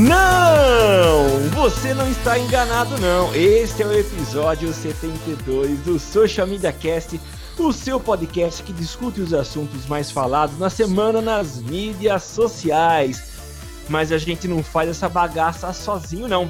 Não! 0.00 1.50
Você 1.62 1.92
não 1.92 2.10
está 2.10 2.38
enganado 2.38 2.98
não. 2.98 3.34
Este 3.34 3.82
é 3.82 3.86
o 3.86 3.92
episódio 3.92 4.72
72 4.72 5.78
do 5.80 5.98
Social 5.98 6.46
Media 6.46 6.72
Cast, 6.72 7.20
o 7.58 7.70
seu 7.70 8.00
podcast 8.00 8.62
que 8.62 8.72
discute 8.72 9.20
os 9.20 9.34
assuntos 9.34 9.84
mais 9.84 10.10
falados 10.10 10.58
na 10.58 10.70
semana 10.70 11.20
nas 11.20 11.58
mídias 11.58 12.22
sociais. 12.22 13.42
Mas 13.90 14.10
a 14.10 14.16
gente 14.16 14.48
não 14.48 14.62
faz 14.62 14.88
essa 14.88 15.06
bagaça 15.06 15.70
sozinho 15.74 16.26
não. 16.26 16.48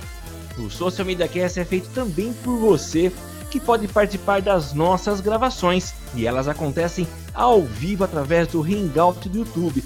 O 0.57 0.71
Social 0.71 1.05
Media 1.05 1.27
Cast 1.27 1.59
é 1.59 1.65
feito 1.65 1.89
também 1.89 2.33
por 2.45 2.57
você 2.57 3.11
que 3.51 3.59
pode 3.59 3.89
participar 3.89 4.41
das 4.41 4.73
nossas 4.73 5.21
gravações 5.21 5.93
e 6.15 6.25
elas 6.25 6.47
acontecem 6.47 7.05
ao 7.35 7.63
vivo 7.63 8.05
através 8.05 8.47
do 8.47 8.63
Hangout 8.63 9.29
do 9.29 9.39
YouTube. 9.39 9.83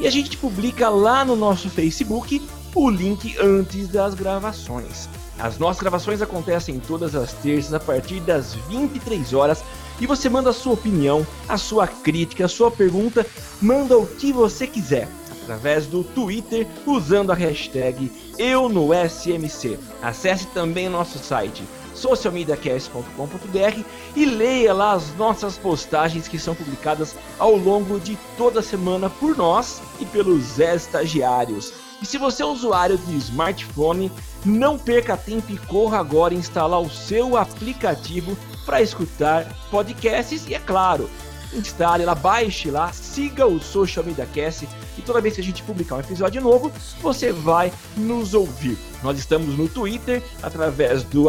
E 0.00 0.06
a 0.08 0.10
gente 0.10 0.36
publica 0.36 0.88
lá 0.88 1.24
no 1.24 1.36
nosso 1.36 1.70
Facebook 1.70 2.42
o 2.74 2.90
link 2.90 3.36
antes 3.38 3.88
das 3.88 4.14
gravações. 4.14 5.08
As 5.38 5.58
nossas 5.58 5.80
gravações 5.80 6.22
acontecem 6.22 6.78
todas 6.78 7.14
as 7.14 7.32
terças 7.32 7.74
a 7.74 7.80
partir 7.80 8.20
das 8.20 8.54
23 8.68 9.32
horas 9.32 9.64
e 10.00 10.06
você 10.06 10.28
manda 10.28 10.50
a 10.50 10.52
sua 10.52 10.74
opinião, 10.74 11.26
a 11.48 11.56
sua 11.56 11.86
crítica, 11.86 12.44
a 12.44 12.48
sua 12.48 12.70
pergunta, 12.70 13.26
manda 13.60 13.96
o 13.96 14.06
que 14.06 14.32
você 14.32 14.66
quiser 14.66 15.08
através 15.42 15.86
do 15.86 16.02
Twitter 16.02 16.66
usando 16.86 17.30
a 17.30 17.34
hashtag 17.34 18.10
EuNoSMC. 18.38 19.78
Acesse 20.02 20.46
também 20.48 20.88
nosso 20.88 21.18
site 21.18 21.62
socialmediacast.com.br 21.94 23.84
e 24.16 24.24
leia 24.24 24.72
lá 24.72 24.92
as 24.92 25.14
nossas 25.14 25.56
postagens 25.56 26.26
que 26.26 26.38
são 26.38 26.54
publicadas 26.54 27.14
ao 27.38 27.56
longo 27.56 28.00
de 28.00 28.18
toda 28.36 28.60
a 28.60 28.62
semana 28.62 29.08
por 29.08 29.36
nós 29.36 29.80
e 30.00 30.04
pelos 30.06 30.58
estagiários. 30.58 31.83
E 32.04 32.06
se 32.06 32.18
você 32.18 32.42
é 32.42 32.44
usuário 32.46 32.98
de 32.98 33.16
smartphone, 33.16 34.12
não 34.44 34.78
perca 34.78 35.16
tempo 35.16 35.50
e 35.50 35.56
corra 35.56 36.00
agora 36.00 36.34
instalar 36.34 36.78
o 36.78 36.90
seu 36.90 37.34
aplicativo 37.34 38.36
para 38.66 38.82
escutar 38.82 39.50
podcasts 39.70 40.46
e 40.46 40.52
é 40.52 40.58
claro, 40.58 41.08
instale 41.54 42.04
lá, 42.04 42.14
baixe 42.14 42.70
lá, 42.70 42.92
siga 42.92 43.46
o 43.46 43.58
Social 43.58 44.04
Media 44.04 44.26
Cast 44.26 44.68
e 44.98 45.00
toda 45.00 45.22
vez 45.22 45.36
que 45.36 45.40
a 45.40 45.44
gente 45.44 45.62
publicar 45.62 45.96
um 45.96 46.00
episódio 46.00 46.42
novo, 46.42 46.70
você 47.00 47.32
vai 47.32 47.72
nos 47.96 48.34
ouvir. 48.34 48.76
Nós 49.02 49.18
estamos 49.18 49.56
no 49.56 49.66
Twitter 49.66 50.22
através 50.42 51.04
do 51.04 51.28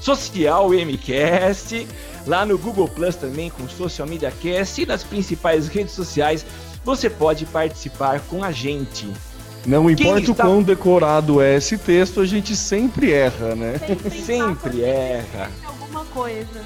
socialmcast, 0.00 1.86
lá 2.26 2.46
no 2.46 2.56
Google 2.56 2.88
Plus 2.88 3.14
também 3.14 3.50
com 3.50 3.68
Social 3.68 4.08
Media 4.08 4.32
Cast 4.40 4.80
e 4.80 4.86
nas 4.86 5.04
principais 5.04 5.68
redes 5.68 5.92
sociais 5.92 6.46
você 6.82 7.10
pode 7.10 7.44
participar 7.44 8.20
com 8.20 8.42
a 8.42 8.50
gente. 8.50 9.12
Não 9.64 9.88
importa 9.88 10.20
está- 10.20 10.32
o 10.32 10.34
quão 10.46 10.62
decorado 10.62 11.40
é 11.40 11.56
esse 11.56 11.78
texto, 11.78 12.20
a 12.20 12.26
gente 12.26 12.56
sempre 12.56 13.12
erra, 13.12 13.54
né? 13.54 13.74
Sempre 14.24 14.82
erra. 14.84 15.50
alguma 15.64 16.04
coisa. 16.06 16.62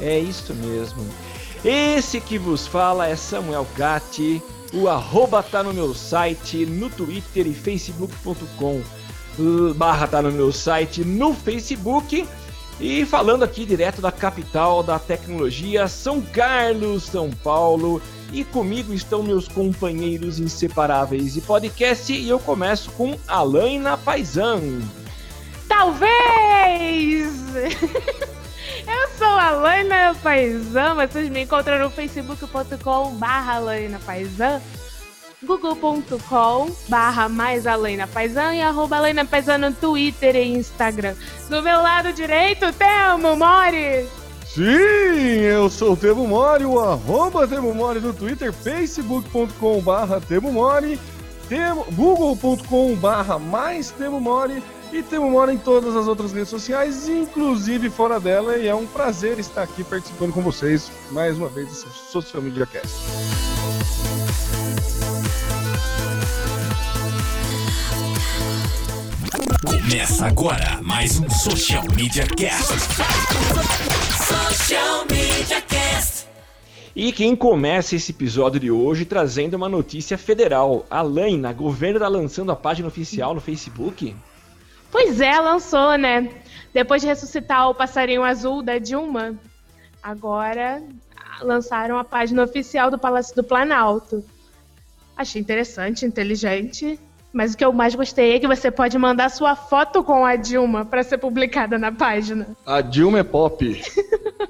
É 0.00 0.18
isso 0.18 0.54
mesmo. 0.54 1.04
Esse 1.64 2.20
que 2.20 2.38
vos 2.38 2.66
fala 2.66 3.08
é 3.08 3.16
Samuel 3.16 3.66
Gatti. 3.76 4.42
O 4.72 4.88
arroba 4.88 5.42
tá 5.42 5.62
no 5.62 5.72
meu 5.72 5.94
site, 5.94 6.66
no 6.66 6.90
Twitter 6.90 7.46
e 7.46 7.54
facebook.com 7.54 8.82
barra 9.76 10.06
tá 10.06 10.20
no 10.22 10.30
meu 10.32 10.52
site, 10.52 11.04
no 11.04 11.32
Facebook. 11.34 12.26
E 12.80 13.04
falando 13.06 13.44
aqui 13.44 13.64
direto 13.64 14.00
da 14.00 14.10
capital 14.10 14.82
da 14.82 14.98
tecnologia, 14.98 15.86
São 15.86 16.20
Carlos, 16.20 17.04
São 17.04 17.30
Paulo. 17.30 18.02
E 18.32 18.44
comigo 18.44 18.92
estão 18.92 19.22
meus 19.22 19.46
companheiros 19.46 20.40
inseparáveis 20.40 21.34
de 21.34 21.40
podcast. 21.40 22.12
E 22.12 22.28
eu 22.28 22.38
começo 22.38 22.90
com 22.92 23.16
Alaina 23.28 23.96
Paisan. 23.96 24.80
Talvez! 25.68 27.32
Eu 28.86 29.08
sou 29.16 29.26
a 29.26 29.50
Laina 29.50 30.14
Paisan, 30.22 30.94
vocês 30.94 31.30
me 31.30 31.42
encontram 31.42 31.78
no 31.78 31.90
facebook.com 31.90 33.14
barra 33.14 33.58
Laina 33.58 33.98
Paisan, 34.04 34.60
google.com 35.44 36.70
barra 36.88 37.28
mais 37.28 37.66
Alaina 37.66 38.06
Paisan 38.06 38.54
e 38.54 38.62
arroba 38.62 38.96
Alaina 38.96 39.24
Paisan 39.24 39.58
no 39.58 39.72
Twitter 39.72 40.34
e 40.36 40.44
Instagram. 40.56 41.14
Do 41.48 41.62
meu 41.62 41.80
lado 41.80 42.12
direito, 42.12 42.72
Temo 42.72 43.36
Mori! 43.36 44.08
Sim, 44.54 45.40
eu 45.40 45.68
sou 45.68 45.94
o 45.94 45.96
Temo 45.96 46.28
Mori, 46.28 46.64
o 46.64 46.78
arroba 46.78 47.46
Temo 47.46 47.74
Mori 47.74 48.00
no 48.00 48.12
Twitter, 48.12 48.52
facebook.com 48.52 49.80
barra 49.80 50.20
Temo 50.20 50.52
Mori, 50.52 50.98
google.com 51.92 52.94
barra 52.94 53.36
mais 53.38 53.90
Temo 53.90 54.20
Mori 54.20 54.62
e 54.92 55.02
Temo 55.02 55.28
Mori 55.28 55.54
em 55.54 55.58
todas 55.58 55.96
as 55.96 56.06
outras 56.06 56.32
redes 56.32 56.50
sociais, 56.50 57.08
inclusive 57.08 57.90
fora 57.90 58.20
dela, 58.20 58.56
e 58.56 58.68
é 58.68 58.74
um 58.74 58.86
prazer 58.86 59.40
estar 59.40 59.64
aqui 59.64 59.82
participando 59.82 60.32
com 60.32 60.40
vocês 60.40 60.88
mais 61.10 61.36
uma 61.36 61.48
vez 61.48 61.68
desse 61.68 61.88
Social 62.12 62.40
Media 62.40 62.64
Cast. 62.64 62.94
Começa 69.62 70.26
agora 70.26 70.80
mais 70.82 71.20
um 71.20 71.28
Social 71.28 71.84
Media 71.94 72.26
Cast. 72.26 72.72
Social 74.16 75.04
Media 75.10 75.60
Cast. 75.60 76.26
E 76.96 77.12
quem 77.12 77.36
começa 77.36 77.94
esse 77.94 78.10
episódio 78.10 78.58
de 78.58 78.70
hoje 78.70 79.04
trazendo 79.04 79.54
uma 79.54 79.68
notícia 79.68 80.16
federal. 80.16 80.86
A 80.90 81.02
Laina, 81.02 81.52
governo 81.52 82.00
tá 82.00 82.08
lançando 82.08 82.50
a 82.50 82.56
página 82.56 82.88
oficial 82.88 83.34
no 83.34 83.40
Facebook? 83.40 84.16
Pois 84.90 85.20
é, 85.20 85.38
lançou, 85.38 85.96
né? 85.98 86.30
Depois 86.72 87.02
de 87.02 87.08
ressuscitar 87.08 87.68
o 87.68 87.74
passarinho 87.74 88.24
azul 88.24 88.62
da 88.62 88.78
Dilma, 88.78 89.38
agora 90.02 90.82
lançaram 91.42 91.98
a 91.98 92.04
página 92.04 92.42
oficial 92.42 92.90
do 92.90 92.98
Palácio 92.98 93.36
do 93.36 93.44
Planalto. 93.44 94.24
Achei 95.16 95.40
interessante, 95.40 96.06
inteligente. 96.06 96.98
Mas 97.34 97.52
o 97.52 97.56
que 97.56 97.64
eu 97.64 97.72
mais 97.72 97.96
gostei 97.96 98.36
é 98.36 98.38
que 98.38 98.46
você 98.46 98.70
pode 98.70 98.96
mandar 98.96 99.28
sua 99.28 99.56
foto 99.56 100.04
com 100.04 100.24
a 100.24 100.36
Dilma 100.36 100.84
para 100.84 101.02
ser 101.02 101.18
publicada 101.18 101.76
na 101.76 101.90
página. 101.90 102.56
A 102.64 102.80
Dilma 102.80 103.18
é 103.18 103.24
pop. 103.24 103.82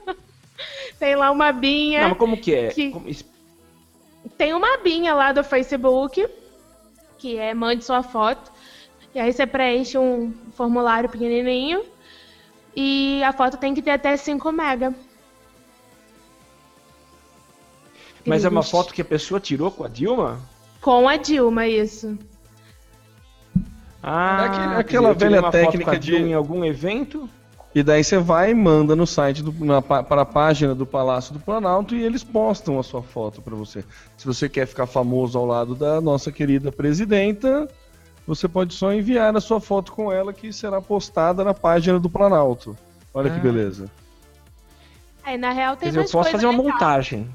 Tem 1.01 1.17
lá 1.17 1.31
uma 1.31 1.51
binha. 1.51 2.03
Não, 2.03 2.09
mas 2.11 2.19
como 2.19 2.37
que 2.37 2.55
é? 2.55 2.69
Que- 2.69 2.91
Como- 2.91 3.07
Tem 4.37 4.53
uma 4.53 4.77
binha 4.79 5.15
lá 5.15 5.33
do 5.33 5.43
Facebook, 5.43 6.29
que 7.17 7.39
é 7.39 7.55
mande 7.55 7.83
sua 7.83 8.03
foto. 8.03 8.53
E 9.15 9.19
aí 9.19 9.33
você 9.33 9.47
preenche 9.47 9.97
um 9.97 10.35
formulário 10.55 11.09
pequenininho. 11.09 11.83
E 12.77 13.23
a 13.25 13.33
foto 13.33 13.57
tem 13.57 13.73
que 13.73 13.81
ter 13.81 13.93
até 13.93 14.15
5 14.15 14.53
mega. 14.53 14.93
Mas 18.27 18.45
é 18.45 18.49
uma 18.51 18.63
foto 18.63 18.93
que 18.93 19.01
a 19.01 19.05
pessoa 19.05 19.41
tirou 19.41 19.71
com 19.71 19.85
a 19.85 19.89
Dilma? 19.89 20.39
Com 20.83 21.09
a 21.09 21.17
Dilma, 21.17 21.67
isso. 21.67 22.19
Ah, 24.07 24.43
É 24.43 24.47
aquele- 24.47 24.67
dizer, 24.67 24.81
aquela 24.81 25.15
velha 25.15 25.41
uma 25.41 25.51
foto 25.51 25.53
técnica 25.53 25.91
com 25.91 25.97
a 25.97 25.99
de- 25.99 26.17
em 26.17 26.35
algum 26.35 26.63
evento? 26.63 27.27
E 27.75 27.83
daí 27.83 28.05
você 28.05 28.19
vai 28.19 28.51
e 28.51 28.55
manda 28.55 28.95
no 28.95 29.07
site 29.07 29.43
do, 29.43 29.65
na, 29.65 29.81
para 29.81 30.21
a 30.21 30.27
página 30.27 30.75
do 30.75 30.85
Palácio 30.87 31.33
do 31.33 31.41
Planalto 31.41 31.97
e 31.97 32.05
eles 32.05 32.23
postam 32.23 32.79
a 32.79 32.83
sua 32.83 33.03
foto 33.03 33.41
para 33.41 33.57
você. 33.57 33.83
Se 34.17 34.27
você 34.27 34.47
quer 34.49 34.67
ficar 34.67 34.87
famoso 34.87 35.39
ao 35.39 35.47
lado 35.47 35.75
da 35.75 36.03
nossa 36.03 36.31
querida 36.31 36.71
presidenta, 36.71 37.67
você 38.27 38.47
pode 38.47 38.75
só 38.75 38.93
enviar 38.93 39.35
a 39.35 39.41
sua 39.41 39.59
foto 39.59 39.91
com 39.91 40.13
ela 40.13 40.35
que 40.35 40.53
será 40.53 40.83
postada 40.83 41.43
na 41.43 41.55
página 41.55 41.99
do 41.99 42.11
Planalto. 42.11 42.77
Olha 43.13 43.33
ah. 43.33 43.35
que 43.35 43.41
beleza. 43.41 43.91
Aí, 45.25 45.39
na 45.39 45.51
real, 45.51 45.77
tem 45.77 45.91
Quer 45.91 46.01
dizer, 46.01 46.09
eu 46.09 46.13
posso 46.13 46.31
fazer 46.31 46.45
uma 46.47 46.53
legal. 46.53 46.73
montagem. 46.73 47.29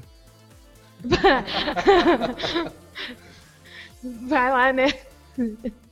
Vai 4.28 4.52
lá, 4.52 4.72
né? 4.72 4.86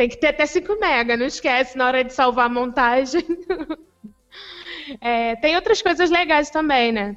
Tem 0.00 0.08
que 0.08 0.16
ter 0.16 0.28
até 0.28 0.46
5 0.46 0.80
mega, 0.80 1.14
não 1.14 1.26
esquece 1.26 1.76
na 1.76 1.86
hora 1.86 2.02
de 2.02 2.10
salvar 2.14 2.46
a 2.46 2.48
montagem. 2.48 3.22
É, 5.00 5.36
tem 5.36 5.54
outras 5.54 5.80
coisas 5.80 6.10
legais 6.10 6.50
também, 6.50 6.90
né? 6.90 7.16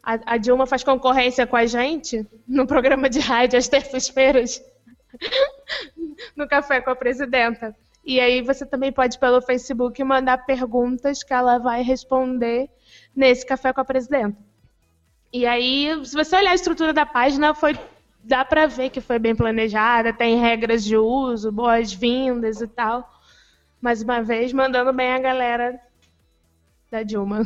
A, 0.00 0.34
a, 0.34 0.36
Dilma 0.36 0.68
faz 0.68 0.84
concorrência 0.84 1.44
com 1.48 1.56
a 1.56 1.66
gente 1.66 2.24
no 2.46 2.64
programa 2.64 3.10
de 3.10 3.18
rádio 3.18 3.58
às 3.58 3.66
terças-feiras, 3.66 4.62
no 6.36 6.46
Café 6.46 6.80
com 6.80 6.90
a 6.90 6.94
Presidenta. 6.94 7.74
E 8.04 8.20
aí 8.20 8.40
você 8.40 8.64
também 8.64 8.92
pode, 8.92 9.18
pelo 9.18 9.42
Facebook, 9.42 10.04
mandar 10.04 10.46
perguntas 10.46 11.24
que 11.24 11.32
ela 11.32 11.58
vai 11.58 11.82
responder 11.82 12.70
nesse 13.16 13.44
Café 13.44 13.72
com 13.72 13.80
a 13.80 13.84
Presidenta. 13.84 14.38
E 15.32 15.44
aí, 15.44 15.90
se 16.04 16.14
você 16.14 16.36
olhar 16.36 16.52
a 16.52 16.54
estrutura 16.54 16.92
da 16.92 17.06
página, 17.06 17.52
foi 17.52 17.76
dá 18.22 18.44
para 18.44 18.66
ver 18.66 18.90
que 18.90 19.00
foi 19.00 19.18
bem 19.18 19.34
planejada, 19.34 20.12
tem 20.12 20.40
regras 20.40 20.84
de 20.84 20.96
uso, 20.96 21.50
boas-vindas 21.50 22.60
e 22.60 22.66
tal. 22.66 23.08
Mais 23.80 24.02
uma 24.02 24.22
vez, 24.22 24.52
mandando 24.52 24.92
bem 24.92 25.12
a 25.12 25.18
galera 25.18 25.80
da 26.90 27.02
Dilma. 27.02 27.44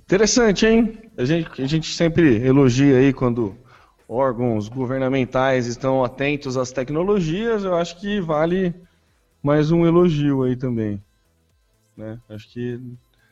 Interessante, 0.00 0.66
hein? 0.66 0.98
A 1.16 1.24
gente, 1.24 1.62
a 1.62 1.66
gente 1.66 1.94
sempre 1.94 2.44
elogia 2.44 2.96
aí 2.98 3.12
quando 3.12 3.56
órgãos 4.08 4.68
governamentais 4.68 5.66
estão 5.66 6.02
atentos 6.02 6.56
às 6.56 6.72
tecnologias. 6.72 7.62
Eu 7.62 7.76
acho 7.76 8.00
que 8.00 8.20
vale 8.20 8.74
mais 9.40 9.70
um 9.70 9.86
elogio 9.86 10.42
aí 10.42 10.56
também. 10.56 11.00
Né? 11.96 12.18
Acho 12.28 12.48
que 12.48 12.80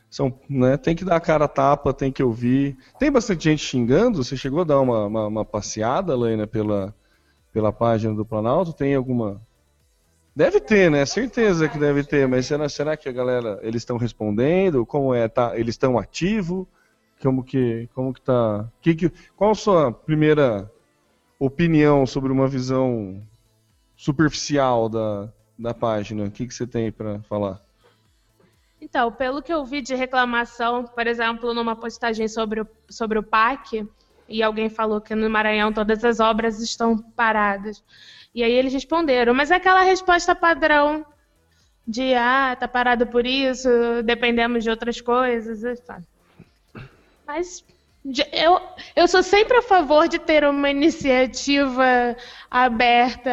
são, 0.09 0.33
né, 0.49 0.75
tem 0.75 0.95
que 0.95 1.05
dar 1.05 1.17
a 1.17 1.21
cara 1.21 1.45
a 1.45 1.47
tapa, 1.47 1.93
tem 1.93 2.11
que 2.11 2.23
ouvir. 2.23 2.75
Tem 2.97 3.11
bastante 3.11 3.43
gente 3.43 3.63
xingando. 3.63 4.23
Você 4.23 4.35
chegou 4.35 4.61
a 4.61 4.63
dar 4.63 4.79
uma, 4.79 5.05
uma, 5.05 5.27
uma 5.27 5.45
passeada, 5.45 6.15
Lena, 6.15 6.47
pela, 6.47 6.95
pela 7.53 7.71
página 7.71 8.13
do 8.15 8.25
Planalto? 8.25 8.73
Tem 8.73 8.95
alguma. 8.95 9.39
Deve 10.35 10.59
ter, 10.59 10.89
né? 10.89 11.05
Certeza 11.05 11.69
que 11.69 11.77
deve 11.77 12.03
ter, 12.03 12.27
mas 12.27 12.47
será, 12.47 12.67
será 12.67 12.97
que 12.97 13.07
a 13.07 13.11
galera, 13.11 13.59
eles 13.61 13.81
estão 13.81 13.97
respondendo? 13.97 14.85
Como 14.85 15.13
é? 15.13 15.27
Tá, 15.27 15.57
eles 15.57 15.75
estão 15.75 15.97
ativos? 15.99 16.65
Como 17.21 17.43
que, 17.43 17.87
como 17.93 18.13
que 18.13 18.21
tá? 18.21 18.67
Que, 18.81 18.95
que, 18.95 19.11
qual 19.35 19.51
a 19.51 19.55
sua 19.55 19.91
primeira 19.91 20.71
opinião 21.37 22.05
sobre 22.05 22.31
uma 22.31 22.47
visão 22.47 23.21
superficial 23.95 24.89
da, 24.89 25.29
da 25.57 25.73
página? 25.73 26.23
O 26.25 26.31
que, 26.31 26.47
que 26.47 26.53
você 26.53 26.65
tem 26.65 26.91
para 26.91 27.21
falar? 27.23 27.61
Então, 28.81 29.11
pelo 29.11 29.41
que 29.41 29.53
eu 29.53 29.65
vi 29.65 29.81
de 29.81 29.93
reclamação, 29.93 30.85
por 30.85 31.05
exemplo, 31.05 31.53
numa 31.53 31.75
postagem 31.75 32.27
sobre 32.27 32.61
o, 32.61 32.67
sobre 32.89 33.19
o 33.19 33.23
PAC, 33.23 33.85
e 34.27 34.41
alguém 34.41 34.69
falou 34.69 35.01
que 35.01 35.15
no 35.15 35.29
Maranhão 35.29 35.73
todas 35.73 36.03
as 36.05 36.19
obras 36.19 36.61
estão 36.61 36.97
paradas. 36.97 37.83
E 38.33 38.43
aí 38.43 38.51
eles 38.51 38.71
responderam, 38.71 39.33
mas 39.33 39.51
é 39.51 39.55
aquela 39.55 39.81
resposta 39.81 40.35
padrão 40.35 41.05
de 41.85 42.13
ah, 42.13 42.55
tá 42.57 42.67
parado 42.67 43.07
por 43.07 43.25
isso, 43.25 43.67
dependemos 44.05 44.63
de 44.63 44.69
outras 44.69 45.01
coisas. 45.01 45.61
Mas 47.25 47.65
eu, 48.31 48.61
eu 48.95 49.07
sou 49.07 49.23
sempre 49.23 49.57
a 49.57 49.61
favor 49.61 50.07
de 50.07 50.19
ter 50.19 50.45
uma 50.45 50.69
iniciativa 50.69 52.15
aberta 52.49 53.31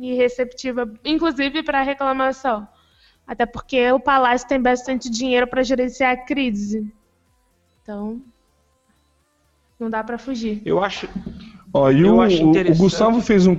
e 0.00 0.14
receptiva, 0.14 0.92
inclusive 1.04 1.62
para 1.62 1.82
reclamação. 1.82 2.68
Até 3.26 3.46
porque 3.46 3.90
o 3.92 4.00
Palácio 4.00 4.48
tem 4.48 4.60
bastante 4.60 5.08
dinheiro 5.08 5.46
para 5.46 5.62
gerenciar 5.62 6.12
a 6.12 6.16
crise. 6.16 6.92
Então, 7.82 8.20
não 9.78 9.88
dá 9.90 10.02
para 10.04 10.18
fugir. 10.18 10.62
Eu 10.64 10.82
acho. 10.82 11.08
Ó, 11.72 11.90
e 11.90 12.02
eu 12.02 12.16
o, 12.16 12.20
acho 12.20 12.42
interessante... 12.42 12.78
o 12.78 12.82
Gustavo 12.82 13.20
fez 13.20 13.46
um. 13.46 13.56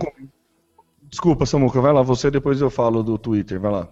Desculpa, 1.03 1.45
Samuca, 1.45 1.81
vai 1.81 1.93
lá, 1.93 2.01
você 2.01 2.31
depois 2.31 2.61
eu 2.61 2.69
falo 2.69 3.03
do 3.03 3.17
Twitter, 3.17 3.59
vai 3.59 3.71
lá. 3.71 3.89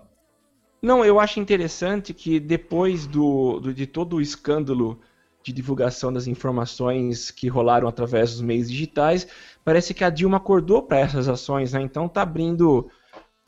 Não, 0.82 1.06
eu 1.06 1.20
acho 1.20 1.40
interessante 1.40 2.14
que 2.14 2.40
depois 2.40 3.06
do, 3.06 3.60
do, 3.60 3.74
de 3.74 3.86
todo 3.86 4.16
o 4.16 4.22
escândalo 4.22 5.00
de 5.44 5.52
divulgação 5.52 6.12
das 6.12 6.28
informações 6.28 7.30
que 7.32 7.48
rolaram 7.48 7.88
através 7.88 8.32
dos 8.32 8.42
meios 8.42 8.70
digitais, 8.70 9.28
parece 9.64 9.94
que 9.94 10.04
a 10.04 10.10
Dilma 10.10 10.38
acordou 10.38 10.84
para 10.84 11.00
essas 11.00 11.28
ações, 11.28 11.74
né? 11.74 11.82
Então 11.82 12.08
tá 12.08 12.22
abrindo 12.22 12.90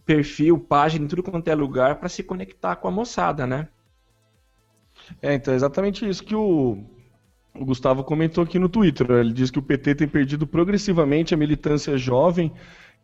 perfil, 0.06 0.60
página, 0.60 1.08
tudo 1.08 1.24
quanto 1.24 1.48
é 1.48 1.56
lugar 1.56 1.96
para 1.96 2.10
se 2.10 2.24
conectar 2.24 2.76
com 2.76 2.88
a 2.88 2.92
moçada, 2.92 3.48
né? 3.48 3.68
É, 5.22 5.34
então 5.34 5.54
é 5.54 5.58
exatamente 5.58 6.08
isso 6.08 6.24
que 6.24 6.36
o, 6.36 6.84
o 7.54 7.66
Gustavo 7.66 8.04
comentou 8.04 8.44
aqui 8.44 8.58
no 8.58 8.70
Twitter. 8.70 9.08
Né? 9.08 9.20
Ele 9.20 9.34
diz 9.34 9.52
que 9.52 9.60
o 9.60 9.64
PT 9.64 9.96
tem 9.96 10.08
perdido 10.08 10.48
progressivamente 10.48 11.34
a 11.34 11.38
militância 11.38 11.98
jovem 11.98 12.52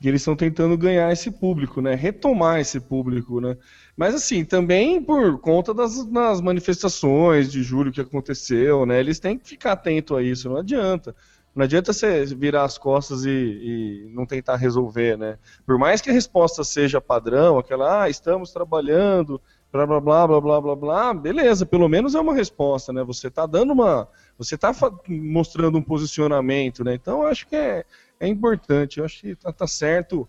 e 0.02 0.08
eles 0.08 0.22
estão 0.22 0.36
tentando 0.36 0.78
ganhar 0.78 1.12
esse 1.12 1.30
público, 1.30 1.82
né? 1.82 1.94
Retomar 1.94 2.60
esse 2.62 2.80
público, 2.80 3.42
né? 3.42 3.58
Mas 3.98 4.16
assim, 4.16 4.46
também 4.46 5.02
por 5.04 5.40
conta 5.40 5.74
das, 5.74 6.06
das 6.06 6.40
manifestações 6.40 7.52
de 7.52 7.62
julho 7.62 7.92
que 7.92 8.00
aconteceu, 8.00 8.86
né? 8.86 9.00
Eles 9.00 9.20
têm 9.20 9.38
que 9.38 9.48
ficar 9.50 9.74
atento 9.74 10.16
a 10.16 10.24
isso, 10.24 10.50
não 10.50 10.58
adianta. 10.58 11.14
Não 11.56 11.64
adianta 11.64 11.92
você 11.92 12.26
virar 12.26 12.64
as 12.64 12.78
costas 12.78 13.26
e, 13.26 13.30
e, 13.30 14.12
não 14.14 14.26
tentar 14.26 14.56
resolver, 14.56 15.18
né? 15.18 15.38
Por 15.66 15.78
mais 15.78 16.00
que 16.00 16.10
a 16.10 16.14
resposta 16.14 16.64
seja 16.64 17.02
padrão, 17.02 17.58
aquela, 17.58 18.04
ah, 18.04 18.10
estamos 18.10 18.52
trabalhando, 18.52 19.42
blá 19.72 19.86
blá 19.86 20.00
blá 20.00 20.28
blá 20.28 20.42
blá 20.42 20.62
blá 20.62 20.76
blá, 20.76 21.14
beleza, 21.14 21.66
pelo 21.66 21.90
menos 21.90 22.16
é 22.16 22.20
uma 22.20 22.34
resposta, 22.34 22.94
né? 22.94 23.04
Você 23.04 23.28
está 23.28 23.46
dando 23.46 23.74
uma. 23.74 24.08
Você 24.38 24.56
está 24.56 24.72
mostrando 25.08 25.78
um 25.78 25.82
posicionamento, 25.82 26.84
né? 26.84 26.94
Então 26.94 27.24
eu 27.24 27.28
acho 27.28 27.48
que 27.48 27.56
é, 27.56 27.84
é 28.20 28.28
importante, 28.28 29.00
eu 29.00 29.06
acho 29.06 29.20
que 29.20 29.36
tá, 29.36 29.52
tá 29.52 29.68
certo. 29.68 30.28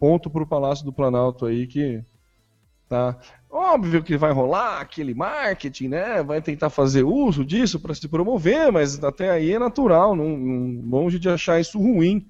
Ponto 0.00 0.28
para 0.28 0.42
o 0.42 0.46
Palácio 0.46 0.84
do 0.84 0.92
Planalto 0.92 1.46
aí 1.46 1.66
que 1.66 2.02
tá. 2.88 3.16
Óbvio 3.54 4.02
que 4.02 4.16
vai 4.16 4.32
rolar 4.32 4.80
aquele 4.80 5.12
marketing, 5.12 5.88
né? 5.88 6.22
Vai 6.22 6.40
tentar 6.40 6.70
fazer 6.70 7.02
uso 7.02 7.44
disso 7.44 7.78
para 7.78 7.94
se 7.94 8.08
promover, 8.08 8.72
mas 8.72 9.04
até 9.04 9.28
aí 9.28 9.52
é 9.52 9.58
natural, 9.58 10.16
não, 10.16 10.38
não, 10.38 10.88
longe 10.88 11.18
de 11.18 11.28
achar 11.28 11.60
isso 11.60 11.78
ruim. 11.78 12.26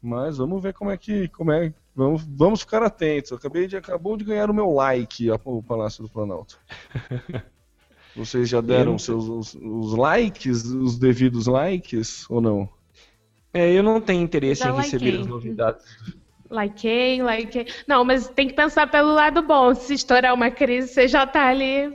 Mas 0.00 0.38
vamos 0.38 0.62
ver 0.62 0.72
como 0.72 0.90
é 0.90 0.96
que. 0.96 1.28
Como 1.28 1.52
é, 1.52 1.74
vamos, 1.94 2.26
vamos 2.26 2.60
ficar 2.62 2.82
atentos. 2.82 3.32
acabei 3.32 3.66
de, 3.66 3.76
acabou 3.76 4.16
de 4.16 4.24
ganhar 4.24 4.48
o 4.48 4.54
meu 4.54 4.72
like 4.72 5.30
o 5.44 5.62
Palácio 5.62 6.02
do 6.02 6.08
Planalto. 6.08 6.58
Vocês 8.16 8.48
já 8.48 8.62
deram 8.62 8.98
seus, 8.98 9.28
os, 9.28 9.54
os, 9.60 9.92
likes, 9.92 10.64
os 10.64 10.98
devidos 10.98 11.46
likes, 11.46 12.24
ou 12.30 12.40
não? 12.40 12.66
É, 13.52 13.70
eu 13.70 13.82
não 13.82 14.00
tenho 14.00 14.22
interesse 14.22 14.62
já 14.62 14.70
em 14.70 14.76
receber 14.76 15.20
as 15.20 15.26
novidades 15.26 15.84
Likei, 16.50 17.22
likei. 17.22 17.66
Não, 17.86 18.04
mas 18.04 18.28
tem 18.28 18.48
que 18.48 18.54
pensar 18.54 18.90
pelo 18.90 19.12
lado 19.12 19.42
bom. 19.42 19.74
Se 19.74 19.94
estourar 19.94 20.34
uma 20.34 20.50
crise, 20.50 20.88
você 20.88 21.08
já 21.08 21.26
tá 21.26 21.48
ali 21.48 21.92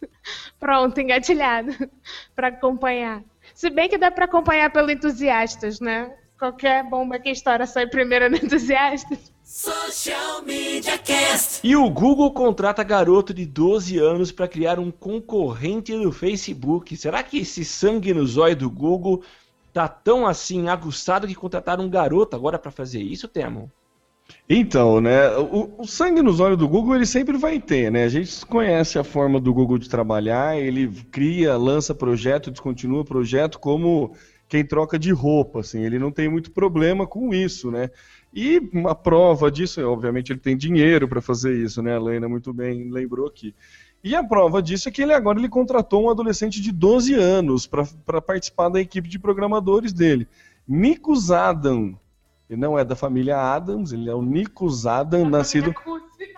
pronto, 0.58 1.00
engatilhado 1.00 1.72
para 2.34 2.48
acompanhar. 2.48 3.22
Se 3.54 3.68
bem 3.68 3.88
que 3.88 3.98
dá 3.98 4.10
para 4.10 4.24
acompanhar 4.24 4.70
pelo 4.70 4.90
entusiastas, 4.90 5.80
né? 5.80 6.14
Qualquer 6.38 6.82
bomba 6.84 7.18
que 7.18 7.28
estoura 7.28 7.66
sai 7.66 7.86
primeiro 7.86 8.30
no 8.30 8.36
entusiastas. 8.42 9.30
Social 9.44 10.42
Media 10.42 10.96
Cast. 10.96 11.60
E 11.66 11.74
o 11.74 11.90
Google 11.90 12.32
contrata 12.32 12.84
garoto 12.84 13.34
de 13.34 13.44
12 13.44 13.98
anos 13.98 14.30
para 14.30 14.46
criar 14.46 14.78
um 14.78 14.90
concorrente 14.90 15.92
do 15.92 16.12
Facebook. 16.12 16.96
Será 16.96 17.22
que 17.22 17.38
esse 17.40 17.64
sangue 17.64 18.14
no 18.14 18.24
zóio 18.24 18.54
do 18.54 18.70
Google 18.70 19.22
tá 19.72 19.88
tão 19.88 20.26
assim 20.26 20.68
aguçado 20.68 21.26
que 21.26 21.34
contrataram 21.34 21.84
um 21.84 21.90
garoto 21.90 22.36
agora 22.36 22.58
para 22.58 22.70
fazer 22.70 23.02
isso, 23.02 23.28
Temo? 23.28 23.70
Então, 24.48 25.00
né, 25.00 25.30
o, 25.36 25.70
o, 25.78 25.86
sangue 25.86 26.22
nos 26.22 26.40
olhos 26.40 26.58
do 26.58 26.68
Google 26.68 26.96
ele 26.96 27.06
sempre 27.06 27.36
vai 27.38 27.60
ter, 27.60 27.90
né? 27.90 28.04
A 28.04 28.08
gente 28.08 28.44
conhece 28.46 28.98
a 28.98 29.04
forma 29.04 29.40
do 29.40 29.54
Google 29.54 29.78
de 29.78 29.88
trabalhar, 29.88 30.58
ele 30.58 30.88
cria, 31.10 31.56
lança 31.56 31.94
projeto, 31.94 32.50
descontinua 32.50 33.04
projeto 33.04 33.58
como 33.58 34.12
quem 34.48 34.64
troca 34.64 34.98
de 34.98 35.12
roupa, 35.12 35.60
assim, 35.60 35.84
ele 35.84 35.98
não 35.98 36.10
tem 36.10 36.28
muito 36.28 36.50
problema 36.50 37.06
com 37.06 37.32
isso, 37.32 37.70
né? 37.70 37.90
E 38.34 38.58
uma 38.72 38.94
prova 38.94 39.50
disso, 39.50 39.80
obviamente 39.82 40.32
ele 40.32 40.40
tem 40.40 40.56
dinheiro 40.56 41.08
para 41.08 41.20
fazer 41.20 41.56
isso, 41.56 41.80
né? 41.82 41.94
A 41.94 42.00
Lena 42.00 42.28
muito 42.28 42.52
bem 42.52 42.90
lembrou 42.90 43.26
aqui. 43.26 43.54
E 44.02 44.14
a 44.16 44.24
prova 44.24 44.62
disso 44.62 44.88
é 44.88 44.92
que 44.92 45.02
ele 45.02 45.12
agora 45.12 45.38
ele 45.38 45.48
contratou 45.48 46.04
um 46.04 46.10
adolescente 46.10 46.60
de 46.60 46.72
12 46.72 47.14
anos 47.14 47.66
para 47.66 48.20
participar 48.20 48.68
da 48.70 48.80
equipe 48.80 49.08
de 49.08 49.18
programadores 49.18 49.92
dele. 49.92 50.26
Nikus 50.66 51.30
Adam, 51.30 51.98
ele 52.50 52.60
não 52.60 52.76
é 52.76 52.84
da 52.84 52.96
família 52.96 53.38
Adams, 53.38 53.92
ele 53.92 54.10
é 54.10 54.14
o 54.14 54.20
Nikos 54.20 54.84
Adam, 54.84 55.24
nascido, 55.28 55.72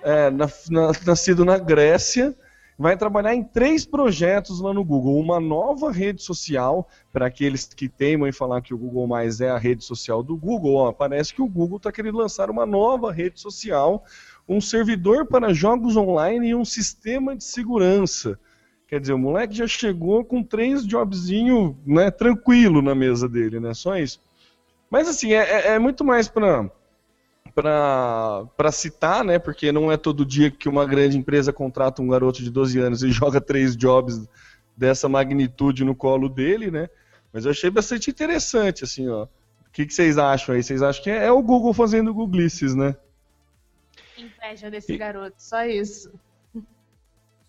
é, 0.03 0.31
na, 0.31 0.47
na, 0.69 0.93
nascido 1.07 1.43
na 1.43 1.57
Grécia. 1.57 2.37
vai 2.79 2.99
trabalhar 2.99 3.35
em 3.35 3.43
três 3.43 3.87
projetos 3.87 4.61
lá 4.61 4.75
no 4.75 4.85
Google. 4.85 5.19
Uma 5.19 5.41
nova 5.41 5.91
rede 5.91 6.23
social, 6.23 6.87
para 7.11 7.27
aqueles 7.27 7.65
que 7.65 7.89
teimam 7.89 8.29
em 8.29 8.33
falar 8.33 8.61
que 8.61 8.75
o 8.75 8.79
Google 8.79 9.07
Mais 9.07 9.41
é 9.41 9.49
a 9.49 9.57
rede 9.57 9.85
social 9.85 10.23
do 10.23 10.37
Google, 10.37 10.75
ó, 10.75 10.93
parece 10.93 11.33
que 11.33 11.41
o 11.41 11.49
Google 11.49 11.79
está 11.79 11.91
querendo 11.91 12.19
lançar 12.19 12.51
uma 12.51 12.67
nova 12.67 13.11
rede 13.11 13.41
social, 13.41 14.05
um 14.47 14.61
servidor 14.61 15.25
para 15.25 15.55
jogos 15.55 15.97
online 15.97 16.49
e 16.49 16.55
um 16.55 16.65
sistema 16.65 17.35
de 17.35 17.45
segurança. 17.45 18.39
Quer 18.87 19.01
dizer, 19.01 19.15
o 19.15 19.19
moleque 19.19 19.55
já 19.55 19.67
chegou 19.67 20.23
com 20.23 20.43
três 20.43 20.87
jobzinho 20.87 21.75
né, 21.87 22.11
tranquilo 22.11 22.83
na 22.83 22.95
mesa 22.95 23.27
dele, 23.27 23.59
né? 23.59 23.73
Só 23.73 23.97
isso. 23.97 24.21
Mas 24.93 25.09
assim, 25.09 25.33
é, 25.33 25.39
é, 25.39 25.67
é 25.69 25.79
muito 25.79 26.05
mais 26.05 26.29
para 26.29 26.71
para 27.55 28.71
citar, 28.71 29.25
né? 29.25 29.39
Porque 29.39 29.73
não 29.73 29.91
é 29.91 29.97
todo 29.97 30.25
dia 30.25 30.51
que 30.51 30.69
uma 30.69 30.85
grande 30.85 31.17
empresa 31.17 31.51
contrata 31.51 32.03
um 32.03 32.09
garoto 32.09 32.43
de 32.43 32.51
12 32.51 32.79
anos 32.79 33.03
e 33.03 33.09
joga 33.11 33.41
três 33.41 33.75
jobs 33.75 34.21
dessa 34.77 35.09
magnitude 35.09 35.83
no 35.83 35.95
colo 35.95 36.29
dele, 36.29 36.71
né? 36.71 36.91
Mas 37.33 37.47
eu 37.47 37.53
achei 37.53 37.71
bastante 37.71 38.11
interessante, 38.11 38.85
assim, 38.85 39.09
ó. 39.09 39.25
O 39.25 39.73
que, 39.73 39.87
que 39.87 39.95
vocês 39.95 40.19
acham 40.19 40.55
aí? 40.55 40.63
Vocês 40.63 40.83
acham 40.83 41.03
que 41.03 41.11
é, 41.11 41.25
é 41.25 41.33
o 41.33 41.43
Google 41.43 41.73
fazendo 41.73 42.13
Googlices, 42.13 42.75
né? 42.75 42.95
Inveja 44.19 44.71
desse 44.71 44.95
garoto, 44.99 45.37
só 45.39 45.65
isso. 45.65 46.13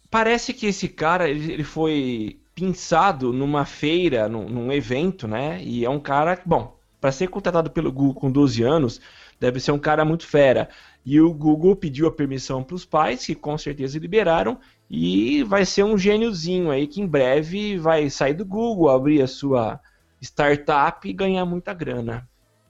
Parece 0.10 0.54
que 0.54 0.68
esse 0.68 0.88
cara, 0.88 1.30
ele 1.30 1.64
foi 1.66 2.40
pinçado 2.56 3.34
numa 3.34 3.66
feira, 3.66 4.30
num, 4.30 4.48
num 4.48 4.72
evento, 4.72 5.28
né? 5.28 5.62
E 5.62 5.84
é 5.84 5.90
um 5.90 6.00
cara, 6.00 6.42
bom, 6.46 6.78
para 7.04 7.12
ser 7.12 7.28
contratado 7.28 7.70
pelo 7.70 7.92
Google 7.92 8.14
com 8.14 8.32
12 8.32 8.64
anos, 8.64 9.02
deve 9.38 9.60
ser 9.60 9.74
um 9.74 9.78
cara 9.78 10.06
muito 10.06 10.26
fera. 10.26 10.70
E 11.06 11.20
o 11.20 11.34
Google 11.34 11.76
pediu 11.76 12.08
a 12.08 12.12
permissão 12.14 12.64
para 12.64 12.76
os 12.76 12.86
pais, 12.86 13.26
que 13.26 13.36
com 13.36 13.58
certeza 13.58 14.00
liberaram, 14.00 14.58
e 14.90 15.44
vai 15.44 15.66
ser 15.66 15.84
um 15.84 15.98
gêniozinho 15.98 16.72
aí 16.72 16.88
que 16.88 17.02
em 17.02 17.06
breve 17.06 17.78
vai 17.78 18.10
sair 18.10 18.36
do 18.36 18.46
Google, 18.46 18.90
abrir 18.90 19.22
a 19.22 19.28
sua 19.28 19.82
startup 20.22 21.06
e 21.06 21.12
ganhar 21.12 21.46
muita 21.46 21.74
grana. 21.74 22.26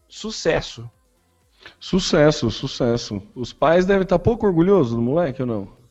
Sucesso. 0.09 0.89
Sucesso, 1.79 2.49
sucesso. 2.49 3.21
Os 3.35 3.53
pais 3.53 3.85
devem 3.85 4.01
estar 4.01 4.17
pouco 4.17 4.47
orgulhosos 4.47 4.95
do 4.95 5.01
moleque 5.03 5.43
ou 5.43 5.47
não? 5.47 5.83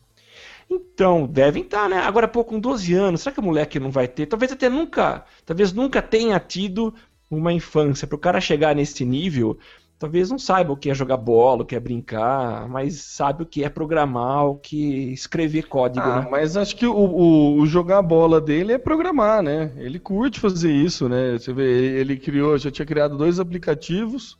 Então, 0.68 1.28
devem 1.28 1.62
estar, 1.62 1.88
né? 1.88 1.98
Agora, 1.98 2.26
pô, 2.26 2.42
com 2.42 2.58
12 2.58 2.92
anos, 2.92 3.20
será 3.20 3.32
que 3.32 3.40
o 3.40 3.44
moleque 3.44 3.78
não 3.78 3.92
vai 3.92 4.08
ter? 4.08 4.26
Talvez 4.26 4.50
até 4.50 4.68
nunca, 4.68 5.24
talvez 5.46 5.72
nunca 5.72 6.02
tenha 6.02 6.40
tido 6.40 6.92
uma 7.36 7.52
infância. 7.52 8.06
Para 8.06 8.16
o 8.16 8.20
cara 8.20 8.40
chegar 8.40 8.74
nesse 8.74 9.04
nível, 9.04 9.58
talvez 9.98 10.30
não 10.30 10.38
saiba 10.38 10.72
o 10.72 10.76
que 10.76 10.90
é 10.90 10.94
jogar 10.94 11.16
bola, 11.16 11.62
o 11.62 11.64
que 11.64 11.76
é 11.76 11.80
brincar, 11.80 12.68
mas 12.68 12.96
sabe 12.96 13.42
o 13.42 13.46
que 13.46 13.64
é 13.64 13.68
programar, 13.68 14.46
o 14.46 14.56
que 14.56 15.12
escrever 15.12 15.68
código. 15.68 16.04
Ah, 16.04 16.22
né? 16.22 16.28
mas 16.30 16.56
acho 16.56 16.76
que 16.76 16.86
o, 16.86 16.94
o, 16.94 17.60
o, 17.60 17.66
jogar 17.66 18.02
bola 18.02 18.40
dele 18.40 18.72
é 18.72 18.78
programar, 18.78 19.42
né? 19.42 19.72
Ele 19.76 19.98
curte 19.98 20.40
fazer 20.40 20.72
isso, 20.72 21.08
né? 21.08 21.32
Você 21.32 21.52
vê, 21.52 21.64
ele, 21.64 22.00
ele 22.00 22.16
criou, 22.16 22.58
já 22.58 22.70
tinha 22.70 22.86
criado 22.86 23.16
dois 23.16 23.40
aplicativos. 23.40 24.36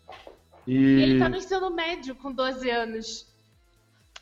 E... 0.67 0.75
e 0.75 1.03
ele 1.03 1.19
tá 1.19 1.29
no 1.29 1.37
ensino 1.37 1.71
médio 1.71 2.15
com 2.15 2.33
12 2.33 2.71
anos. 2.71 3.33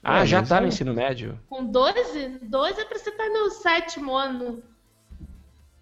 Ah, 0.03 0.23
é, 0.23 0.27
já 0.27 0.43
tá 0.43 0.61
no 0.61 0.69
ensino 0.69 0.95
médio? 0.95 1.39
Com 1.49 1.65
12? 1.65 2.41
12 2.43 2.81
é 2.81 2.85
pra 2.85 2.99
você 2.99 3.11
estar 3.11 3.25
tá 3.25 3.31
no 3.31 3.51
sétimo 3.51 4.17
ano. 4.17 4.63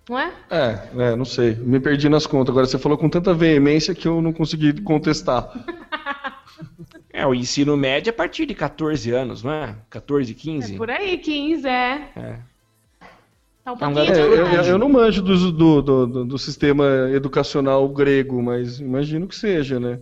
Não 0.09 0.19
é? 0.19 0.33
É, 0.51 0.89
é, 0.99 1.17
não 1.17 1.25
sei. 1.25 1.55
Me 1.55 1.79
perdi 1.79 2.09
nas 2.09 2.27
contas. 2.27 2.51
Agora 2.51 2.67
você 2.67 2.79
falou 2.79 2.97
com 2.97 3.09
tanta 3.09 3.35
veemência 3.35 3.95
que 3.95 4.09
eu 4.09 4.23
não 4.23 4.33
consegui 4.33 4.81
contestar. 4.81 5.53
é, 7.13 7.27
o 7.27 7.35
ensino 7.35 7.77
médio 7.77 8.11
é 8.11 8.13
a 8.13 8.17
partir 8.17 8.47
de 8.47 8.55
14 8.55 9.11
anos, 9.11 9.43
não 9.43 9.53
é? 9.53 9.77
14, 9.91 10.33
15? 10.35 10.75
É 10.75 10.77
por 10.77 10.91
aí, 10.91 11.19
15, 11.19 11.69
é. 11.69 12.11
É. 12.17 12.39
Tá 13.65 13.73
um 13.73 13.77
pouquinho 13.77 14.15
é, 14.15 14.21
eu, 14.21 14.47
eu, 14.47 14.63
eu, 14.63 14.79
não 14.79 14.89
manjo 14.89 15.21
do, 15.21 15.53
do, 15.53 15.83
do, 15.83 16.25
do, 16.25 16.39
sistema 16.39 16.87
educacional 17.13 17.87
grego, 17.91 18.43
mas 18.43 18.81
imagino 18.81 19.29
que 19.29 19.37
seja, 19.37 19.79
né? 19.79 20.01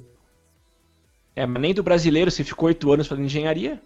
É, 1.35 1.45
mas 1.45 1.61
nem 1.61 1.75
do 1.75 1.83
brasileiro, 1.83 2.31
você 2.31 2.45
ficou 2.45 2.69
oito 2.69 2.93
anos 2.93 3.09
fazendo 3.09 3.25
engenharia? 3.25 3.81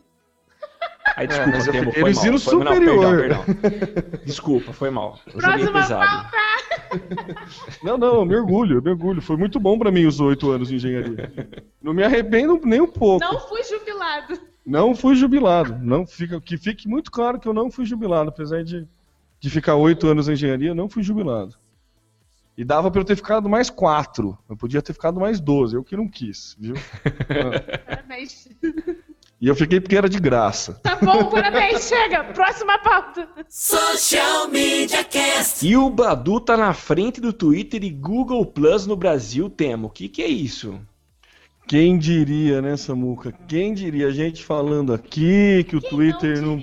Aí, 1.21 1.27
desculpa, 1.27 1.59
é, 1.59 1.63
termo, 1.71 1.93
foi 1.93 2.11
ensino 2.13 2.31
mal. 2.31 2.39
superior. 2.39 3.05
Foi, 3.05 3.29
não, 3.29 3.45
perdão, 3.45 3.45
perdão. 3.45 4.21
Desculpa, 4.25 4.73
foi 4.73 4.89
mal. 4.89 5.19
Eu 5.27 5.33
Próxima 5.35 5.73
pauta! 5.73 6.31
Não, 7.85 7.99
não, 7.99 8.25
me 8.25 8.35
orgulho, 8.35 8.83
me 8.83 8.91
orgulho. 8.91 9.21
Foi 9.21 9.37
muito 9.37 9.61
bom 9.61 9.79
para 9.79 9.91
mim 9.91 10.07
os 10.07 10.19
oito 10.19 10.51
anos 10.51 10.69
de 10.69 10.77
engenharia. 10.77 11.31
Não 11.83 11.93
me 11.93 12.03
arrependo 12.03 12.59
nem 12.65 12.81
um 12.81 12.87
pouco. 12.87 13.23
Não 13.23 13.39
fui 13.39 13.63
jubilado. 13.65 14.41
Não 14.65 14.95
fui 14.95 15.15
jubilado. 15.15 15.77
Não 15.83 16.07
fica, 16.07 16.41
que 16.41 16.57
fique 16.57 16.89
muito 16.89 17.11
claro 17.11 17.39
que 17.39 17.47
eu 17.47 17.53
não 17.53 17.71
fui 17.71 17.85
jubilado, 17.85 18.31
apesar 18.31 18.65
de, 18.65 18.89
de 19.39 19.51
ficar 19.51 19.75
oito 19.75 20.07
anos 20.07 20.27
em 20.27 20.33
engenharia, 20.33 20.75
não 20.75 20.89
fui 20.89 21.03
jubilado. 21.03 21.55
E 22.57 22.65
dava 22.65 22.91
para 22.91 23.03
eu 23.03 23.05
ter 23.05 23.17
ficado 23.17 23.47
mais 23.47 23.69
quatro. 23.69 24.39
Eu 24.49 24.57
podia 24.57 24.81
ter 24.81 24.95
ficado 24.95 25.21
mais 25.21 25.39
doze, 25.39 25.77
eu 25.77 25.85
que 25.85 25.99
não 25.99 26.09
quis, 26.09 26.57
viu? 26.59 26.77
Parabéns. 27.87 28.49
E 29.41 29.49
eu 29.49 29.55
fiquei 29.55 29.81
porque 29.81 29.97
era 29.97 30.09
de 30.09 30.21
graça. 30.21 30.75
Tá 30.83 30.97
bom, 30.97 31.31
parabéns, 31.31 31.85
chega. 31.89 32.23
Próxima 32.25 32.79
pauta. 32.79 33.27
Social 33.49 34.49
Media 34.49 35.03
Cast. 35.03 35.67
E 35.67 35.75
o 35.79 35.89
Badu 35.89 36.39
tá 36.41 36.59
na 36.59 36.75
frente 36.75 37.23
do 37.23 37.33
Twitter 37.33 37.83
e 37.83 37.91
Google 37.91 38.45
Plus 38.45 38.87
no 38.87 38.97
Brasil, 38.97 39.49
Temo. 39.49 39.87
O 39.87 39.91
que, 39.91 40.11
que 40.11 40.23
é 40.23 40.29
isso? 40.29 40.79
Quem 41.67 41.97
diria, 41.97 42.61
né, 42.61 42.77
Samuca? 42.77 43.33
Quem 43.49 43.73
diria? 43.73 44.09
A 44.09 44.13
gente 44.13 44.45
falando 44.45 44.93
aqui 44.93 45.65
que 45.65 45.77
o 45.77 45.81
Quem 45.81 45.89
Twitter 45.89 46.43
não, 46.43 46.57
não, 46.57 46.63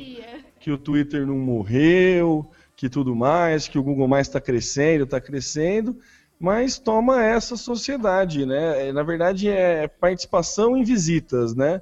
que 0.59 0.69
o 0.69 0.77
Twitter 0.77 1.25
não 1.25 1.37
morreu, 1.37 2.47
que 2.75 2.87
tudo 2.87 3.15
mais, 3.15 3.67
que 3.67 3.79
o 3.79 3.83
Google 3.83 4.07
mais 4.07 4.27
está 4.27 4.39
crescendo, 4.39 5.05
está 5.05 5.19
crescendo, 5.19 5.97
mas 6.39 6.77
toma 6.77 7.23
essa 7.23 7.57
sociedade, 7.57 8.45
né? 8.45 8.91
Na 8.91 9.01
verdade 9.01 9.49
é 9.49 9.87
participação 9.87 10.77
em 10.77 10.83
visitas, 10.83 11.55
né? 11.55 11.81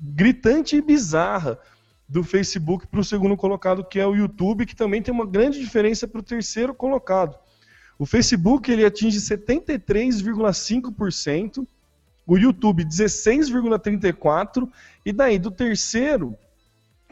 gritante 0.00 0.76
e 0.76 0.80
bizarra 0.80 1.58
do 2.08 2.22
Facebook 2.22 2.86
para 2.86 3.00
o 3.00 3.04
segundo 3.04 3.36
colocado, 3.36 3.82
que 3.82 3.98
é 3.98 4.06
o 4.06 4.14
YouTube, 4.14 4.66
que 4.66 4.76
também 4.76 5.02
tem 5.02 5.12
uma 5.12 5.26
grande 5.26 5.58
diferença 5.58 6.06
para 6.06 6.20
o 6.20 6.22
terceiro 6.22 6.72
colocado. 6.72 7.36
O 7.98 8.06
Facebook 8.06 8.70
ele 8.70 8.84
atinge 8.84 9.18
73,5%, 9.18 11.66
o 12.24 12.38
YouTube 12.38 12.84
16,34%, 12.84 14.68
e 15.04 15.12
daí 15.12 15.40
do 15.40 15.50
terceiro, 15.50 16.38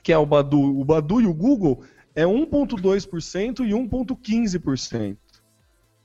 que 0.05 0.13
é 0.13 0.19
o 0.19 0.25
Badu, 0.25 0.81
o 0.81 0.85
Badu 0.85 1.21
e 1.21 1.27
o 1.27 1.35
Google, 1.35 1.83
é 2.17 2.25
1,2% 2.25 3.61
e 3.61 3.73
1,15%. 3.73 5.17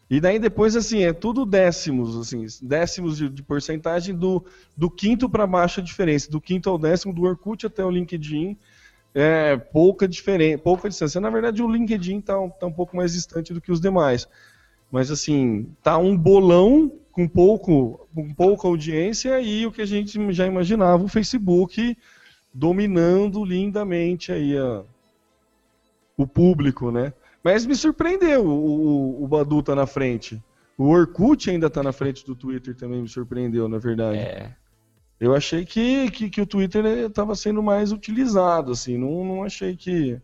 E 0.10 0.20
daí 0.20 0.38
depois, 0.38 0.76
assim, 0.76 1.04
é 1.04 1.14
tudo 1.14 1.46
décimos, 1.46 2.18
assim, 2.18 2.46
décimos 2.62 3.16
de, 3.16 3.30
de 3.30 3.42
porcentagem 3.42 4.14
do, 4.14 4.44
do 4.76 4.92
quinto 4.92 5.30
para 5.30 5.48
baixo 5.48 5.80
a 5.80 5.84
diferença. 5.84 6.30
Do 6.30 6.42
quinto 6.42 6.70
ao 6.70 6.78
décimo, 6.78 7.14
do 7.14 7.24
Orkut 7.24 7.66
até 7.66 7.84
o 7.86 7.90
LinkedIn, 7.90 8.58
é 9.16 9.56
pouca 9.56 10.06
diferença, 10.06 10.58
pouca 10.58 10.90
distância. 10.90 11.22
Na 11.22 11.30
verdade, 11.30 11.64
o 11.64 11.72
LinkedIn 11.72 12.20
está 12.20 12.36
tá 12.50 12.68
um 12.68 12.74
pouco 12.74 12.98
mais 12.98 13.14
distante 13.14 13.54
do 13.54 13.62
que 13.62 13.72
os 13.72 13.80
demais. 13.80 14.28
Mas, 14.92 15.10
assim, 15.10 15.70
tá 15.82 15.98
um 15.98 16.18
bolão 16.18 16.92
com 17.14 17.26
pouco, 17.26 18.06
com 18.14 18.34
pouca 18.34 18.68
audiência 18.68 19.40
e 19.40 19.66
o 19.66 19.72
que 19.72 19.82
a 19.82 19.88
gente 19.88 20.20
já 20.34 20.46
imaginava, 20.46 21.06
o 21.06 21.08
Facebook 21.08 21.98
dominando 22.54 23.46
lindamente 23.46 24.34
aí 24.34 24.58
a, 24.58 24.84
o 26.18 26.28
público, 26.28 26.92
né? 26.92 27.14
Mas 27.44 27.66
me 27.66 27.76
surpreendeu 27.76 28.46
o, 28.46 29.20
o, 29.20 29.24
o 29.24 29.28
Badu 29.28 29.64
tá 29.64 29.76
na 29.76 29.88
frente. 29.88 30.42
O 30.78 30.90
Orkut 30.90 31.50
ainda 31.50 31.70
tá 31.70 31.84
na 31.84 31.92
frente 31.92 32.26
do 32.26 32.36
Twitter 32.36 32.76
também 32.76 33.02
me 33.02 33.08
surpreendeu, 33.08 33.68
na 33.68 33.78
verdade. 33.78 34.18
É. 34.18 34.56
Eu 35.20 35.36
achei 35.36 35.64
que, 35.66 36.10
que, 36.10 36.30
que 36.30 36.42
o 36.42 36.46
Twitter 36.46 36.84
estava 36.86 37.36
sendo 37.36 37.62
mais 37.62 37.92
utilizado, 37.92 38.72
assim, 38.72 38.98
não, 38.98 39.24
não 39.24 39.44
achei 39.44 39.76
que... 39.76 40.20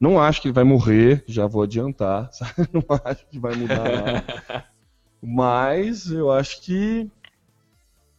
Não 0.00 0.20
acho 0.20 0.42
que 0.42 0.50
vai 0.50 0.64
morrer, 0.64 1.22
já 1.28 1.46
vou 1.46 1.62
adiantar, 1.62 2.28
sabe? 2.34 2.68
não 2.72 2.82
acho 3.04 3.24
que 3.28 3.38
vai 3.38 3.54
mudar 3.54 3.84
nada. 3.84 4.64
Mas 5.22 6.10
eu 6.10 6.32
acho 6.32 6.60
que 6.62 7.08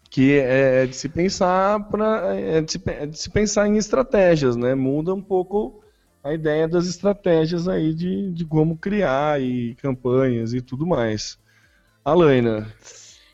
que 0.09 0.31
é, 0.33 0.83
é 0.83 0.85
de 0.85 0.95
se 0.95 1.09
pensar 1.09 1.89
para 1.89 2.37
é 2.37 2.59
é 2.59 3.05
de 3.05 3.17
se 3.17 3.29
pensar 3.29 3.67
em 3.67 3.75
estratégias, 3.77 4.55
né? 4.55 4.75
Muda 4.75 5.13
um 5.13 5.21
pouco 5.21 5.83
a 6.23 6.33
ideia 6.33 6.67
das 6.67 6.87
estratégias 6.87 7.67
aí 7.67 7.93
de, 7.93 8.31
de 8.31 8.45
como 8.45 8.77
criar 8.77 9.41
e 9.41 9.75
campanhas 9.75 10.53
e 10.53 10.61
tudo 10.61 10.87
mais. 10.87 11.37
Alaina. 12.03 12.73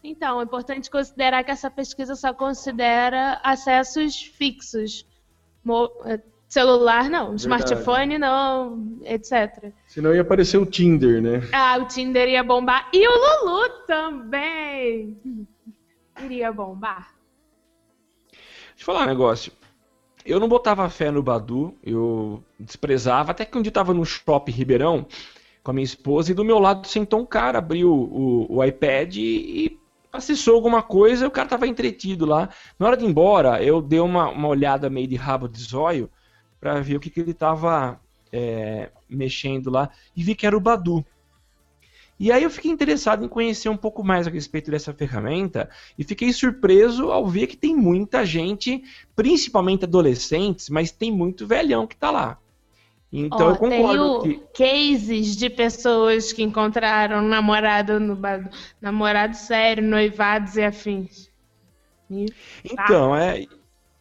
Então, 0.03 0.39
é 0.39 0.43
importante 0.43 0.89
considerar 0.89 1.43
que 1.43 1.51
essa 1.51 1.69
pesquisa 1.69 2.15
só 2.15 2.33
considera 2.33 3.39
acessos 3.43 4.21
fixos. 4.21 5.05
Mo 5.63 5.91
é, 6.05 6.19
celular 6.47 7.09
não, 7.09 7.35
Verdade. 7.35 7.41
smartphone 7.41 8.17
não, 8.17 8.99
etc. 9.03 9.71
Senão 9.87 10.15
ia 10.15 10.21
aparecer 10.21 10.57
o 10.57 10.65
Tinder, 10.65 11.21
né? 11.21 11.41
Ah, 11.53 11.77
o 11.77 11.85
Tinder 11.85 12.27
ia 12.27 12.43
bombar. 12.43 12.89
E 12.91 13.07
o 13.07 13.11
Lulu 13.11 13.69
também 13.85 15.45
iria 16.23 16.51
bombar. 16.51 17.13
Deixa 18.31 18.81
eu 18.81 18.85
falar 18.85 19.03
um 19.03 19.07
negócio 19.07 19.51
eu 20.29 20.39
não 20.39 20.47
botava 20.47 20.89
fé 20.89 21.11
no 21.11 21.23
Badu, 21.23 21.75
eu 21.83 22.43
desprezava, 22.59 23.31
até 23.31 23.45
que 23.45 23.57
um 23.57 23.61
dia 23.61 23.69
estava 23.69 23.93
no 23.93 24.05
shopping 24.05 24.51
Ribeirão 24.51 25.05
com 25.63 25.71
a 25.71 25.73
minha 25.73 25.83
esposa 25.83 26.31
e 26.31 26.35
do 26.35 26.45
meu 26.45 26.59
lado 26.59 26.87
sentou 26.87 27.19
um 27.19 27.25
cara, 27.25 27.57
abriu 27.57 27.91
o, 27.91 28.47
o, 28.51 28.57
o 28.57 28.63
iPad 28.63 29.15
e, 29.15 29.79
acessou 30.11 30.55
alguma 30.55 30.81
coisa 30.81 31.25
e 31.25 31.27
o 31.27 31.31
cara 31.31 31.45
estava 31.45 31.67
entretido 31.67 32.25
lá. 32.25 32.49
Na 32.77 32.87
hora 32.87 32.97
de 32.97 33.05
ir 33.05 33.07
embora, 33.07 33.63
eu 33.63 33.81
dei 33.81 33.99
uma, 33.99 34.29
uma 34.29 34.47
olhada 34.47 34.89
meio 34.89 35.07
de 35.07 35.15
rabo 35.15 35.47
de 35.47 35.61
zóio 35.61 36.09
para 36.59 36.81
ver 36.81 36.95
o 36.95 36.99
que, 36.99 37.09
que 37.09 37.19
ele 37.19 37.31
estava 37.31 37.99
é, 38.31 38.89
mexendo 39.07 39.69
lá 39.69 39.89
e 40.15 40.23
vi 40.23 40.35
que 40.35 40.47
era 40.47 40.57
o 40.57 40.59
Badu. 40.59 41.05
E 42.19 42.31
aí 42.33 42.43
eu 42.43 42.49
fiquei 42.49 42.69
interessado 42.69 43.23
em 43.23 43.29
conhecer 43.29 43.69
um 43.69 43.77
pouco 43.77 44.03
mais 44.03 44.27
a 44.27 44.29
respeito 44.29 44.69
dessa 44.69 44.93
ferramenta 44.93 45.69
e 45.97 46.03
fiquei 46.03 46.33
surpreso 46.33 47.11
ao 47.11 47.25
ver 47.25 47.47
que 47.47 47.55
tem 47.55 47.73
muita 47.73 48.25
gente, 48.25 48.83
principalmente 49.15 49.85
adolescentes, 49.85 50.67
mas 50.67 50.91
tem 50.91 51.11
muito 51.11 51.47
velhão 51.47 51.87
que 51.87 51.95
está 51.95 52.11
lá. 52.11 52.37
Então 53.11 53.47
oh, 53.47 53.49
eu 53.51 53.55
concordo 53.55 54.21
tem 54.21 54.31
o 54.31 54.39
que... 54.39 54.41
cases 54.53 55.35
de 55.35 55.49
pessoas 55.49 56.33
que 56.33 56.43
encontraram 56.43 57.21
namorado 57.21 57.99
no 57.99 58.17
namorado 58.81 59.35
sério, 59.35 59.81
noivados 59.81 60.57
e 60.57 60.63
afins. 60.63 61.29
Então, 62.63 63.15
é, 63.15 63.45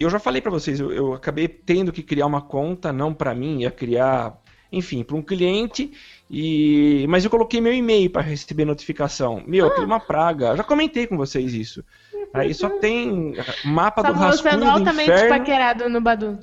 eu 0.01 0.11
já 0.11 0.19
falei 0.19 0.41
para 0.41 0.51
vocês, 0.51 0.81
eu, 0.81 0.91
eu, 0.91 1.13
acabei 1.13 1.47
tendo 1.47 1.93
que 1.93 2.03
criar 2.03 2.27
uma 2.27 2.41
conta, 2.41 2.93
não 2.93 3.13
para 3.13 3.35
mim, 3.35 3.63
ia 3.63 3.71
criar, 3.71 4.41
enfim, 4.73 5.03
para 5.03 5.17
um 5.17 5.23
cliente 5.23 5.93
e, 6.31 7.07
mas 7.09 7.25
eu 7.25 7.31
coloquei 7.31 7.61
meu 7.61 7.73
e-mail 7.73 8.11
para 8.11 8.23
receber 8.23 8.65
notificação. 8.65 9.43
Meu, 9.47 9.73
ah. 9.73 9.77
é 9.77 9.81
uma 9.81 10.01
praga. 10.01 10.57
Já 10.57 10.63
comentei 10.63 11.07
com 11.07 11.17
vocês 11.17 11.55
isso. 11.55 11.85
Aí 12.35 12.53
só 12.53 12.69
tem 12.69 13.35
mapa 13.65 14.03
só 14.03 14.13
do 14.13 14.19
rascunho 14.19 14.53
sendo 14.53 14.65
altamente 14.65 15.11
inferno. 15.11 15.29
paquerado 15.31 15.89
no 15.89 16.01
Badu. 16.01 16.39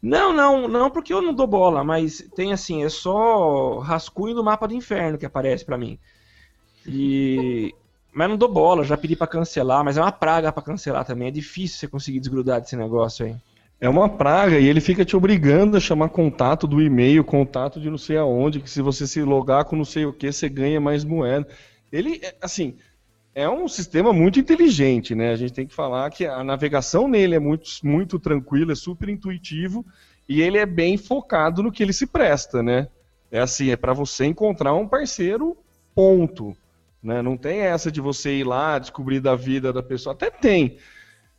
Não, 0.00 0.32
não, 0.32 0.68
não 0.68 0.90
porque 0.90 1.12
eu 1.12 1.20
não 1.20 1.34
dou 1.34 1.46
bola, 1.46 1.84
mas 1.84 2.26
tem 2.34 2.52
assim, 2.52 2.84
é 2.84 2.88
só 2.88 3.78
rascunho 3.78 4.34
do 4.34 4.44
mapa 4.44 4.66
do 4.66 4.74
inferno 4.74 5.18
que 5.18 5.26
aparece 5.26 5.64
para 5.64 5.76
mim. 5.76 5.98
E 6.86 7.74
mas 8.12 8.30
não 8.30 8.36
dou 8.38 8.50
bola, 8.50 8.82
já 8.82 8.96
pedi 8.96 9.14
para 9.14 9.26
cancelar, 9.26 9.84
mas 9.84 9.98
é 9.98 10.00
uma 10.00 10.12
praga 10.12 10.50
para 10.50 10.62
cancelar 10.62 11.04
também. 11.04 11.28
É 11.28 11.30
difícil 11.30 11.78
você 11.78 11.86
conseguir 11.86 12.18
desgrudar 12.18 12.62
desse 12.62 12.74
negócio 12.74 13.26
aí. 13.26 13.36
É 13.78 13.88
uma 13.88 14.08
praga 14.08 14.58
e 14.58 14.66
ele 14.66 14.80
fica 14.80 15.04
te 15.04 15.14
obrigando 15.14 15.76
a 15.76 15.80
chamar 15.80 16.08
contato 16.08 16.66
do 16.66 16.80
e-mail, 16.80 17.22
contato 17.22 17.78
de 17.78 17.90
não 17.90 17.98
sei 17.98 18.16
aonde, 18.16 18.60
que 18.60 18.70
se 18.70 18.80
você 18.80 19.06
se 19.06 19.22
logar 19.22 19.66
com 19.66 19.76
não 19.76 19.84
sei 19.84 20.06
o 20.06 20.12
que, 20.12 20.32
você 20.32 20.48
ganha 20.48 20.80
mais 20.80 21.04
moeda. 21.04 21.46
Ele, 21.92 22.18
é, 22.22 22.34
assim, 22.40 22.76
é 23.34 23.46
um 23.48 23.68
sistema 23.68 24.14
muito 24.14 24.40
inteligente, 24.40 25.14
né? 25.14 25.30
A 25.30 25.36
gente 25.36 25.52
tem 25.52 25.66
que 25.66 25.74
falar 25.74 26.08
que 26.10 26.24
a 26.24 26.42
navegação 26.42 27.06
nele 27.06 27.34
é 27.34 27.38
muito, 27.38 27.66
muito 27.84 28.18
tranquila, 28.18 28.72
é 28.72 28.74
super 28.74 29.10
intuitivo 29.10 29.84
e 30.26 30.40
ele 30.40 30.56
é 30.56 30.64
bem 30.64 30.96
focado 30.96 31.62
no 31.62 31.70
que 31.70 31.82
ele 31.82 31.92
se 31.92 32.06
presta, 32.06 32.62
né? 32.62 32.88
É 33.30 33.40
assim, 33.40 33.70
é 33.70 33.76
para 33.76 33.92
você 33.92 34.24
encontrar 34.24 34.72
um 34.72 34.88
parceiro, 34.88 35.54
ponto. 35.94 36.56
Né? 37.02 37.20
Não 37.20 37.36
tem 37.36 37.60
essa 37.60 37.92
de 37.92 38.00
você 38.00 38.38
ir 38.38 38.44
lá 38.44 38.78
descobrir 38.78 39.20
da 39.20 39.36
vida 39.36 39.70
da 39.70 39.82
pessoa. 39.82 40.14
Até 40.14 40.30
tem. 40.30 40.78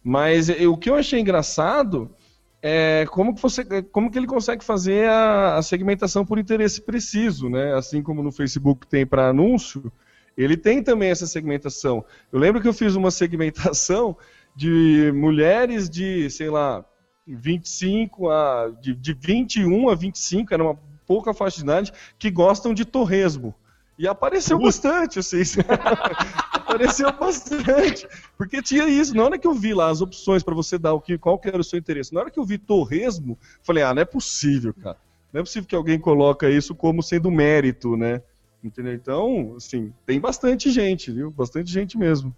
Mas 0.03 0.49
o 0.49 0.77
que 0.77 0.89
eu 0.89 0.95
achei 0.95 1.19
engraçado 1.19 2.15
é, 2.61 3.05
como, 3.11 3.35
que 3.35 3.41
você, 3.41 3.63
como 3.83 4.09
que 4.09 4.17
ele 4.17 4.27
consegue 4.27 4.63
fazer 4.63 5.07
a, 5.09 5.57
a, 5.57 5.61
segmentação 5.61 6.25
por 6.25 6.39
interesse 6.39 6.81
preciso, 6.81 7.49
né? 7.49 7.73
Assim 7.75 8.01
como 8.01 8.23
no 8.23 8.31
Facebook 8.31 8.87
tem 8.87 9.05
para 9.05 9.29
anúncio, 9.29 9.91
ele 10.35 10.57
tem 10.57 10.81
também 10.81 11.09
essa 11.09 11.27
segmentação. 11.27 12.03
Eu 12.31 12.39
lembro 12.39 12.61
que 12.61 12.67
eu 12.67 12.73
fiz 12.73 12.95
uma 12.95 13.11
segmentação 13.11 14.17
de 14.55 15.11
mulheres 15.13 15.89
de, 15.89 16.29
sei 16.31 16.49
lá, 16.49 16.83
25 17.27 18.29
a 18.29 18.71
de, 18.81 18.95
de 18.95 19.13
21 19.13 19.89
a 19.89 19.95
25, 19.95 20.53
era 20.53 20.63
uma 20.63 20.79
pouca 21.05 21.33
faixa 21.33 21.57
de 21.57 21.63
idade, 21.63 21.93
que 22.17 22.31
gostam 22.31 22.73
de 22.73 22.85
torresmo. 22.85 23.53
E 23.97 24.07
apareceu 24.07 24.59
bastante, 24.59 25.19
assim. 25.19 25.41
apareceu 26.67 27.11
bastante. 27.13 28.07
Porque 28.37 28.61
tinha 28.61 28.87
isso. 28.87 29.15
Na 29.15 29.23
hora 29.23 29.37
que 29.37 29.47
eu 29.47 29.53
vi 29.53 29.73
lá 29.73 29.89
as 29.89 30.01
opções 30.01 30.43
para 30.43 30.53
você 30.53 30.77
dar 30.77 30.93
o 30.93 31.01
que, 31.01 31.17
qual 31.17 31.39
que 31.39 31.47
era 31.47 31.59
o 31.59 31.63
seu 31.63 31.79
interesse, 31.79 32.13
na 32.13 32.19
hora 32.19 32.29
que 32.29 32.39
eu 32.39 32.45
vi 32.45 32.57
torresmo, 32.57 33.37
falei, 33.63 33.83
ah, 33.83 33.93
não 33.93 34.01
é 34.01 34.05
possível, 34.05 34.73
cara. 34.73 34.97
Não 35.31 35.39
é 35.41 35.43
possível 35.43 35.67
que 35.67 35.75
alguém 35.75 35.99
coloca 35.99 36.49
isso 36.49 36.75
como 36.75 37.01
sendo 37.01 37.31
mérito, 37.31 37.95
né? 37.95 38.21
Entendeu? 38.63 38.93
Então, 38.93 39.53
assim, 39.55 39.93
tem 40.05 40.19
bastante 40.19 40.69
gente, 40.71 41.11
viu? 41.11 41.31
Bastante 41.31 41.71
gente 41.71 41.97
mesmo. 41.97 42.35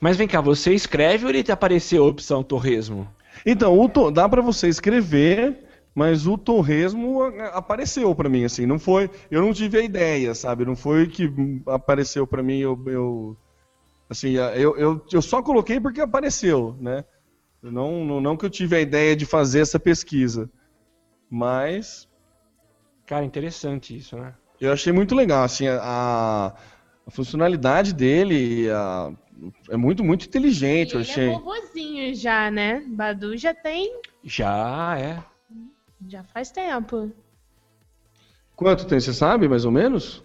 Mas 0.00 0.16
vem 0.16 0.28
cá, 0.28 0.40
você 0.40 0.74
escreve 0.74 1.24
ou 1.24 1.30
ele 1.30 1.42
te 1.42 1.52
apareceu 1.52 2.04
a 2.04 2.08
opção 2.08 2.42
torresmo? 2.42 3.08
Então, 3.44 3.78
o, 3.78 4.10
dá 4.10 4.28
para 4.28 4.42
você 4.42 4.68
escrever 4.68 5.56
mas 5.94 6.26
o 6.26 6.38
torresmo 6.38 7.22
apareceu 7.52 8.14
para 8.14 8.28
mim, 8.28 8.44
assim, 8.44 8.66
não 8.66 8.78
foi, 8.78 9.10
eu 9.30 9.42
não 9.42 9.52
tive 9.52 9.78
a 9.78 9.82
ideia, 9.82 10.34
sabe, 10.34 10.64
não 10.64 10.74
foi 10.74 11.06
que 11.06 11.30
apareceu 11.66 12.26
para 12.26 12.42
mim, 12.42 12.58
eu, 12.58 12.82
eu 12.86 13.36
assim, 14.08 14.32
eu, 14.32 14.76
eu, 14.76 15.04
eu 15.12 15.22
só 15.22 15.42
coloquei 15.42 15.80
porque 15.80 16.00
apareceu, 16.00 16.76
né, 16.80 17.04
não, 17.62 18.04
não, 18.04 18.20
não 18.20 18.36
que 18.36 18.44
eu 18.44 18.50
tive 18.50 18.76
a 18.76 18.80
ideia 18.80 19.14
de 19.14 19.26
fazer 19.26 19.60
essa 19.60 19.78
pesquisa, 19.78 20.50
mas... 21.30 22.08
Cara, 23.06 23.24
interessante 23.24 23.96
isso, 23.96 24.16
né? 24.16 24.34
Eu 24.60 24.72
achei 24.72 24.92
muito 24.92 25.14
legal, 25.14 25.44
assim, 25.44 25.66
a, 25.66 26.54
a 27.06 27.10
funcionalidade 27.10 27.92
dele 27.92 28.70
a, 28.70 29.12
é 29.68 29.76
muito, 29.76 30.04
muito 30.04 30.26
inteligente, 30.26 30.92
e 30.92 30.94
eu 30.94 31.00
achei. 31.00 31.24
Ele 31.74 32.10
é 32.10 32.14
já, 32.14 32.50
né? 32.50 32.82
Badu 32.86 33.36
já 33.36 33.52
tem... 33.52 34.00
Já, 34.24 34.96
é. 34.98 35.31
Já 36.08 36.22
faz 36.22 36.50
tempo. 36.50 37.10
Quanto 38.56 38.86
tem, 38.86 39.00
você 39.00 39.12
sabe, 39.12 39.48
mais 39.48 39.64
ou 39.64 39.70
menos? 39.70 40.22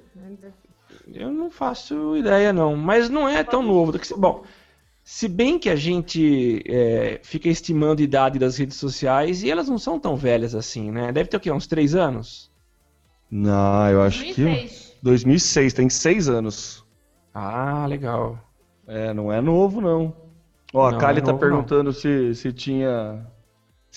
Eu 1.14 1.32
não 1.32 1.50
faço 1.50 2.16
ideia, 2.18 2.52
não. 2.52 2.76
Mas 2.76 3.10
não 3.10 3.28
é 3.28 3.44
tão 3.44 3.64
novo. 3.64 3.94
Bom, 4.18 4.44
se 5.04 5.28
bem 5.28 5.58
que 5.58 5.70
a 5.70 5.76
gente 5.76 6.62
é, 6.68 7.20
fica 7.24 7.48
estimando 7.48 8.00
a 8.00 8.04
idade 8.04 8.38
das 8.38 8.58
redes 8.58 8.78
sociais 8.78 9.42
e 9.42 9.50
elas 9.50 9.70
não 9.70 9.78
são 9.78 10.00
tão 10.00 10.16
velhas 10.16 10.54
assim, 10.54 10.92
né? 10.92 11.12
Deve 11.12 11.30
ter 11.30 11.38
o 11.38 11.40
quê? 11.40 11.52
Uns 11.52 11.66
três 11.66 11.96
anos? 11.96 12.52
Não, 13.32 13.90
eu 13.90 14.02
acho 14.02 14.24
2006. 14.24 14.72
que. 14.72 15.04
2006, 15.04 15.74
tem 15.74 15.90
seis 15.90 16.28
anos. 16.28 16.86
Ah, 17.34 17.86
legal. 17.88 18.38
É, 18.86 19.14
não 19.14 19.32
é 19.32 19.40
novo, 19.40 19.80
não. 19.80 20.14
Ó, 20.74 20.92
não, 20.92 20.98
a 20.98 21.02
Kali 21.02 21.20
é 21.20 21.24
tá 21.24 21.34
perguntando 21.34 21.94
se, 21.94 22.36
se 22.36 22.52
tinha 22.52 23.26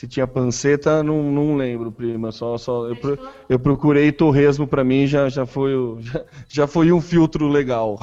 se 0.00 0.08
tinha 0.08 0.26
panceta, 0.26 1.02
não, 1.02 1.22
não 1.24 1.54
lembro, 1.54 1.92
prima. 1.92 2.32
Só, 2.32 2.56
só 2.56 2.86
eu, 2.86 2.96
eu 3.50 3.58
procurei 3.58 4.10
torresmo 4.10 4.66
para 4.66 4.82
mim, 4.82 5.06
já, 5.06 5.28
já, 5.28 5.44
foi, 5.44 5.72
já, 6.00 6.24
já 6.48 6.66
foi 6.66 6.90
um 6.90 7.02
filtro 7.02 7.46
legal. 7.46 8.00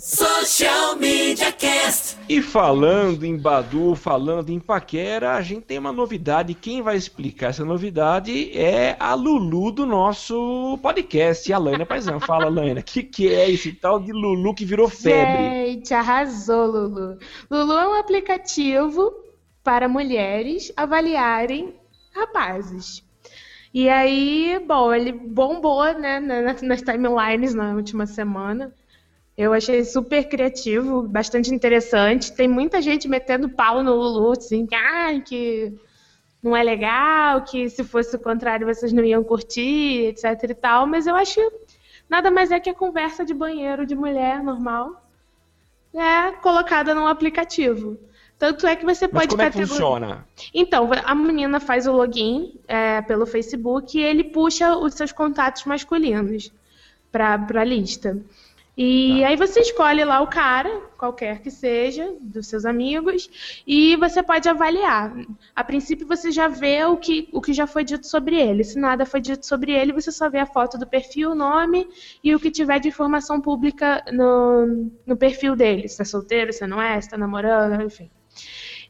Social 0.00 0.96
Media 0.96 1.52
Cast. 1.52 1.72
Cast. 1.92 2.18
E 2.28 2.42
falando 2.42 3.24
em 3.24 3.36
Badu, 3.36 3.94
falando 3.94 4.50
em 4.50 4.58
Paquera, 4.58 5.34
a 5.34 5.42
gente 5.42 5.62
tem 5.62 5.78
uma 5.78 5.92
novidade. 5.92 6.54
Quem 6.54 6.82
vai 6.82 6.96
explicar 6.96 7.50
essa 7.50 7.64
novidade 7.64 8.50
é 8.58 8.96
a 8.98 9.14
Lulu 9.14 9.70
do 9.70 9.86
nosso 9.86 10.76
podcast, 10.82 11.52
a 11.52 11.58
Laina 11.58 11.86
Paisão. 11.86 12.18
Fala, 12.18 12.48
Laina, 12.48 12.80
o 12.80 12.82
que, 12.82 13.04
que 13.04 13.32
é 13.32 13.48
esse 13.48 13.72
tal 13.72 14.00
de 14.00 14.12
Lulu 14.12 14.54
que 14.54 14.64
virou 14.64 14.88
febre? 14.88 15.66
Gente, 15.66 15.94
arrasou, 15.94 16.66
Lulu. 16.66 17.18
Lulu 17.48 17.72
é 17.74 17.88
um 17.88 17.94
aplicativo 17.94 19.12
para 19.62 19.88
mulheres 19.88 20.72
avaliarem 20.76 21.74
rapazes. 22.14 23.04
E 23.72 23.88
aí, 23.88 24.62
bom, 24.66 24.92
ele 24.92 25.12
bombou 25.12 25.84
né, 25.94 26.20
nas, 26.20 26.82
timelines 26.82 27.54
na 27.54 27.74
última 27.74 28.06
semana. 28.06 28.74
Eu 29.36 29.54
achei 29.54 29.82
super 29.84 30.28
criativo, 30.28 31.02
bastante 31.02 31.54
interessante. 31.54 32.32
Tem 32.34 32.46
muita 32.46 32.82
gente 32.82 33.08
metendo 33.08 33.48
pau 33.48 33.82
no 33.82 33.94
Lulu, 33.94 34.32
assim, 34.32 34.68
ah, 34.74 35.18
que 35.20 35.72
não 36.42 36.54
é 36.54 36.62
legal, 36.62 37.42
que 37.44 37.68
se 37.70 37.82
fosse 37.82 38.14
o 38.16 38.18
contrário 38.18 38.66
vocês 38.66 38.92
não 38.92 39.04
iam 39.04 39.24
curtir, 39.24 40.06
etc 40.06 40.50
e 40.50 40.54
tal. 40.54 40.86
Mas 40.86 41.06
eu 41.06 41.14
acho 41.14 41.40
nada 42.12 42.30
mais 42.30 42.50
é 42.50 42.60
que 42.60 42.68
a 42.68 42.74
conversa 42.74 43.24
de 43.24 43.32
banheiro 43.32 43.86
de 43.86 43.94
mulher 43.94 44.42
normal, 44.42 45.02
é 45.94 46.32
colocada 46.42 46.94
num 46.94 47.06
aplicativo. 47.06 47.98
Tanto 48.42 48.66
é 48.66 48.74
que 48.74 48.84
você 48.84 49.06
Mas 49.06 49.12
pode 49.12 49.28
como 49.28 49.42
é 49.42 49.50
que 49.52 49.64
funciona? 49.64 50.26
Então, 50.52 50.90
a 51.04 51.14
menina 51.14 51.60
faz 51.60 51.86
o 51.86 51.92
login 51.92 52.58
é, 52.66 53.00
pelo 53.00 53.24
Facebook 53.24 53.96
e 53.96 54.02
ele 54.02 54.24
puxa 54.24 54.76
os 54.76 54.94
seus 54.94 55.12
contatos 55.12 55.64
masculinos 55.64 56.52
para 57.12 57.38
a 57.54 57.64
lista. 57.64 58.20
E 58.76 59.22
aí 59.22 59.36
você 59.36 59.60
escolhe 59.60 60.04
lá 60.04 60.20
o 60.20 60.26
cara, 60.26 60.80
qualquer 60.98 61.40
que 61.40 61.52
seja, 61.52 62.16
dos 62.20 62.48
seus 62.48 62.64
amigos, 62.64 63.30
e 63.64 63.94
você 63.94 64.24
pode 64.24 64.48
avaliar. 64.48 65.14
A 65.54 65.62
princípio 65.62 66.04
você 66.04 66.32
já 66.32 66.48
vê 66.48 66.84
o 66.84 66.96
que, 66.96 67.28
o 67.32 67.40
que 67.40 67.52
já 67.52 67.68
foi 67.68 67.84
dito 67.84 68.08
sobre 68.08 68.34
ele. 68.40 68.64
Se 68.64 68.76
nada 68.76 69.06
foi 69.06 69.20
dito 69.20 69.46
sobre 69.46 69.70
ele, 69.70 69.92
você 69.92 70.10
só 70.10 70.28
vê 70.28 70.40
a 70.40 70.46
foto 70.46 70.76
do 70.76 70.86
perfil, 70.86 71.30
o 71.30 71.36
nome 71.36 71.88
e 72.24 72.34
o 72.34 72.40
que 72.40 72.50
tiver 72.50 72.80
de 72.80 72.88
informação 72.88 73.40
pública 73.40 74.02
no, 74.10 74.90
no 75.06 75.16
perfil 75.16 75.54
dele. 75.54 75.86
Se 75.86 76.02
é 76.02 76.04
solteiro, 76.04 76.52
se 76.52 76.66
não 76.66 76.82
é, 76.82 77.00
se 77.00 77.06
está 77.06 77.16
namorando, 77.16 77.80
enfim. 77.80 78.10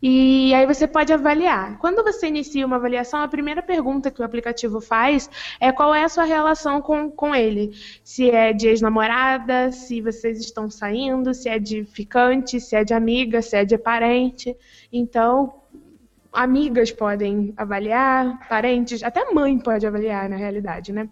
E 0.03 0.53
aí 0.53 0.67
você 0.67 0.89
pode 0.89 1.13
avaliar. 1.13 1.79
Quando 1.79 2.03
você 2.03 2.27
inicia 2.27 2.67
uma 2.67 2.75
avaliação, 2.75 3.21
a 3.21 3.29
primeira 3.29 3.63
pergunta 3.63 4.11
que 4.11 4.21
o 4.21 4.25
aplicativo 4.25 4.81
faz 4.81 5.31
é 5.61 5.71
qual 5.71 5.95
é 5.95 6.03
a 6.03 6.09
sua 6.09 6.25
relação 6.25 6.83
com, 6.83 7.09
com 7.09 7.33
ele. 7.33 7.71
Se 8.03 8.29
é 8.29 8.53
de 8.53 8.67
ex-namorada, 8.67 9.71
se 9.71 10.01
vocês 10.01 10.41
estão 10.41 10.69
saindo, 10.69 11.33
se 11.33 11.49
é 11.49 11.59
de 11.61 11.85
ficante, 11.85 12.61
se 12.61 12.75
é 12.75 12.83
de 12.83 12.93
amiga, 12.93 13.41
se 13.41 13.57
é 13.57 13.65
de 13.65 13.79
parente. 13.79 14.57
Então, 14.93 15.55
amigas 16.33 16.91
podem 16.91 17.55
avaliar, 17.57 18.49
parentes, 18.49 19.05
até 19.05 19.33
mãe 19.33 19.57
pode 19.57 19.87
avaliar, 19.87 20.29
na 20.29 20.37
realidade, 20.37 20.93
né? 20.93 21.09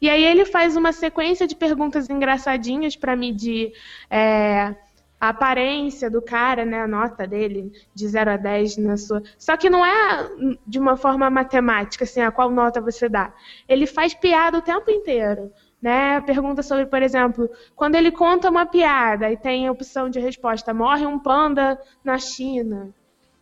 E 0.00 0.08
aí 0.08 0.22
ele 0.22 0.44
faz 0.44 0.76
uma 0.76 0.92
sequência 0.92 1.46
de 1.48 1.56
perguntas 1.56 2.08
engraçadinhas 2.08 2.94
para 2.94 3.16
medir 3.16 3.72
é, 4.08 4.74
a 5.20 5.28
aparência 5.28 6.10
do 6.10 6.20
cara, 6.20 6.64
né, 6.64 6.82
a 6.82 6.88
nota 6.88 7.26
dele 7.26 7.72
de 7.94 8.06
0 8.06 8.32
a 8.32 8.36
10 8.36 8.76
na 8.78 8.96
sua. 8.96 9.22
Só 9.38 9.56
que 9.56 9.70
não 9.70 9.84
é 9.84 10.28
de 10.66 10.78
uma 10.78 10.96
forma 10.96 11.30
matemática, 11.30 12.04
assim, 12.04 12.20
a 12.20 12.30
qual 12.30 12.50
nota 12.50 12.80
você 12.80 13.08
dá. 13.08 13.32
Ele 13.68 13.86
faz 13.86 14.12
piada 14.14 14.58
o 14.58 14.62
tempo 14.62 14.90
inteiro. 14.90 15.52
Né? 15.80 16.20
Pergunta 16.22 16.62
sobre, 16.62 16.86
por 16.86 17.02
exemplo, 17.02 17.50
quando 17.76 17.94
ele 17.94 18.10
conta 18.10 18.48
uma 18.48 18.64
piada 18.64 19.30
e 19.30 19.36
tem 19.36 19.68
a 19.68 19.72
opção 19.72 20.08
de 20.08 20.18
resposta, 20.18 20.72
morre 20.72 21.04
um 21.04 21.18
panda 21.18 21.78
na 22.02 22.18
China. 22.18 22.94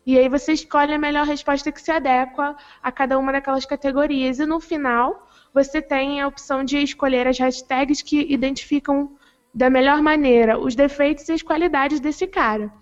E 0.05 0.19
aí 0.19 0.29
você 0.29 0.53
escolhe 0.53 0.93
a 0.93 0.99
melhor 0.99 1.25
resposta 1.25 1.71
que 1.71 1.81
se 1.81 1.93
adequa 1.93 2.57
a 2.83 2.91
cada 2.91 3.17
uma 3.17 3.33
daquelas 3.33 3.65
categorias. 3.65 4.41
E 4.41 4.47
no 4.47 4.59
final, 4.59 5.29
você 5.55 5.81
tem 5.81 6.21
a 6.21 6.27
opção 6.27 6.65
de 6.65 6.79
escolher 6.79 7.29
as 7.29 7.39
hashtags 7.39 8.03
que 8.03 8.21
identificam 8.33 9.17
da 9.55 9.69
melhor 9.69 10.01
maneira 10.01 10.59
os 10.59 10.75
defeitos 10.75 11.29
e 11.29 11.33
as 11.33 11.43
qualidades 11.43 12.01
desse 12.01 12.27
cara. 12.27 12.73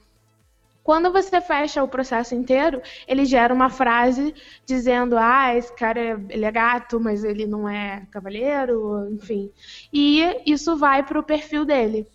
Quando 0.82 1.12
você 1.12 1.40
fecha 1.40 1.82
o 1.82 1.88
processo 1.88 2.34
inteiro, 2.34 2.80
ele 3.06 3.24
gera 3.24 3.52
uma 3.52 3.68
frase 3.68 4.34
dizendo: 4.64 5.16
ah, 5.18 5.54
esse 5.54 5.72
cara 5.74 6.00
é, 6.00 6.18
ele 6.30 6.44
é 6.44 6.50
gato, 6.50 6.98
mas 6.98 7.22
ele 7.22 7.46
não 7.46 7.68
é 7.68 8.06
cavaleiro, 8.10 9.08
enfim. 9.12 9.50
E 9.92 10.42
isso 10.46 10.76
vai 10.76 11.02
para 11.02 11.18
o 11.18 11.22
perfil 11.22 11.64
dele. 11.64 12.06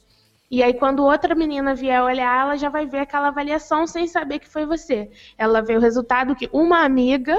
E 0.49 0.61
aí, 0.63 0.73
quando 0.73 1.03
outra 1.03 1.33
menina 1.35 1.73
vier 1.73 2.01
olhar, 2.01 2.41
ela 2.41 2.55
já 2.55 2.69
vai 2.69 2.85
ver 2.85 2.99
aquela 2.99 3.29
avaliação 3.29 3.87
sem 3.87 4.07
saber 4.07 4.39
que 4.39 4.49
foi 4.49 4.65
você. 4.65 5.11
Ela 5.37 5.61
vê 5.61 5.75
o 5.75 5.81
resultado 5.81 6.35
que 6.35 6.49
uma 6.51 6.83
amiga 6.83 7.37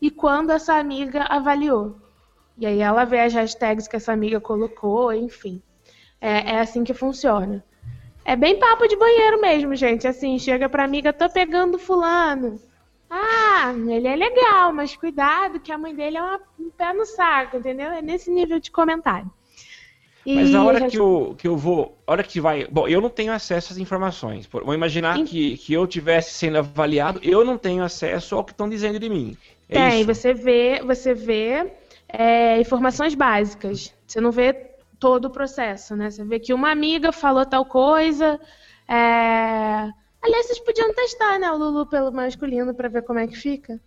e 0.00 0.10
quando 0.10 0.50
essa 0.50 0.74
amiga 0.74 1.24
avaliou. 1.24 1.96
E 2.56 2.66
aí 2.66 2.80
ela 2.80 3.04
vê 3.04 3.20
as 3.20 3.32
hashtags 3.32 3.86
que 3.86 3.96
essa 3.96 4.12
amiga 4.12 4.40
colocou, 4.40 5.12
enfim. 5.12 5.62
É, 6.20 6.52
é 6.54 6.60
assim 6.60 6.84
que 6.84 6.92
funciona. 6.94 7.64
É 8.24 8.36
bem 8.36 8.58
papo 8.58 8.86
de 8.86 8.96
banheiro 8.96 9.40
mesmo, 9.40 9.74
gente. 9.74 10.06
Assim, 10.06 10.38
chega 10.38 10.68
pra 10.68 10.84
amiga, 10.84 11.12
tô 11.12 11.28
pegando 11.30 11.78
fulano. 11.78 12.60
Ah, 13.10 13.72
ele 13.88 14.06
é 14.06 14.14
legal, 14.16 14.72
mas 14.72 14.94
cuidado 14.94 15.60
que 15.60 15.72
a 15.72 15.78
mãe 15.78 15.94
dele 15.94 16.18
é 16.18 16.22
uma- 16.22 16.40
um 16.60 16.68
pé 16.70 16.92
no 16.92 17.06
saco, 17.06 17.56
entendeu? 17.56 17.90
É 17.90 18.02
nesse 18.02 18.30
nível 18.30 18.60
de 18.60 18.70
comentário. 18.70 19.30
E 20.26 20.34
Mas 20.34 20.54
a 20.54 20.62
hora 20.62 20.80
já- 20.80 20.88
que 20.88 20.98
eu, 20.98 21.34
que 21.38 21.48
eu 21.48 21.56
vou. 21.56 21.96
A 22.06 22.12
hora 22.12 22.22
que 22.22 22.38
vai. 22.38 22.66
Bom, 22.66 22.86
eu 22.86 23.00
não 23.00 23.08
tenho 23.08 23.32
acesso 23.32 23.72
às 23.72 23.78
informações. 23.78 24.46
Vamos 24.52 24.74
imaginar 24.74 25.18
Em- 25.18 25.24
que, 25.24 25.56
que 25.56 25.72
eu 25.72 25.86
tivesse 25.86 26.32
sendo 26.34 26.58
avaliado, 26.58 27.18
eu 27.22 27.46
não 27.46 27.56
tenho 27.56 27.82
acesso 27.82 28.34
ao 28.34 28.44
que 28.44 28.50
estão 28.52 28.68
dizendo 28.68 28.98
de 28.98 29.08
mim. 29.08 29.38
É 29.70 29.74
Tem, 29.74 30.00
isso? 30.00 30.14
você 30.14 30.34
vê, 30.34 30.82
você 30.84 31.14
vê 31.14 31.72
é, 32.10 32.60
informações 32.60 33.14
básicas. 33.14 33.94
Você 34.06 34.20
não 34.20 34.30
vê 34.30 34.67
todo 34.98 35.26
o 35.26 35.30
processo, 35.30 35.94
né? 35.96 36.10
Você 36.10 36.24
vê 36.24 36.38
que 36.40 36.52
uma 36.54 36.70
amiga 36.70 37.12
falou 37.12 37.44
tal 37.46 37.64
coisa. 37.64 38.38
é, 38.88 39.88
Aliás, 40.20 40.46
vocês 40.46 40.58
podiam 40.60 40.92
testar, 40.92 41.38
né, 41.38 41.50
o 41.52 41.56
Lulu 41.56 41.86
pelo 41.86 42.10
masculino 42.12 42.74
pra 42.74 42.88
ver 42.88 43.02
como 43.02 43.20
é 43.20 43.26
que 43.28 43.36
fica. 43.36 43.78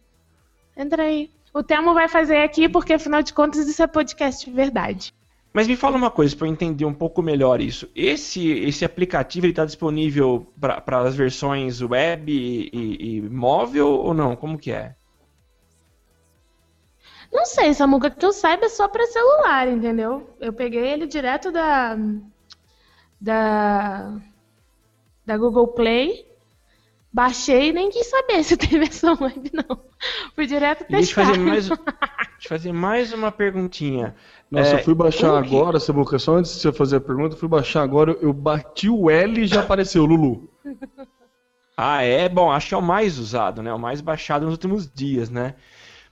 Entra 0.78 1.04
aí. 1.04 1.30
O 1.54 1.62
Temo 1.62 1.94
vai 1.94 2.08
fazer 2.08 2.38
aqui 2.38 2.70
porque, 2.70 2.94
afinal 2.94 3.22
de 3.22 3.34
contas, 3.34 3.68
isso 3.68 3.84
é 3.84 3.88
podcast 3.88 4.46
de 4.50 4.56
verdade. 4.56 5.14
Mas 5.54 5.68
me 5.68 5.76
fala 5.76 5.98
uma 5.98 6.10
coisa 6.10 6.34
para 6.34 6.48
eu 6.48 6.52
entender 6.54 6.86
um 6.86 6.94
pouco 6.94 7.22
melhor 7.22 7.60
isso. 7.60 7.90
Esse, 7.94 8.48
esse 8.50 8.86
aplicativo 8.86 9.48
está 9.48 9.66
disponível 9.66 10.48
para 10.58 11.02
as 11.02 11.14
versões 11.14 11.82
web 11.82 12.32
e, 12.32 12.70
e- 12.72 13.18
e 13.18 13.22
móvel 13.22 13.90
ou 13.90 14.14
não? 14.14 14.34
Como 14.38 14.58
que 14.58 14.72
é? 14.72 14.96
Não 17.32 17.46
sei, 17.46 17.74
Samuca, 17.74 18.10
que 18.10 18.26
eu 18.26 18.34
saiba 18.34 18.66
é 18.66 18.70
só 18.70 18.88
pra 18.88 19.06
celular, 19.08 19.68
entendeu? 19.68 20.36
Eu 20.40 20.52
peguei 20.54 20.86
ele 20.88 21.08
direto 21.08 21.52
da. 21.52 21.98
da. 23.20 24.18
da 25.26 25.38
Google 25.38 25.68
Play, 25.70 26.26
baixei 27.12 27.70
e 27.70 27.74
nem 27.74 27.90
quis 27.90 28.08
saber 28.08 28.44
se 28.44 28.58
tem 28.58 28.80
versão 28.80 29.18
web, 29.20 29.50
não. 29.54 29.80
Fui 30.36 30.46
direto 30.48 30.84
E 30.90 30.92
deixa 30.92 31.12
eu 31.22 31.26
testar. 31.26 31.26
fazer 31.26 31.40
mais, 31.40 31.68
deixa 31.70 31.80
eu 32.44 32.50
fazer 32.50 32.74
mais 32.74 33.14
uma 33.14 33.32
perguntinha. 33.32 34.16
Nossa, 34.50 34.76
É, 34.76 34.80
eu 34.80 34.84
fui 34.84 34.94
baixar 34.96 35.42
que- 35.44 35.56
agora, 35.56 35.80
Samuca, 35.80 36.20
só 36.20 36.36
antes 36.36 36.54
de 36.56 36.60
você 36.62 36.74
fazer 36.74 36.98
a 36.98 37.02
pergunta, 37.02 37.36
eu 37.36 37.40
fui 37.40 37.48
baixar 37.48 37.82
agora, 37.84 38.12
eu 38.22 38.34
bati 38.34 38.90
o 38.90 39.10
L 39.10 39.42
e 39.42 39.48
já 39.48 39.62
apareceu 39.62 40.06
Lulu. 40.06 40.50
Ah, 41.78 42.04
é? 42.04 42.28
Bom, 42.28 42.52
acho 42.52 42.68
que 42.68 42.74
é 42.76 42.78
o 42.78 42.82
mais 42.82 43.18
usado, 43.18 43.64
né? 43.64 43.74
O 43.74 43.80
mais 43.80 44.02
baixado 44.02 44.44
nos 44.46 44.54
últimos 44.54 44.92
dias, 44.92 45.30
né? 45.30 45.56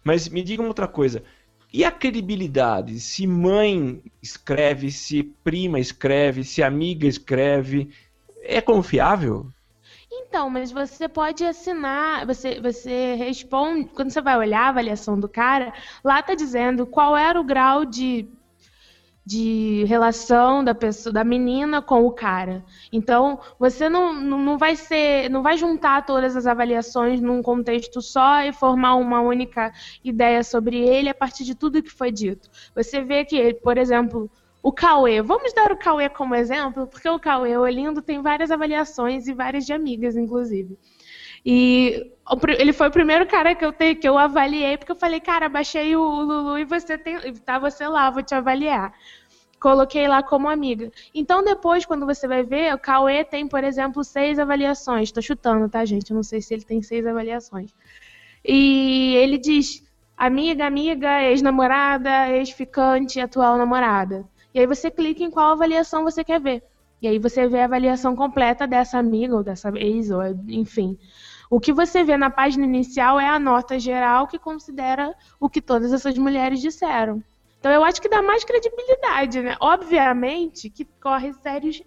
Mas 0.04 0.30
me 0.30 0.42
diga 0.42 0.62
uma 0.62 0.70
outra 0.70 0.88
coisa. 0.88 1.24
E 1.72 1.84
a 1.84 1.92
credibilidade? 1.92 3.00
Se 3.00 3.28
mãe 3.28 4.02
escreve, 4.22 4.92
se 4.92 5.24
prima 5.24 5.80
escreve, 5.80 6.44
se 6.44 6.64
amiga 6.64 7.08
escreve, 7.08 7.90
é 8.42 8.60
confiável? 8.60 9.48
Então, 10.12 10.50
mas 10.50 10.72
você 10.72 11.08
pode 11.08 11.44
assinar, 11.44 12.26
você, 12.26 12.60
você 12.60 13.16
responde, 13.16 13.90
quando 13.90 14.10
você 14.10 14.22
vai 14.22 14.38
olhar 14.38 14.62
a 14.62 14.70
avaliação 14.70 15.20
do 15.20 15.30
cara, 15.30 15.74
lá 16.04 16.22
tá 16.22 16.34
dizendo 16.34 16.86
qual 16.86 17.16
era 17.16 17.40
o 17.40 17.44
grau 17.44 17.86
de, 17.86 18.28
de 19.30 19.84
relação 19.86 20.64
da 20.64 20.74
pessoa, 20.74 21.14
da 21.14 21.24
menina 21.24 21.84
com 21.84 22.04
o 22.04 22.12
cara. 22.12 22.66
Então, 22.92 23.40
você 23.60 23.88
não, 23.88 24.12
não 24.12 24.58
vai 24.58 24.76
ser, 24.76 25.30
não 25.30 25.44
vai 25.44 25.56
juntar 25.56 26.04
todas 26.04 26.36
as 26.36 26.48
avaliações 26.48 27.22
num 27.22 27.40
contexto 27.44 28.02
só 28.02 28.42
e 28.42 28.52
formar 28.52 28.96
uma 28.96 29.22
única 29.22 29.72
ideia 30.04 30.44
sobre 30.44 30.80
ele 30.80 31.10
a 31.10 31.14
partir 31.14 31.44
de 31.44 31.54
tudo 31.54 31.84
que 31.84 31.92
foi 31.92 32.12
dito. 32.12 32.50
Você 32.74 33.02
vê 33.02 33.24
que, 33.24 33.54
por 33.54 33.78
exemplo, 33.78 34.32
o 34.64 34.72
Cauê, 34.72 35.22
vamos 35.22 35.54
dar 35.54 35.72
o 35.72 35.78
Cauê 35.78 36.10
como 36.10 36.34
exemplo, 36.34 36.88
porque 36.88 37.08
o 37.08 37.20
Cauê, 37.20 37.54
lindo, 37.72 38.02
tem 38.02 38.24
várias 38.24 38.50
avaliações 38.50 39.28
e 39.28 39.34
várias 39.34 39.64
de 39.64 39.74
amigas, 39.74 40.18
inclusive. 40.18 40.76
E 41.46 42.12
ele 42.58 42.74
foi 42.74 42.88
o 42.88 42.92
primeiro 42.92 43.26
cara 43.26 43.56
que 43.56 43.64
eu, 43.64 43.72
te, 43.72 43.96
que 43.96 44.08
eu 44.08 44.18
avaliei, 44.18 44.78
porque 44.78 44.92
eu 44.92 44.96
falei, 44.96 45.20
cara, 45.20 45.48
baixei 45.48 45.96
o 45.96 46.02
Lulu 46.02 46.58
e 46.58 46.66
você 46.66 46.98
tem. 46.98 47.18
Tá 47.46 47.58
você 47.58 47.88
lá, 47.88 48.10
vou 48.10 48.22
te 48.24 48.36
avaliar. 48.36 48.94
Coloquei 49.60 50.08
lá 50.08 50.24
como 50.24 50.48
amiga. 50.50 50.92
Então 51.14 51.44
depois, 51.44 51.86
quando 51.86 52.06
você 52.06 52.28
vai 52.28 52.44
ver, 52.44 52.74
o 52.74 52.80
Cauê 52.80 53.24
tem, 53.24 53.48
por 53.48 53.64
exemplo, 53.64 54.04
seis 54.04 54.40
avaliações. 54.40 55.10
Estou 55.10 55.22
chutando, 55.22 55.70
tá, 55.70 55.84
gente? 55.86 56.12
Eu 56.12 56.16
não 56.16 56.24
sei 56.24 56.42
se 56.42 56.54
ele 56.54 56.64
tem 56.64 56.82
seis 56.82 57.06
avaliações. 57.06 57.74
E 58.44 59.16
ele 59.16 59.38
diz 59.38 59.84
amiga, 60.18 60.66
amiga, 60.66 61.24
ex-namorada, 61.24 62.30
ex-ficante, 62.30 63.20
atual 63.20 63.58
namorada. 63.58 64.26
E 64.54 64.60
aí 64.60 64.66
você 64.66 64.90
clica 64.90 65.24
em 65.24 65.30
qual 65.30 65.52
avaliação 65.52 66.04
você 66.04 66.24
quer 66.24 66.40
ver. 66.40 66.64
E 67.02 67.08
aí 67.08 67.18
você 67.18 67.48
vê 67.48 67.62
a 67.62 67.66
avaliação 67.66 68.16
completa 68.16 68.68
dessa 68.68 68.98
amiga 68.98 69.36
ou 69.36 69.44
dessa 69.44 69.70
ex, 69.78 70.12
ou 70.12 70.22
enfim. 70.48 70.98
O 71.50 71.60
que 71.60 71.72
você 71.72 72.04
vê 72.04 72.18
na 72.18 72.30
página 72.30 72.66
inicial 72.66 73.20
é 73.20 73.28
a 73.28 73.40
nota 73.40 73.80
geral 73.80 74.28
que 74.28 74.38
considera 74.38 75.16
o 75.40 75.50
que 75.50 75.62
todas 75.62 75.94
essas 75.94 76.18
mulheres 76.18 76.60
disseram. 76.60 77.24
Então 77.60 77.72
eu 77.72 77.84
acho 77.84 78.02
que 78.02 78.10
dá 78.10 78.22
mais 78.22 78.44
credibilidade, 78.44 79.42
né? 79.42 79.58
Obviamente 79.60 80.70
que 80.70 80.86
corre 80.86 81.34
sérios 81.34 81.82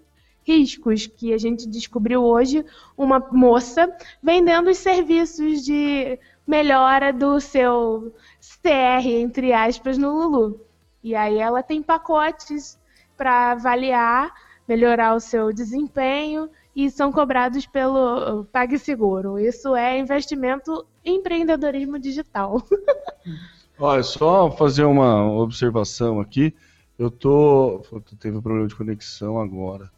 riscos, 0.46 1.06
que 1.06 1.32
a 1.32 1.38
gente 1.38 1.68
descobriu 1.68 2.22
hoje 2.22 2.64
uma 2.96 3.18
moça 3.18 3.90
vendendo 4.22 4.70
os 4.70 4.78
serviços 4.78 5.64
de 5.64 6.18
melhora 6.46 7.12
do 7.12 7.40
seu 7.40 8.12
CR, 8.60 9.06
entre 9.06 9.52
aspas, 9.52 9.96
no 9.96 10.12
Lulu. 10.12 10.60
E 11.02 11.14
aí 11.14 11.38
ela 11.38 11.62
tem 11.62 11.82
pacotes 11.82 12.78
para 13.16 13.52
avaliar, 13.52 14.32
melhorar 14.68 15.14
o 15.14 15.20
seu 15.20 15.52
desempenho 15.52 16.50
e 16.74 16.90
são 16.90 17.12
cobrados 17.12 17.66
pelo 17.66 18.44
PagSeguro. 18.46 19.38
Isso 19.38 19.74
é 19.74 19.98
investimento 19.98 20.86
em 21.04 21.16
empreendedorismo 21.16 21.98
digital. 21.98 22.62
Olha, 23.84 24.04
só 24.04 24.48
fazer 24.48 24.84
uma 24.84 25.28
observação 25.28 26.20
aqui. 26.20 26.54
Eu 26.96 27.10
tô. 27.10 27.84
Teve 28.20 28.36
um 28.36 28.40
problema 28.40 28.68
de 28.68 28.76
conexão 28.76 29.40
agora. 29.40 29.90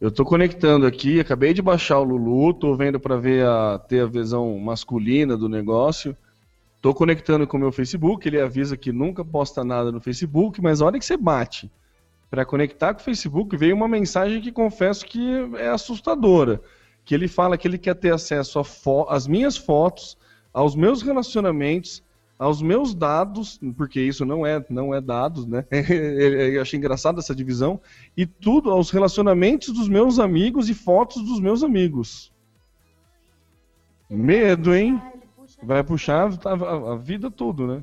Eu 0.00 0.10
tô 0.10 0.24
conectando 0.24 0.84
aqui, 0.84 1.20
acabei 1.20 1.54
de 1.54 1.62
baixar 1.62 2.00
o 2.00 2.02
Lulu, 2.02 2.52
tô 2.54 2.74
vendo 2.74 2.98
para 2.98 3.16
ver 3.16 3.46
a 3.46 3.78
ter 3.78 4.00
a 4.00 4.06
visão 4.06 4.58
masculina 4.58 5.36
do 5.36 5.48
negócio. 5.48 6.16
Tô 6.82 6.92
conectando 6.92 7.46
com 7.46 7.56
o 7.56 7.60
meu 7.60 7.70
Facebook, 7.70 8.26
ele 8.26 8.40
avisa 8.40 8.76
que 8.76 8.90
nunca 8.90 9.24
posta 9.24 9.62
nada 9.62 9.92
no 9.92 10.00
Facebook, 10.00 10.60
mas 10.60 10.82
a 10.82 10.86
hora 10.86 10.98
que 10.98 11.04
você 11.04 11.16
bate 11.16 11.70
para 12.28 12.44
conectar 12.44 12.94
com 12.94 13.00
o 13.00 13.04
Facebook, 13.04 13.56
veio 13.56 13.76
uma 13.76 13.86
mensagem 13.86 14.40
que 14.40 14.50
confesso 14.50 15.06
que 15.06 15.48
é 15.56 15.68
assustadora. 15.68 16.60
Que 17.04 17.14
ele 17.14 17.28
fala 17.28 17.56
que 17.56 17.68
ele 17.68 17.78
quer 17.78 17.94
ter 17.94 18.12
acesso 18.12 18.60
às 19.08 19.28
minhas 19.28 19.56
fotos, 19.56 20.18
aos 20.52 20.74
meus 20.74 21.00
relacionamentos, 21.00 22.02
aos 22.40 22.62
meus 22.62 22.94
dados, 22.94 23.60
porque 23.76 24.00
isso 24.00 24.24
não 24.24 24.46
é, 24.46 24.64
não 24.70 24.94
é 24.94 25.00
dados, 25.00 25.46
né? 25.46 25.62
Eu 25.70 26.62
achei 26.62 26.78
engraçado 26.78 27.18
essa 27.18 27.34
divisão, 27.34 27.78
e 28.16 28.24
tudo 28.24 28.70
aos 28.70 28.90
relacionamentos 28.90 29.74
dos 29.74 29.90
meus 29.90 30.18
amigos 30.18 30.70
e 30.70 30.74
fotos 30.74 31.22
dos 31.22 31.38
meus 31.38 31.62
amigos. 31.62 32.32
Medo, 34.08 34.74
hein? 34.74 34.98
Vai 35.62 35.84
puxar 35.84 36.30
a, 36.46 36.96
vida 36.96 37.30
tudo, 37.30 37.66
né? 37.66 37.82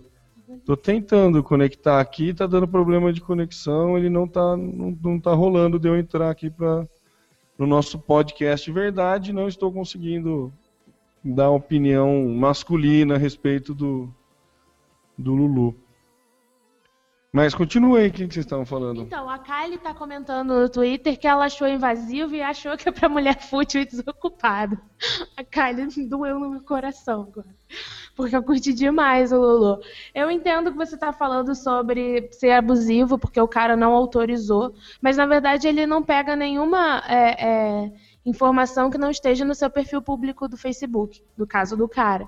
Tô 0.66 0.76
tentando 0.76 1.44
conectar 1.44 2.02
aqui, 2.02 2.34
tá 2.34 2.48
dando 2.48 2.68
problema 2.68 3.14
de 3.14 3.22
conexão, 3.22 3.96
ele 3.96 4.10
não 4.10 4.28
tá, 4.28 4.58
não, 4.58 4.98
não 5.04 5.20
tá 5.20 5.36
rolando 5.36 5.78
de 5.78 5.88
eu 5.88 5.96
entrar 5.96 6.32
aqui 6.32 6.50
para 6.50 6.88
no 7.60 7.68
nosso 7.68 8.00
podcast 8.00 8.72
Verdade, 8.72 9.32
não 9.32 9.48
estou 9.48 9.72
conseguindo 9.72 10.52
dar 11.24 11.52
opinião 11.52 12.28
masculina 12.30 13.16
a 13.16 13.18
respeito 13.20 13.74
do, 13.74 14.12
do 15.18 15.34
Lulu. 15.34 15.76
Mas 17.32 17.54
continue 17.54 18.00
aí, 18.00 18.08
o 18.08 18.12
que 18.12 18.20
vocês 18.20 18.38
estavam 18.38 18.66
falando? 18.66 19.02
Então, 19.02 19.30
a 19.30 19.38
Kylie 19.38 19.78
tá 19.78 19.94
comentando 19.94 20.60
no 20.62 20.70
Twitter 20.70 21.20
que 21.20 21.28
ela 21.28 21.46
achou 21.46 21.68
invasivo 21.68 22.34
e 22.34 22.42
achou 22.42 22.76
que 22.78 22.88
é 22.88 22.92
pra 22.92 23.10
mulher 23.10 23.40
fútil 23.42 23.82
e 23.82 23.86
desocupada. 23.86 24.82
A 25.36 25.44
Kylie 25.44 25.88
doeu 26.08 26.40
no 26.40 26.50
meu 26.50 26.62
coração 26.62 27.24
agora 27.24 27.56
porque 28.18 28.36
eu 28.36 28.42
curti 28.42 28.74
demais 28.74 29.32
o 29.32 29.38
Lulu. 29.38 29.80
Eu 30.14 30.32
entendo 30.32 30.72
que 30.72 30.78
você 30.78 30.96
está 30.96 31.14
falando 31.14 31.54
sobre 31.54 32.28
ser 32.32 32.50
abusivo, 32.52 33.18
porque 33.20 33.40
o 33.40 33.48
cara 33.48 33.78
não 33.78 33.94
autorizou, 33.94 34.74
mas 35.00 35.16
na 35.18 35.28
verdade 35.28 35.68
ele 35.68 35.86
não 35.86 36.02
pega 36.02 36.36
nenhuma 36.36 37.04
é, 37.08 37.48
é, 37.48 37.92
informação 38.26 38.90
que 38.90 38.98
não 38.98 39.12
esteja 39.12 39.46
no 39.46 39.54
seu 39.54 39.70
perfil 39.70 40.02
público 40.02 40.48
do 40.48 40.58
Facebook, 40.58 41.24
no 41.38 41.46
caso 41.46 41.78
do 41.78 41.88
cara. 41.88 42.28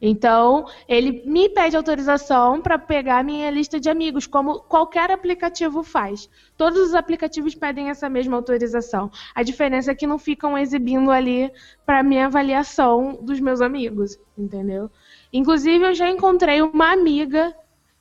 Então, 0.00 0.66
ele 0.88 1.22
me 1.26 1.48
pede 1.48 1.76
autorização 1.76 2.60
para 2.60 2.78
pegar 2.78 3.24
minha 3.24 3.50
lista 3.50 3.80
de 3.80 3.90
amigos, 3.90 4.26
como 4.26 4.60
qualquer 4.60 5.10
aplicativo 5.10 5.82
faz. 5.82 6.30
Todos 6.56 6.78
os 6.78 6.94
aplicativos 6.94 7.54
pedem 7.54 7.90
essa 7.90 8.08
mesma 8.08 8.36
autorização. 8.36 9.10
A 9.34 9.42
diferença 9.42 9.90
é 9.90 9.94
que 9.94 10.06
não 10.06 10.18
ficam 10.18 10.56
exibindo 10.56 11.10
ali 11.10 11.50
para 11.84 12.02
minha 12.02 12.26
avaliação 12.26 13.18
dos 13.20 13.40
meus 13.40 13.60
amigos, 13.60 14.18
entendeu? 14.36 14.88
Inclusive, 15.32 15.84
eu 15.84 15.94
já 15.94 16.08
encontrei 16.08 16.62
uma 16.62 16.92
amiga 16.92 17.52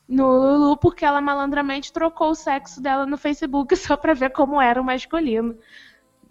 no 0.08 0.38
Lulu 0.38 0.78
porque 0.78 1.04
ela 1.04 1.20
malandramente 1.20 1.92
trocou 1.92 2.30
o 2.30 2.36
sexo 2.36 2.82
dela 2.82 3.06
no 3.06 3.18
Facebook 3.18 3.76
só 3.76 3.98
para 3.98 4.14
ver 4.14 4.30
como 4.30 4.62
era 4.62 4.80
o 4.80 4.86
masculino 4.86 5.58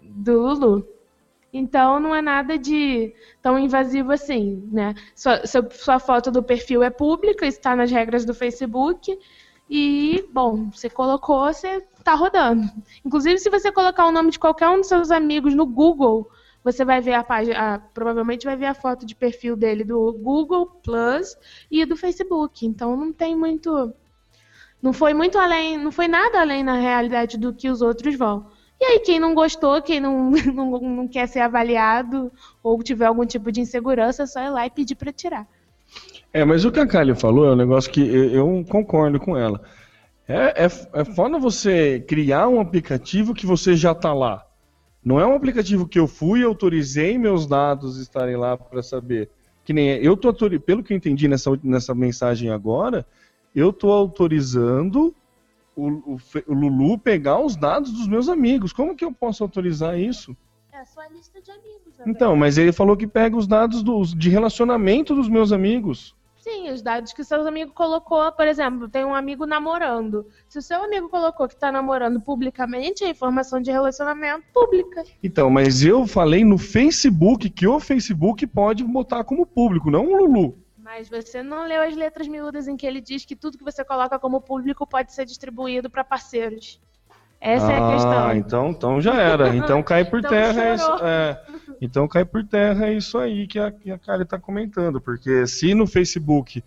do 0.01 0.53
Lulu. 0.53 0.96
Então 1.51 1.99
não 1.99 2.13
é 2.13 2.21
nada 2.21 2.57
de 2.57 3.13
tão 3.41 3.57
invasivo 3.57 4.11
assim, 4.11 4.67
né? 4.71 4.93
Sua, 5.15 5.41
sua 5.71 5.99
foto 5.99 6.29
do 6.29 6.43
perfil 6.43 6.83
é 6.83 6.89
pública, 6.89 7.45
está 7.45 7.75
nas 7.75 7.89
regras 7.89 8.25
do 8.25 8.33
Facebook. 8.33 9.17
E, 9.69 10.25
bom, 10.31 10.69
você 10.69 10.89
colocou, 10.89 11.45
você 11.45 11.83
está 11.97 12.13
rodando. 12.13 12.63
Inclusive, 13.05 13.37
se 13.37 13.49
você 13.49 13.71
colocar 13.71 14.05
o 14.05 14.11
nome 14.11 14.31
de 14.31 14.39
qualquer 14.39 14.69
um 14.69 14.77
dos 14.77 14.87
seus 14.87 15.11
amigos 15.11 15.53
no 15.53 15.65
Google, 15.65 16.29
você 16.63 16.85
vai 16.85 17.01
ver 17.01 17.13
a 17.13 17.23
página, 17.23 17.79
provavelmente 17.93 18.45
vai 18.45 18.55
ver 18.55 18.65
a 18.65 18.73
foto 18.73 19.05
de 19.05 19.15
perfil 19.15 19.55
dele 19.55 19.83
do 19.83 20.13
Google 20.13 20.65
Plus 20.83 21.37
e 21.71 21.85
do 21.85 21.95
Facebook. 21.95 22.65
Então 22.65 22.95
não 22.95 23.11
tem 23.11 23.35
muito. 23.35 23.93
Não 24.81 24.93
foi 24.93 25.13
muito 25.13 25.37
além, 25.37 25.77
não 25.77 25.91
foi 25.91 26.07
nada 26.07 26.39
além 26.39 26.63
na 26.63 26.75
realidade 26.75 27.37
do 27.37 27.53
que 27.53 27.69
os 27.69 27.81
outros 27.81 28.15
vão. 28.15 28.47
E 28.79 28.85
aí, 28.85 28.99
quem 28.99 29.19
não 29.19 29.33
gostou, 29.33 29.81
quem 29.81 29.99
não, 29.99 30.31
não, 30.53 30.79
não 30.79 31.07
quer 31.07 31.27
ser 31.27 31.39
avaliado 31.39 32.31
ou 32.61 32.81
tiver 32.83 33.05
algum 33.05 33.25
tipo 33.25 33.51
de 33.51 33.61
insegurança, 33.61 34.23
é 34.23 34.25
só 34.27 34.41
ir 34.41 34.49
lá 34.49 34.65
e 34.65 34.69
pedir 34.69 34.95
para 34.95 35.11
tirar. 35.11 35.47
É, 36.31 36.45
mas 36.45 36.65
o 36.65 36.71
que 36.71 36.79
a 36.79 36.85
Kali 36.85 37.15
falou 37.15 37.45
é 37.47 37.51
um 37.53 37.55
negócio 37.55 37.91
que 37.91 38.01
eu, 38.01 38.63
concordo 38.69 39.19
com 39.19 39.37
ela. 39.37 39.61
É, 40.27 40.65
é, 40.65 40.69
é 40.93 41.05
foda 41.05 41.39
você 41.39 42.03
criar 42.07 42.47
um 42.47 42.59
aplicativo 42.59 43.33
que 43.33 43.45
você 43.45 43.75
já 43.75 43.93
está 43.93 44.13
lá. 44.13 44.45
Não 45.03 45.19
é 45.19 45.25
um 45.25 45.33
aplicativo 45.33 45.87
que 45.87 45.97
eu 45.97 46.07
fui 46.07 46.41
e 46.41 46.43
autorizei 46.43 47.17
meus 47.17 47.47
dados 47.47 47.97
estarem 47.97 48.35
lá 48.35 48.57
para 48.57 48.83
saber. 48.83 49.29
Que 49.63 49.71
nem 49.73 49.91
é. 49.91 49.99
eu 50.05 50.17
tô 50.17 50.33
pelo 50.59 50.83
que 50.83 50.93
eu 50.93 50.97
entendi 50.97 51.27
nessa, 51.27 51.51
nessa 51.63 51.95
mensagem 51.95 52.49
agora, 52.49 53.05
eu 53.55 53.71
tô 53.71 53.91
autorizando 53.91 55.15
o, 55.77 56.15
o, 56.15 56.17
o, 56.47 56.53
Lulu 56.53 56.97
pegar 56.97 57.39
os 57.39 57.55
dados 57.55 57.91
dos 57.91 58.07
meus 58.07 58.27
amigos. 58.27 58.73
Como 58.73 58.95
que 58.95 59.05
eu 59.05 59.11
posso 59.11 59.43
autorizar 59.43 59.97
isso? 59.97 60.35
É 60.73 60.79
a 60.79 60.85
sua 60.85 61.07
lista 61.09 61.39
de 61.39 61.51
amigos. 61.51 61.93
Então, 62.05 62.35
mas 62.35 62.57
ele 62.57 62.71
falou 62.71 62.97
que 62.97 63.07
pega 63.07 63.37
os 63.37 63.47
dados 63.47 63.83
dos, 63.83 64.13
de 64.13 64.29
relacionamento 64.29 65.13
dos 65.13 65.29
meus 65.29 65.51
amigos. 65.51 66.15
Sim, 66.37 66.71
os 66.71 66.81
dados 66.81 67.11
que 67.11 67.23
seus 67.23 67.45
amigos 67.45 67.73
colocou, 67.73 68.31
por 68.31 68.47
exemplo, 68.47 68.87
tem 68.87 69.03
um 69.03 69.13
amigo 69.13 69.45
namorando. 69.45 70.25
Se 70.47 70.57
o 70.57 70.61
seu 70.61 70.81
amigo 70.81 71.09
colocou 71.09 71.47
que 71.47 71.53
está 71.53 71.71
namorando 71.71 72.21
publicamente, 72.21 73.03
é 73.03 73.09
informação 73.09 73.59
de 73.61 73.69
relacionamento 73.69 74.45
pública. 74.53 75.03
Então, 75.21 75.49
mas 75.49 75.83
eu 75.83 76.07
falei 76.07 76.45
no 76.45 76.57
Facebook 76.57 77.49
que 77.49 77.67
o 77.67 77.79
Facebook 77.81 78.47
pode 78.47 78.83
botar 78.83 79.25
como 79.25 79.45
público, 79.45 79.91
não 79.91 80.05
o 80.07 80.15
Lulu. 80.15 80.57
Mas 80.87 81.09
você 81.09 81.43
não 81.43 81.67
leu 81.67 81.81
as 81.81 81.93
letras 81.93 82.29
miúdas 82.29 82.65
em 82.65 82.77
que 82.77 82.87
ele 82.87 83.01
diz 83.01 83.25
que 83.25 83.35
tudo 83.35 83.57
que 83.57 83.63
você 83.63 83.83
coloca 83.83 84.17
como 84.17 84.39
público 84.39 84.87
pode 84.87 85.13
ser 85.13 85.25
distribuído 85.25 85.89
para 85.89 86.01
parceiros. 86.01 86.79
Essa 87.41 87.67
ah, 87.67 87.71
é 87.73 87.75
a 87.75 87.91
questão. 87.91 88.27
Ah, 88.27 88.37
então, 88.37 88.69
então 88.69 89.01
já 89.01 89.21
era. 89.21 89.53
Então 89.53 89.83
cai 89.83 90.05
por 90.05 90.19
então 90.23 90.31
terra 90.31 90.73
isso, 90.73 90.91
é, 91.03 91.41
Então 91.81 92.07
cai 92.07 92.23
por 92.23 92.41
terra 92.45 92.89
isso 92.89 93.17
aí 93.17 93.45
que 93.47 93.59
a, 93.59 93.69
que 93.69 93.91
a 93.91 93.99
Kali 93.99 94.23
está 94.23 94.39
comentando. 94.39 95.01
Porque 95.01 95.45
se 95.45 95.73
no 95.73 95.85
Facebook 95.85 96.63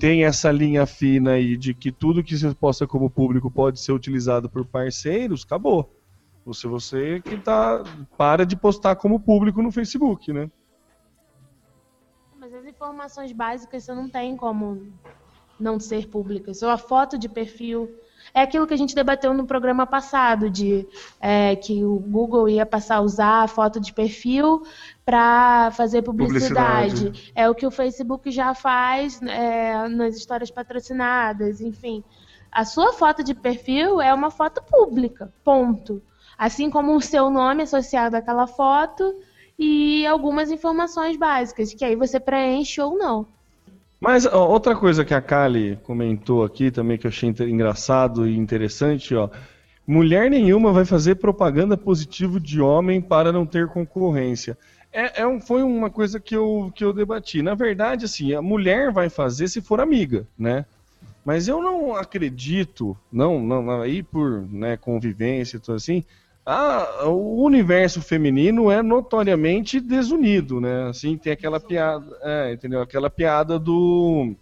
tem 0.00 0.24
essa 0.24 0.50
linha 0.50 0.86
fina 0.86 1.32
aí 1.32 1.54
de 1.54 1.74
que 1.74 1.92
tudo 1.92 2.24
que 2.24 2.38
você 2.38 2.54
posta 2.54 2.86
como 2.86 3.10
público 3.10 3.50
pode 3.50 3.80
ser 3.80 3.92
utilizado 3.92 4.48
por 4.48 4.64
parceiros, 4.64 5.44
acabou. 5.44 5.94
Ou 6.46 6.54
se 6.54 6.66
você 6.66 7.20
que 7.20 7.36
tá 7.36 7.84
para 8.16 8.46
de 8.46 8.56
postar 8.56 8.96
como 8.96 9.20
público 9.20 9.60
no 9.60 9.70
Facebook, 9.70 10.32
né? 10.32 10.48
Informações 12.78 13.32
básicas 13.32 13.82
você 13.82 13.92
não 13.92 14.08
tem 14.08 14.36
como 14.36 14.86
não 15.58 15.80
ser 15.80 16.06
públicas. 16.06 16.60
Sua 16.60 16.78
foto 16.78 17.18
de 17.18 17.28
perfil. 17.28 17.92
É 18.32 18.42
aquilo 18.42 18.68
que 18.68 18.74
a 18.74 18.76
gente 18.76 18.94
debateu 18.94 19.34
no 19.34 19.44
programa 19.44 19.84
passado, 19.84 20.48
de 20.48 20.86
é, 21.20 21.56
que 21.56 21.84
o 21.84 21.98
Google 21.98 22.48
ia 22.48 22.64
passar 22.64 22.96
a 22.96 23.00
usar 23.00 23.42
a 23.42 23.48
foto 23.48 23.80
de 23.80 23.92
perfil 23.92 24.62
para 25.04 25.72
fazer 25.72 26.02
publicidade. 26.02 27.06
publicidade. 27.06 27.32
É 27.34 27.50
o 27.50 27.54
que 27.54 27.66
o 27.66 27.70
Facebook 27.70 28.30
já 28.30 28.54
faz 28.54 29.20
é, 29.22 29.88
nas 29.88 30.14
histórias 30.14 30.50
patrocinadas, 30.50 31.60
enfim. 31.60 32.04
A 32.52 32.64
sua 32.64 32.92
foto 32.92 33.24
de 33.24 33.34
perfil 33.34 34.00
é 34.00 34.14
uma 34.14 34.30
foto 34.30 34.62
pública, 34.62 35.32
ponto. 35.42 36.00
Assim 36.36 36.70
como 36.70 36.94
o 36.94 37.00
seu 37.00 37.28
nome 37.28 37.64
associado 37.64 38.16
àquela 38.16 38.46
foto 38.46 39.16
e 39.58 40.06
algumas 40.06 40.50
informações 40.50 41.16
básicas, 41.16 41.74
que 41.74 41.84
aí 41.84 41.96
você 41.96 42.20
preenche 42.20 42.80
ou 42.80 42.96
não. 42.96 43.26
Mas 44.00 44.24
ó, 44.26 44.48
outra 44.48 44.76
coisa 44.76 45.04
que 45.04 45.12
a 45.12 45.20
Kali 45.20 45.78
comentou 45.82 46.44
aqui 46.44 46.70
também 46.70 46.96
que 46.96 47.06
eu 47.06 47.10
achei 47.10 47.28
engraçado 47.28 48.28
e 48.28 48.36
interessante, 48.36 49.14
ó. 49.14 49.28
Mulher 49.86 50.30
nenhuma 50.30 50.70
vai 50.70 50.84
fazer 50.84 51.16
propaganda 51.16 51.76
positiva 51.76 52.38
de 52.38 52.60
homem 52.60 53.00
para 53.00 53.32
não 53.32 53.46
ter 53.46 53.68
concorrência. 53.68 54.56
É, 54.92 55.22
é 55.22 55.26
um, 55.26 55.40
foi 55.40 55.62
uma 55.62 55.90
coisa 55.90 56.20
que 56.20 56.36
eu, 56.36 56.70
que 56.74 56.84
eu 56.84 56.92
debati. 56.92 57.42
Na 57.42 57.54
verdade, 57.54 58.04
assim, 58.04 58.34
a 58.34 58.42
mulher 58.42 58.92
vai 58.92 59.08
fazer 59.08 59.48
se 59.48 59.60
for 59.60 59.80
amiga, 59.80 60.26
né? 60.38 60.64
Mas 61.24 61.48
eu 61.48 61.60
não 61.60 61.94
acredito, 61.94 62.96
não, 63.12 63.40
não 63.40 63.82
aí 63.82 64.02
por 64.02 64.46
né, 64.50 64.76
convivência 64.76 65.56
e 65.56 65.60
tudo 65.60 65.76
assim, 65.76 66.04
a, 66.50 67.06
o 67.06 67.42
universo 67.42 68.00
feminino 68.00 68.70
é 68.70 68.82
notoriamente 68.82 69.78
desunido, 69.78 70.62
né? 70.62 70.88
Assim, 70.88 71.18
tem 71.18 71.30
aquela 71.30 71.60
piada, 71.60 72.06
é, 72.22 72.54
entendeu? 72.54 72.80
Aquela 72.80 73.10
piada 73.10 73.58
do 73.58 74.34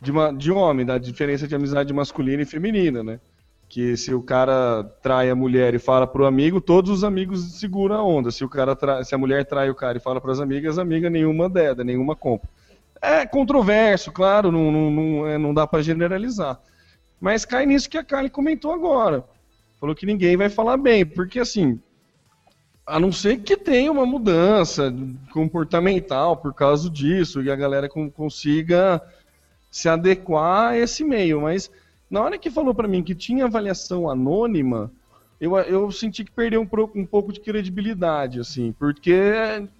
de, 0.00 0.10
uma, 0.10 0.32
de 0.32 0.50
homem, 0.50 0.86
da 0.86 0.96
diferença 0.96 1.46
de 1.46 1.54
amizade 1.54 1.92
masculina 1.92 2.42
e 2.42 2.46
feminina, 2.46 3.02
né? 3.02 3.20
Que 3.68 3.98
se 3.98 4.14
o 4.14 4.22
cara 4.22 4.82
trai 5.02 5.28
a 5.28 5.34
mulher 5.34 5.74
e 5.74 5.78
fala 5.78 6.06
pro 6.06 6.24
amigo, 6.24 6.58
todos 6.58 6.90
os 6.90 7.04
amigos 7.04 7.58
seguram 7.60 7.96
a 7.96 8.02
onda. 8.02 8.30
Se 8.30 8.42
o 8.42 8.48
cara 8.48 8.74
se 9.04 9.14
a 9.14 9.18
mulher 9.18 9.44
trai 9.44 9.68
o 9.68 9.74
cara 9.74 9.98
e 9.98 10.00
fala 10.00 10.22
para 10.22 10.32
as 10.32 10.40
amigas, 10.40 10.78
amiga 10.78 11.10
nenhuma 11.10 11.50
deda, 11.50 11.84
nenhuma 11.84 12.16
compra. 12.16 12.48
É 12.98 13.26
controverso, 13.26 14.10
claro, 14.10 14.50
não, 14.50 14.72
não, 14.72 14.90
não, 14.90 15.26
é, 15.26 15.36
não 15.36 15.52
dá 15.52 15.66
para 15.66 15.82
generalizar. 15.82 16.58
Mas 17.20 17.44
cai 17.44 17.66
nisso 17.66 17.90
que 17.90 17.98
a 17.98 18.04
Kali 18.04 18.30
comentou 18.30 18.72
agora 18.72 19.22
falou 19.80 19.94
que 19.94 20.06
ninguém 20.06 20.36
vai 20.36 20.50
falar 20.50 20.76
bem, 20.76 21.06
porque 21.06 21.40
assim, 21.40 21.80
a 22.86 23.00
não 23.00 23.10
ser 23.10 23.38
que 23.38 23.56
tenha 23.56 23.90
uma 23.90 24.04
mudança 24.04 24.94
comportamental 25.32 26.36
por 26.36 26.52
causa 26.52 26.90
disso 26.90 27.42
e 27.42 27.50
a 27.50 27.56
galera 27.56 27.88
consiga 27.88 29.00
se 29.70 29.88
adequar 29.88 30.72
a 30.72 30.78
esse 30.78 31.04
meio, 31.04 31.40
mas 31.40 31.70
na 32.10 32.20
hora 32.20 32.38
que 32.38 32.50
falou 32.50 32.74
para 32.74 32.88
mim 32.88 33.02
que 33.02 33.14
tinha 33.14 33.44
avaliação 33.44 34.10
anônima, 34.10 34.90
eu, 35.40 35.56
eu 35.56 35.90
senti 35.90 36.24
que 36.24 36.32
perdeu 36.32 36.60
um, 36.60 37.00
um, 37.00 37.06
pouco 37.06 37.32
de 37.32 37.40
credibilidade, 37.40 38.40
assim, 38.40 38.72
porque, 38.72 39.22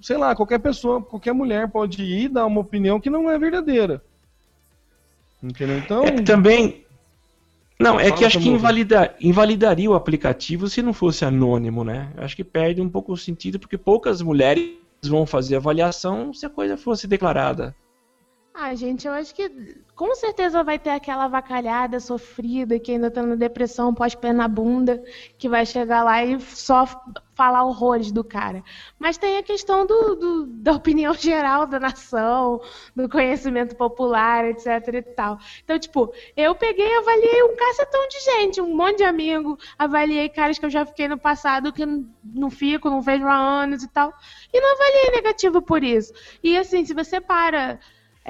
sei 0.01 0.17
lá, 0.17 0.35
qualquer 0.35 0.59
pessoa, 0.59 1.03
qualquer 1.03 1.35
mulher 1.35 1.69
pode 1.69 2.03
ir 2.03 2.29
dar 2.29 2.47
uma 2.47 2.61
opinião 2.61 3.01
que 3.01 3.11
não 3.11 3.31
é 3.31 3.39
verdadeira. 3.39 4.03
Entendeu? 5.43 5.79
Então. 5.79 6.05
É, 6.05 6.23
também, 6.23 6.85
não, 7.81 7.99
é 7.99 8.13
que 8.13 8.25
acho 8.25 8.39
que 8.39 8.49
invalida, 8.49 9.15
invalidaria 9.21 9.91
o 9.91 9.95
aplicativo 9.95 10.69
se 10.69 10.83
não 10.83 10.93
fosse 10.93 11.25
anônimo, 11.25 11.83
né? 11.83 12.13
Acho 12.17 12.37
que 12.37 12.45
perde 12.45 12.81
um 12.81 12.89
pouco 12.89 13.13
o 13.13 13.17
sentido, 13.17 13.59
porque 13.59 13.79
poucas 13.79 14.21
mulheres 14.21 14.71
vão 15.03 15.25
fazer 15.25 15.57
avaliação 15.57 16.33
se 16.35 16.45
a 16.45 16.51
coisa 16.51 16.77
fosse 16.77 17.07
declarada. 17.07 17.75
Ah, 18.63 18.75
gente, 18.75 19.07
eu 19.07 19.15
acho 19.15 19.35
que 19.35 19.49
com 19.97 20.15
certeza 20.15 20.63
vai 20.63 20.79
ter 20.79 20.91
aquela 20.91 21.27
vacalhada 21.29 21.99
sofrida 21.99 22.79
que 22.79 22.93
ainda 22.93 23.11
tá 23.11 23.23
na 23.23 23.35
depressão 23.35 23.95
pós-pé 23.95 24.35
na 24.35 24.47
bunda, 24.47 25.03
que 25.39 25.49
vai 25.49 25.65
chegar 25.65 26.05
lá 26.05 26.23
e 26.23 26.39
só 26.39 26.85
falar 27.35 27.65
horrores 27.65 28.13
do 28.13 28.23
cara. 28.23 28.63
Mas 28.99 29.17
tem 29.17 29.39
a 29.39 29.43
questão 29.43 29.87
do, 29.87 30.15
do, 30.15 30.47
da 30.47 30.73
opinião 30.73 31.15
geral 31.17 31.67
da 31.67 31.81
nação, 31.81 32.61
do 32.95 33.09
conhecimento 33.09 33.75
popular, 33.77 34.45
etc 34.45 34.67
e 34.93 35.03
tal. 35.03 35.39
Então, 35.65 35.79
tipo, 35.79 36.13
eu 36.37 36.55
peguei 36.55 36.87
e 36.87 36.99
avaliei 36.99 37.43
um 37.45 37.57
cacetão 37.57 38.09
de 38.09 38.21
gente, 38.21 38.61
um 38.61 38.77
monte 38.77 38.99
de 38.99 39.05
amigo, 39.05 39.59
avaliei 39.79 40.29
caras 40.29 40.59
que 40.59 40.67
eu 40.67 40.71
já 40.71 40.85
fiquei 40.85 41.09
no 41.09 41.17
passado 41.17 41.73
que 41.73 41.87
não 42.23 42.51
fico, 42.51 42.91
não 42.91 43.01
vejo 43.01 43.27
há 43.27 43.37
anos 43.37 43.83
e 43.83 43.89
tal, 43.89 44.13
e 44.53 44.61
não 44.61 44.75
avaliei 44.75 45.13
negativo 45.13 45.63
por 45.63 45.83
isso. 45.83 46.13
E 46.45 46.59
assim, 46.59 46.85
se 46.85 46.93
você 46.93 47.23
para 47.23 47.81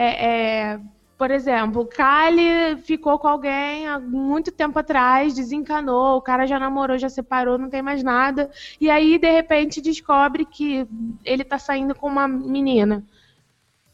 é, 0.02 0.72
é, 0.72 0.80
por 1.18 1.30
exemplo, 1.30 1.84
Kali 1.84 2.78
ficou 2.78 3.18
com 3.18 3.28
alguém 3.28 3.86
há 3.86 4.00
muito 4.00 4.50
tempo 4.50 4.78
atrás, 4.78 5.34
desencanou, 5.34 6.16
o 6.16 6.22
cara 6.22 6.46
já 6.46 6.58
namorou, 6.58 6.96
já 6.96 7.10
separou, 7.10 7.58
não 7.58 7.68
tem 7.68 7.82
mais 7.82 8.02
nada. 8.02 8.50
E 8.80 8.88
aí, 8.88 9.18
de 9.18 9.30
repente, 9.30 9.82
descobre 9.82 10.46
que 10.46 10.88
ele 11.22 11.44
tá 11.44 11.58
saindo 11.58 11.94
com 11.94 12.06
uma 12.06 12.26
menina. 12.26 13.04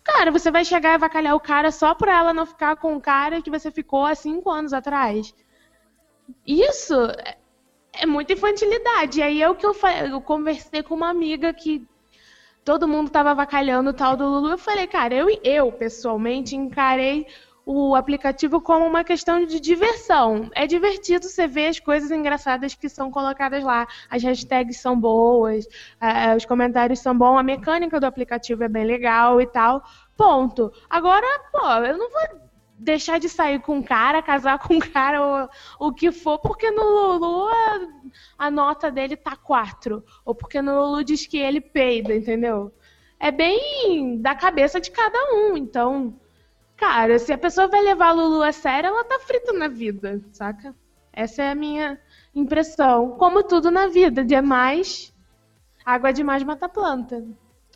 Cara, 0.05 0.31
você 0.31 0.49
vai 0.49 0.65
chegar 0.65 0.91
e 0.91 0.95
avacalhar 0.95 1.35
o 1.35 1.41
cara 1.41 1.73
só 1.73 1.93
pra 1.93 2.17
ela 2.17 2.33
não 2.33 2.47
ficar 2.47 2.77
com 2.77 2.95
o 2.95 3.01
cara 3.01 3.43
que 3.43 3.51
você 3.51 3.73
ficou 3.73 4.07
há 4.07 4.15
cinco 4.15 4.49
anos 4.49 4.73
atrás. 4.73 5.35
Isso 6.47 6.95
é 7.93 8.07
muita 8.07 8.35
infantilidade. 8.35 9.19
E 9.19 9.23
aí 9.25 9.43
é 9.43 9.51
o 9.51 9.57
que 9.57 9.67
eu, 9.67 9.75
eu 10.09 10.21
conversei 10.21 10.85
com 10.85 10.95
uma 10.95 11.11
amiga 11.11 11.53
que 11.53 11.85
todo 12.67 12.89
mundo 12.89 13.09
tava 13.09 13.31
avacalhando 13.31 13.91
o 13.91 13.95
tal 13.95 14.17
do 14.17 14.27
Lulu. 14.27 14.51
Eu 14.51 14.59
falei, 14.59 14.89
cara, 14.89 15.15
eu, 15.15 15.29
eu 15.45 15.71
pessoalmente 15.71 16.57
encarei 16.57 17.25
o 17.65 17.95
aplicativo 17.95 18.61
como 18.61 18.85
uma 18.85 19.05
questão 19.05 19.47
de 19.47 19.61
diversão. 19.61 20.51
É 20.53 20.67
divertido 20.67 21.27
você 21.27 21.47
ver 21.47 21.69
as 21.69 21.79
coisas 21.79 22.11
engraçadas 22.11 22.75
que 22.75 22.89
são 22.89 23.09
colocadas 23.09 23.63
lá. 23.63 23.87
As 24.11 24.21
hashtags 24.25 24.79
são 24.79 24.99
boas, 24.99 25.65
os 26.37 26.45
comentários 26.45 26.99
são 26.99 27.17
bons, 27.17 27.39
a 27.39 27.43
mecânica 27.43 28.01
do 28.01 28.07
aplicativo 28.07 28.65
é 28.65 28.69
bem 28.69 28.85
legal 28.85 29.41
e 29.41 29.47
tal. 29.47 29.85
Ponto. 30.17 30.73
Agora, 30.91 31.27
pô, 31.53 31.69
eu 31.85 31.97
não 31.97 32.11
vou 32.11 32.46
deixar 32.79 33.19
de 33.19 33.29
sair 33.29 33.61
com 33.61 33.77
um 33.77 33.83
cara, 33.83 34.23
casar 34.23 34.59
com 34.61 34.75
um 34.75 34.79
cara, 34.79 35.49
ou 35.79 35.89
o 35.89 35.93
que 35.93 36.13
for, 36.13 36.39
porque 36.39 36.71
no 36.71 36.83
Lulu 36.83 37.49
a, 37.49 37.89
a, 38.47 38.51
nota 38.51 38.91
dele 38.91 39.17
tá 39.17 39.37
4. 39.37 40.05
Ou 40.25 40.35
porque 40.35 40.61
no 40.61 40.75
Lulu 40.81 41.05
diz 41.05 41.27
que 41.27 41.39
ele 41.39 41.61
peida, 41.61 42.15
entendeu? 42.15 42.73
É 43.19 43.31
bem 43.31 44.21
da 44.21 44.35
cabeça 44.35 44.81
de 44.81 44.91
cada 44.91 45.19
um. 45.35 45.57
Então, 45.57 46.21
cara, 46.77 47.19
se 47.19 47.33
a 47.33 47.39
pessoa 47.39 47.67
vai 47.69 47.83
levar 47.83 48.09
a 48.09 48.13
Lulu 48.13 48.43
a 48.43 48.53
sério, 48.53 48.89
ela 48.89 49.05
tá 49.05 49.19
frita 49.21 49.53
na 49.53 49.69
vida, 49.69 50.23
saca? 50.33 50.75
Essa 51.13 51.45
é 51.45 51.51
a 51.51 51.55
minha 51.55 51.99
impressão. 52.35 53.13
Como 53.13 53.43
tudo 53.43 53.71
na 53.71 53.87
vida, 53.87 54.23
demais. 54.23 55.15
Água 55.85 56.13
demais 56.13 56.43
mata 56.43 56.69
planta. 56.69 57.25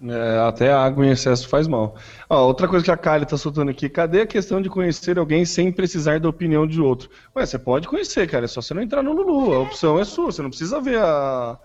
É, 0.03 0.39
até 0.49 0.73
a 0.73 0.83
água 0.83 1.05
em 1.05 1.11
excesso 1.11 1.47
faz 1.47 1.69
mal. 1.69 1.95
Ó, 2.29 2.47
outra 2.47 2.67
coisa 2.67 2.85
que 2.85 2.91
a 2.91 2.97
Kali 2.97 3.27
tá 3.27 3.37
soltando 3.37 3.71
aqui, 3.71 3.87
cadê 3.89 4.23
a 4.23 4.27
questão 4.27 4.63
de 4.63 4.71
conhecer 4.71 5.19
alguém 5.19 5.45
sem 5.45 5.71
precisar 5.71 6.19
da 6.19 6.29
opinião 6.29 6.67
de 6.67 6.81
outro? 6.81 7.11
Ué, 7.37 7.45
você 7.45 7.59
pode 7.59 7.87
conhecer, 7.87 8.27
cara, 8.27 8.47
é 8.47 8.49
só 8.49 8.63
você 8.63 8.73
não 8.73 8.83
entrar 8.83 9.03
no 9.03 9.13
Lulu, 9.13 9.53
a 9.53 9.61
opção 9.61 9.99
é 9.99 10.05
sua, 10.05 10.33
você 10.33 10.41
não 10.41 10.49
precisa 10.49 10.81
ver 10.81 10.99
a, 10.99 11.59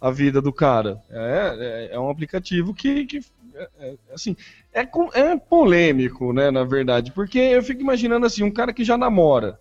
a 0.00 0.10
vida 0.10 0.40
do 0.40 0.52
cara. 0.52 1.02
É, 1.10 1.90
é, 1.90 1.94
é 1.94 2.00
um 2.00 2.08
aplicativo 2.08 2.72
que, 2.72 3.04
que 3.04 3.20
é, 3.54 3.68
é, 3.78 3.94
assim, 4.14 4.34
é, 4.72 4.80
é 4.80 5.36
polêmico, 5.36 6.32
né, 6.32 6.50
na 6.50 6.64
verdade, 6.64 7.12
porque 7.12 7.38
eu 7.38 7.62
fico 7.62 7.82
imaginando 7.82 8.24
assim, 8.24 8.42
um 8.42 8.50
cara 8.50 8.72
que 8.72 8.84
já 8.84 8.96
namora, 8.96 9.60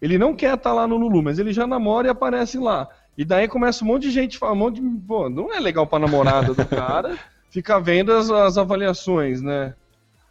ele 0.00 0.18
não 0.18 0.36
quer 0.36 0.54
estar 0.54 0.70
tá 0.70 0.72
lá 0.72 0.86
no 0.86 0.96
Lulu, 0.96 1.20
mas 1.20 1.40
ele 1.40 1.52
já 1.52 1.66
namora 1.66 2.06
e 2.06 2.10
aparece 2.10 2.58
lá. 2.58 2.88
E 3.18 3.24
daí 3.24 3.48
começa 3.48 3.84
um 3.84 3.88
monte 3.88 4.02
de 4.02 4.12
gente 4.12 4.38
falando, 4.38 4.56
um 4.56 4.60
monte 4.60 4.80
de, 4.80 5.06
pô, 5.06 5.28
não 5.28 5.52
é 5.52 5.58
legal 5.58 5.84
pra 5.84 5.98
namorada 5.98 6.54
do 6.54 6.64
cara 6.64 7.18
ficar 7.50 7.78
vendo 7.80 8.12
as, 8.12 8.30
as 8.30 8.56
avaliações, 8.56 9.42
né? 9.42 9.74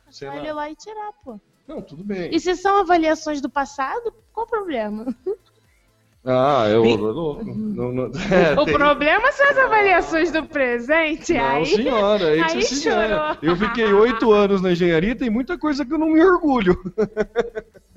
Sei 0.09 0.27
Vai 0.27 0.47
lá. 0.47 0.53
lá 0.53 0.69
e 0.71 0.75
tirar, 0.75 1.11
pô. 1.23 1.39
Não, 1.67 1.81
tudo 1.81 2.03
bem. 2.03 2.33
E 2.33 2.39
se 2.39 2.55
são 2.55 2.77
avaliações 2.77 3.41
do 3.41 3.49
passado, 3.49 4.11
qual 4.33 4.47
o 4.47 4.49
problema? 4.49 5.15
Ah, 6.25 6.65
eu. 6.67 6.83
eu 6.83 7.43
não, 7.45 7.91
não, 7.91 8.03
é, 8.29 8.59
o 8.59 8.65
tem... 8.65 8.73
problema 8.73 9.31
são 9.31 9.49
as 9.49 9.57
avaliações 9.57 10.31
do 10.31 10.43
presente. 10.43 11.33
Não, 11.33 11.45
aí, 11.45 11.65
senhora, 11.65 12.27
aí, 12.27 12.41
aí 12.41 12.61
senhora. 12.61 13.37
Eu 13.41 13.55
fiquei 13.55 13.93
oito 13.93 14.31
anos 14.31 14.61
na 14.61 14.71
engenharia 14.71 15.15
tem 15.15 15.29
muita 15.29 15.57
coisa 15.57 15.85
que 15.85 15.93
eu 15.93 15.97
não 15.97 16.09
me 16.09 16.23
orgulho. 16.23 16.77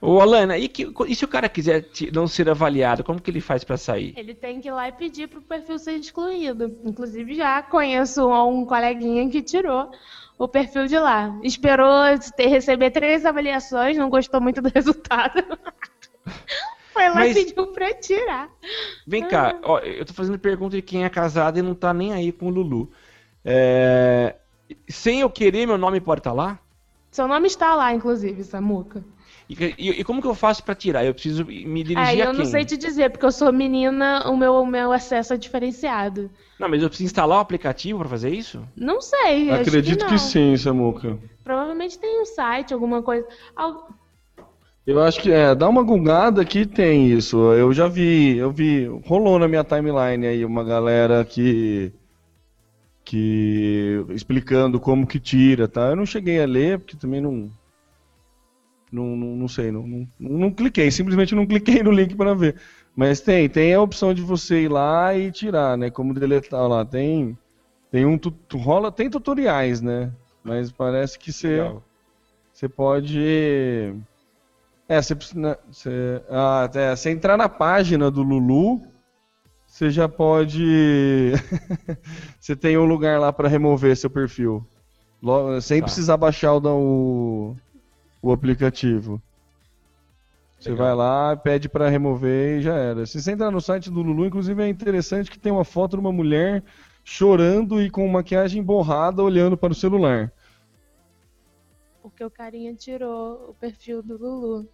Ô, 0.00 0.20
Alana, 0.20 0.58
e, 0.58 0.68
que, 0.68 0.90
e 1.06 1.14
se 1.14 1.24
o 1.24 1.28
cara 1.28 1.48
quiser 1.48 1.88
não 2.12 2.26
ser 2.26 2.48
avaliado, 2.48 3.02
como 3.02 3.20
que 3.20 3.30
ele 3.30 3.40
faz 3.40 3.64
para 3.64 3.76
sair? 3.76 4.14
Ele 4.16 4.34
tem 4.34 4.60
que 4.60 4.68
ir 4.68 4.72
lá 4.72 4.88
e 4.88 4.92
pedir 4.92 5.28
pro 5.28 5.40
perfil 5.40 5.78
ser 5.78 5.92
excluído. 5.92 6.76
Inclusive, 6.84 7.34
já 7.34 7.62
conheço 7.62 8.28
um 8.28 8.64
coleguinha 8.64 9.28
que 9.28 9.42
tirou 9.42 9.90
o 10.38 10.46
perfil 10.46 10.86
de 10.86 10.98
lá. 10.98 11.38
Esperou 11.42 11.88
ter, 12.36 12.46
receber 12.46 12.90
três 12.90 13.24
avaliações, 13.24 13.96
não 13.96 14.10
gostou 14.10 14.40
muito 14.40 14.60
do 14.60 14.70
resultado. 14.74 15.42
Foi 16.92 17.08
lá 17.08 17.16
Mas... 17.16 17.36
e 17.36 17.44
pediu 17.44 17.66
pra 17.68 17.92
tirar. 17.94 18.48
Vem 19.06 19.26
cá, 19.26 19.58
ó, 19.62 19.78
eu 19.80 20.04
tô 20.04 20.12
fazendo 20.12 20.38
pergunta 20.38 20.76
de 20.76 20.82
quem 20.82 21.04
é 21.04 21.08
casado 21.08 21.58
e 21.58 21.62
não 21.62 21.74
tá 21.74 21.92
nem 21.92 22.12
aí 22.12 22.32
com 22.32 22.46
o 22.46 22.50
Lulu. 22.50 22.90
É... 23.44 24.36
Sem 24.88 25.20
eu 25.20 25.30
querer, 25.30 25.66
meu 25.66 25.78
nome 25.78 26.00
pode 26.00 26.20
estar 26.20 26.30
tá 26.30 26.36
lá? 26.36 26.58
Seu 27.10 27.28
nome 27.28 27.46
está 27.46 27.74
lá, 27.74 27.94
inclusive, 27.94 28.42
Samuca. 28.44 29.04
E, 29.48 29.74
e, 29.78 29.90
e, 30.00 30.04
como 30.04 30.20
que 30.20 30.26
eu 30.26 30.34
faço 30.34 30.62
para 30.64 30.74
tirar? 30.74 31.04
Eu 31.04 31.14
preciso 31.14 31.44
me 31.44 31.84
dirigir 31.84 32.18
é, 32.18 32.22
eu 32.22 32.30
a 32.30 32.30
quem? 32.30 32.38
não 32.38 32.44
sei 32.44 32.64
te 32.64 32.76
dizer, 32.76 33.10
porque 33.10 33.24
eu 33.24 33.30
sou 33.30 33.52
menina, 33.52 34.28
o 34.28 34.36
meu, 34.36 34.54
o 34.54 34.66
meu 34.66 34.90
acesso 34.90 35.34
é 35.34 35.36
diferenciado. 35.36 36.28
Não, 36.58 36.68
mas 36.68 36.82
eu 36.82 36.88
preciso 36.88 37.06
instalar 37.06 37.38
o 37.38 37.40
aplicativo 37.40 38.00
para 38.00 38.08
fazer 38.08 38.30
isso? 38.30 38.60
Não 38.74 39.00
sei. 39.00 39.50
Acredito 39.50 40.04
que, 40.06 40.14
que, 40.14 40.18
sim, 40.18 40.56
Samuca. 40.56 41.16
Provavelmente 41.44 41.96
tem 41.98 42.20
um 42.20 42.26
site, 42.26 42.74
alguma 42.74 43.02
coisa. 43.02 43.26
Eu 44.84 45.00
acho 45.00 45.20
que 45.20 45.30
é, 45.30 45.54
dá 45.54 45.68
uma 45.68 45.82
gungada 45.82 46.44
que 46.44 46.66
tem 46.66 47.12
isso. 47.12 47.52
Eu 47.52 47.72
já 47.72 47.86
vi, 47.86 48.36
eu 48.36 48.50
vi, 48.50 48.86
rolou 49.04 49.38
na 49.38 49.46
minha 49.46 49.62
timeline 49.62 50.26
aí 50.26 50.44
uma 50.44 50.64
galera 50.64 51.24
que 51.24 51.92
que 53.04 54.04
explicando 54.10 54.80
como 54.80 55.06
que 55.06 55.20
tira, 55.20 55.68
tá? 55.68 55.90
Eu 55.90 55.96
não 55.96 56.04
cheguei 56.04 56.42
a 56.42 56.46
ler 56.46 56.80
porque 56.80 56.96
também 56.96 57.20
não 57.20 57.48
não, 58.90 59.16
não, 59.16 59.36
não 59.36 59.48
sei, 59.48 59.70
não, 59.70 59.86
não, 59.86 60.08
não 60.18 60.50
cliquei, 60.50 60.90
simplesmente 60.90 61.34
não 61.34 61.46
cliquei 61.46 61.82
no 61.82 61.90
link 61.90 62.14
para 62.14 62.34
ver. 62.34 62.56
Mas 62.94 63.20
tem, 63.20 63.48
tem 63.48 63.74
a 63.74 63.80
opção 63.80 64.14
de 64.14 64.22
você 64.22 64.62
ir 64.62 64.68
lá 64.68 65.14
e 65.14 65.30
tirar, 65.30 65.76
né? 65.76 65.90
Como 65.90 66.14
deletar 66.14 66.66
lá, 66.68 66.84
tem 66.84 67.36
tem 67.90 68.04
um 68.04 68.18
rola, 68.54 68.90
tem 68.90 69.08
tutoriais, 69.08 69.80
né? 69.80 70.12
Mas 70.42 70.70
parece 70.72 71.18
que 71.18 71.32
você 71.32 71.74
você 72.52 72.68
pode 72.68 73.94
é, 74.88 75.02
você, 75.02 75.16
né, 75.34 75.56
você, 75.70 76.22
ah, 76.30 76.64
até, 76.64 76.94
você 76.94 77.10
entrar 77.10 77.36
na 77.36 77.48
página 77.48 78.10
do 78.10 78.22
Lulu, 78.22 78.80
você 79.66 79.90
já 79.90 80.08
pode. 80.08 81.32
você 82.38 82.54
tem 82.54 82.78
um 82.78 82.84
lugar 82.84 83.18
lá 83.18 83.32
para 83.32 83.48
remover 83.48 83.96
seu 83.96 84.08
perfil. 84.08 84.64
Sem 85.60 85.80
tá. 85.80 85.86
precisar 85.86 86.16
baixar 86.16 86.54
o, 86.54 87.56
o 88.28 88.32
aplicativo. 88.32 89.20
Você 90.58 90.70
Legal. 90.70 90.86
vai 90.86 90.94
lá, 90.96 91.36
pede 91.36 91.68
para 91.68 91.88
remover 91.88 92.58
e 92.58 92.62
já 92.62 92.74
era. 92.74 93.06
Se 93.06 93.20
você 93.20 93.32
entrar 93.32 93.50
no 93.50 93.60
site 93.60 93.90
do 93.90 94.02
Lulu, 94.02 94.26
inclusive 94.26 94.62
é 94.62 94.68
interessante 94.68 95.30
que 95.30 95.38
tem 95.38 95.52
uma 95.52 95.64
foto 95.64 95.92
de 95.92 96.00
uma 96.00 96.12
mulher 96.12 96.62
chorando 97.04 97.80
e 97.80 97.90
com 97.90 98.08
maquiagem 98.08 98.62
borrada 98.62 99.22
olhando 99.22 99.56
para 99.56 99.72
o 99.72 99.76
celular. 99.76 100.32
Porque 102.02 102.24
o 102.24 102.30
carinha 102.30 102.74
tirou 102.74 103.50
o 103.50 103.54
perfil 103.54 104.02
do 104.02 104.16
Lulu. 104.16 104.68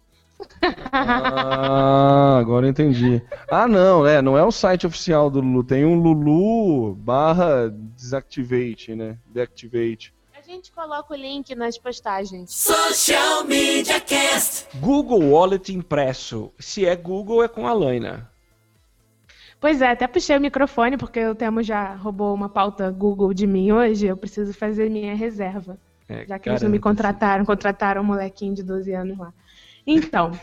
Ah, 0.91 2.37
agora 2.39 2.65
eu 2.65 2.71
entendi. 2.71 3.21
Ah, 3.49 3.67
não, 3.67 4.05
é, 4.05 4.21
não 4.21 4.37
é 4.37 4.43
o 4.43 4.51
site 4.51 4.87
oficial 4.87 5.29
do 5.29 5.41
Lulu, 5.41 5.63
tem 5.63 5.85
um 5.85 5.95
Lulu 5.95 6.95
barra 6.95 7.69
desactivate, 7.95 8.95
né? 8.95 9.17
Deactivate. 9.27 10.13
A 10.53 10.55
gente 10.55 10.71
coloca 10.71 11.11
o 11.11 11.17
link 11.17 11.55
nas 11.55 11.79
postagens. 11.79 12.53
Social 12.53 13.43
Media 13.43 13.99
Cast. 13.99 14.67
Google 14.77 15.31
Wallet 15.31 15.73
impresso. 15.73 16.53
Se 16.59 16.85
é 16.85 16.95
Google, 16.95 17.43
é 17.43 17.47
com 17.47 17.65
a 17.65 17.73
Laina. 17.73 18.29
Pois 19.59 19.81
é, 19.81 19.89
até 19.89 20.05
puxei 20.05 20.37
o 20.37 20.39
microfone 20.39 20.95
porque 20.95 21.25
o 21.25 21.33
Temo 21.33 21.63
já 21.63 21.95
roubou 21.95 22.35
uma 22.35 22.49
pauta 22.49 22.91
Google 22.91 23.33
de 23.33 23.47
mim 23.47 23.71
hoje. 23.71 24.05
Eu 24.05 24.15
preciso 24.15 24.53
fazer 24.53 24.91
minha 24.91 25.15
reserva. 25.15 25.75
É, 26.07 26.23
já 26.27 26.37
que 26.37 26.47
eles 26.49 26.61
não 26.61 26.69
me 26.69 26.77
contrataram, 26.77 27.43
contrataram 27.45 28.03
um 28.03 28.05
molequinho 28.05 28.53
de 28.53 28.61
12 28.61 28.93
anos 28.93 29.17
lá. 29.17 29.33
Então, 29.87 30.33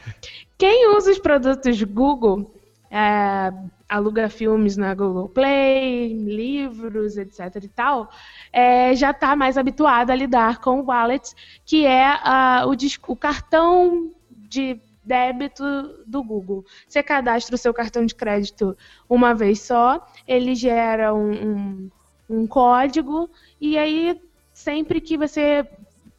quem 0.59 0.93
usa 0.97 1.13
os 1.13 1.21
produtos 1.21 1.81
Google, 1.85 2.53
é, 2.91 3.53
aluga 3.91 4.29
filmes 4.29 4.77
na 4.77 4.95
Google 4.95 5.29
Play, 5.29 6.15
livros, 6.15 7.19
etc 7.19 7.57
e 7.61 7.69
tal, 7.69 8.09
é, 8.53 8.95
já 8.95 9.11
está 9.11 9.35
mais 9.35 9.59
habituado 9.59 10.11
a 10.11 10.15
lidar 10.15 10.61
com 10.61 10.81
o 10.81 10.85
wallet, 10.85 11.35
que 11.67 11.85
é 11.85 12.15
uh, 12.15 12.69
o, 12.69 13.13
o 13.13 13.17
cartão 13.17 14.11
de 14.31 14.81
débito 15.05 15.65
do 16.07 16.23
Google. 16.23 16.65
Você 16.87 17.03
cadastra 17.03 17.57
o 17.57 17.59
seu 17.59 17.75
cartão 17.75 18.07
de 18.07 18.15
crédito 18.15 18.77
uma 19.09 19.35
vez 19.35 19.61
só, 19.61 20.07
ele 20.27 20.55
gera 20.55 21.13
um, 21.13 21.33
um, 21.33 21.91
um 22.29 22.47
código, 22.47 23.29
e 23.61 23.77
aí 23.77 24.21
sempre 24.55 25.01
que 25.01 25.17
você 25.17 25.67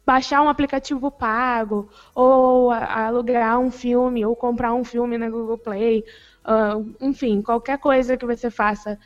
baixar 0.04 0.42
um 0.42 0.48
aplicativo 0.48 1.10
pago, 1.10 1.88
ou 2.14 2.70
alugar 2.70 3.58
um 3.58 3.70
filme, 3.70 4.26
ou 4.26 4.34
comprar 4.34 4.74
um 4.74 4.84
filme 4.84 5.16
na 5.16 5.30
Google 5.30 5.56
Play, 5.56 6.04
uh, 6.44 6.94
enfim, 7.00 7.42
qualquer 7.42 7.78
coisa 7.78 8.16
que 8.16 8.26
você 8.26 8.50
faça 8.50 8.98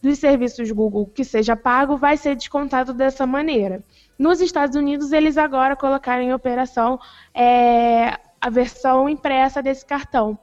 dos 0.00 0.18
serviços 0.18 0.70
Google 0.70 1.06
que 1.06 1.24
seja 1.24 1.56
pago 1.56 1.96
vai 1.96 2.16
ser 2.16 2.36
descontado 2.36 2.94
dessa 2.94 3.26
maneira. 3.26 3.82
Nos 4.18 4.40
Estados 4.40 4.76
Unidos, 4.76 5.12
eles 5.12 5.36
agora 5.36 5.76
colocaram 5.76 6.22
em 6.22 6.32
operação 6.32 7.00
é, 7.34 8.18
a 8.40 8.50
versão 8.50 9.08
impressa 9.08 9.62
desse 9.62 9.84
cartão. 9.84 10.38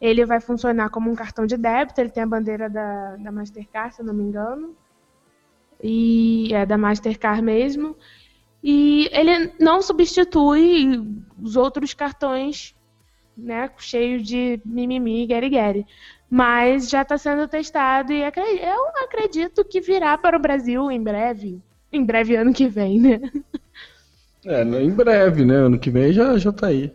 Ele 0.00 0.24
vai 0.24 0.40
funcionar 0.40 0.90
como 0.90 1.10
um 1.10 1.14
cartão 1.14 1.46
de 1.46 1.56
débito, 1.56 2.00
ele 2.00 2.10
tem 2.10 2.22
a 2.22 2.26
bandeira 2.26 2.70
da, 2.70 3.16
da 3.16 3.30
Mastercard, 3.30 3.94
se 3.94 4.02
não 4.02 4.14
me 4.14 4.22
engano. 4.22 4.74
E 5.82 6.52
é 6.52 6.64
da 6.64 6.78
Mastercard 6.78 7.42
mesmo. 7.42 7.96
E 8.62 9.08
ele 9.12 9.52
não 9.58 9.80
substitui 9.80 11.22
os 11.40 11.56
outros 11.56 11.94
cartões, 11.94 12.74
né, 13.42 13.70
cheios 13.78 14.22
de 14.22 14.60
mimimi, 14.64 15.26
guerre 15.26 15.86
Mas 16.28 16.88
já 16.88 17.02
está 17.02 17.18
sendo 17.18 17.48
testado 17.48 18.12
e 18.12 18.22
eu 18.22 18.86
acredito 19.04 19.64
que 19.64 19.80
virá 19.80 20.16
para 20.16 20.36
o 20.36 20.40
Brasil 20.40 20.90
em 20.90 21.02
breve. 21.02 21.60
Em 21.92 22.04
breve, 22.04 22.36
ano 22.36 22.52
que 22.52 22.68
vem, 22.68 23.00
né? 23.00 23.20
É, 24.44 24.62
em 24.62 24.90
breve, 24.90 25.44
né? 25.44 25.56
Ano 25.56 25.78
que 25.78 25.90
vem 25.90 26.12
já, 26.12 26.38
já 26.38 26.52
tá 26.52 26.68
aí. 26.68 26.92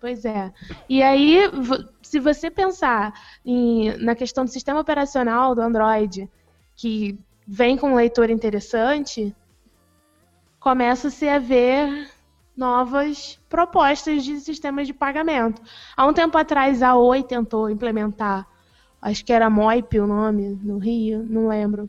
Pois 0.00 0.24
é. 0.24 0.52
E 0.88 1.02
aí, 1.02 1.42
se 2.02 2.18
você 2.18 2.50
pensar 2.50 3.12
em, 3.44 3.96
na 3.98 4.14
questão 4.14 4.44
do 4.44 4.50
sistema 4.50 4.80
operacional 4.80 5.54
do 5.54 5.60
Android, 5.60 6.28
que 6.76 7.18
vem 7.46 7.76
com 7.76 7.92
um 7.92 7.96
leitor 7.96 8.30
interessante, 8.30 9.34
começa-se 10.58 11.28
a 11.28 11.38
ver 11.38 12.08
novas 12.60 13.40
propostas 13.48 14.22
de 14.22 14.38
sistemas 14.38 14.86
de 14.86 14.92
pagamento. 14.92 15.62
Há 15.96 16.06
um 16.06 16.12
tempo 16.12 16.36
atrás, 16.36 16.82
a 16.82 16.94
Oi 16.94 17.22
tentou 17.22 17.70
implementar, 17.70 18.46
acho 19.00 19.24
que 19.24 19.32
era 19.32 19.48
Moip 19.48 19.98
o 19.98 20.06
nome, 20.06 20.60
no 20.62 20.76
Rio, 20.76 21.26
não 21.26 21.48
lembro, 21.48 21.88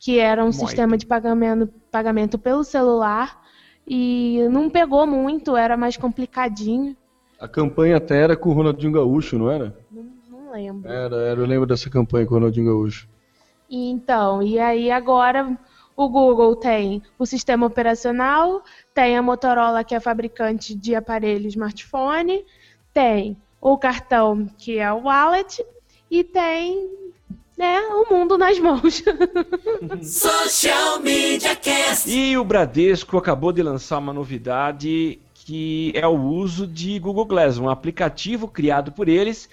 que 0.00 0.18
era 0.18 0.42
um 0.42 0.46
Moip. 0.46 0.58
sistema 0.58 0.98
de 0.98 1.06
pagamento, 1.06 1.72
pagamento 1.92 2.36
pelo 2.38 2.64
celular 2.64 3.40
e 3.86 4.40
não 4.50 4.68
pegou 4.68 5.06
muito, 5.06 5.56
era 5.56 5.76
mais 5.76 5.96
complicadinho. 5.96 6.96
A 7.38 7.46
campanha 7.46 7.96
até 7.96 8.20
era 8.20 8.36
com 8.36 8.50
o 8.50 8.52
Ronaldinho 8.52 8.92
Gaúcho, 8.92 9.38
não 9.38 9.48
era? 9.48 9.76
Não, 9.90 10.06
não 10.28 10.50
lembro. 10.52 10.90
Era, 10.90 11.16
era, 11.16 11.40
eu 11.40 11.46
lembro 11.46 11.66
dessa 11.66 11.88
campanha 11.88 12.26
com 12.26 12.34
o 12.34 12.38
Ronaldinho 12.38 12.66
Gaúcho. 12.66 13.08
Então, 13.70 14.42
e 14.42 14.58
aí 14.58 14.90
agora 14.90 15.56
o 16.04 16.08
Google 16.08 16.56
tem 16.56 17.02
o 17.18 17.26
sistema 17.26 17.66
operacional, 17.66 18.62
tem 18.94 19.16
a 19.16 19.22
Motorola, 19.22 19.84
que 19.84 19.94
é 19.94 20.00
fabricante 20.00 20.74
de 20.74 20.94
aparelho 20.94 21.46
smartphone, 21.48 22.44
tem 22.92 23.36
o 23.60 23.76
cartão, 23.76 24.48
que 24.56 24.78
é 24.78 24.90
o 24.90 25.02
wallet, 25.02 25.64
e 26.10 26.24
tem 26.24 26.88
né, 27.56 27.80
o 27.80 28.12
mundo 28.12 28.38
nas 28.38 28.58
mãos. 28.58 29.02
Social 30.02 31.00
Media 31.00 31.54
Cast. 31.54 32.10
E 32.10 32.36
o 32.38 32.44
Bradesco 32.44 33.18
acabou 33.18 33.52
de 33.52 33.62
lançar 33.62 33.98
uma 33.98 34.14
novidade 34.14 35.20
que 35.34 35.92
é 35.94 36.06
o 36.06 36.18
uso 36.18 36.66
de 36.66 36.98
Google 36.98 37.26
Glass, 37.26 37.58
um 37.58 37.68
aplicativo 37.68 38.48
criado 38.48 38.92
por 38.92 39.08
eles. 39.08 39.48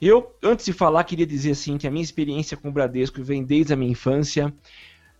Eu, 0.00 0.34
antes 0.42 0.64
de 0.64 0.72
falar, 0.72 1.04
queria 1.04 1.26
dizer 1.26 1.50
assim 1.50 1.76
que 1.76 1.86
a 1.86 1.90
minha 1.90 2.02
experiência 2.02 2.56
com 2.56 2.68
o 2.68 2.72
Bradesco 2.72 3.22
vem 3.22 3.44
desde 3.44 3.74
a 3.74 3.76
minha 3.76 3.92
infância. 3.92 4.54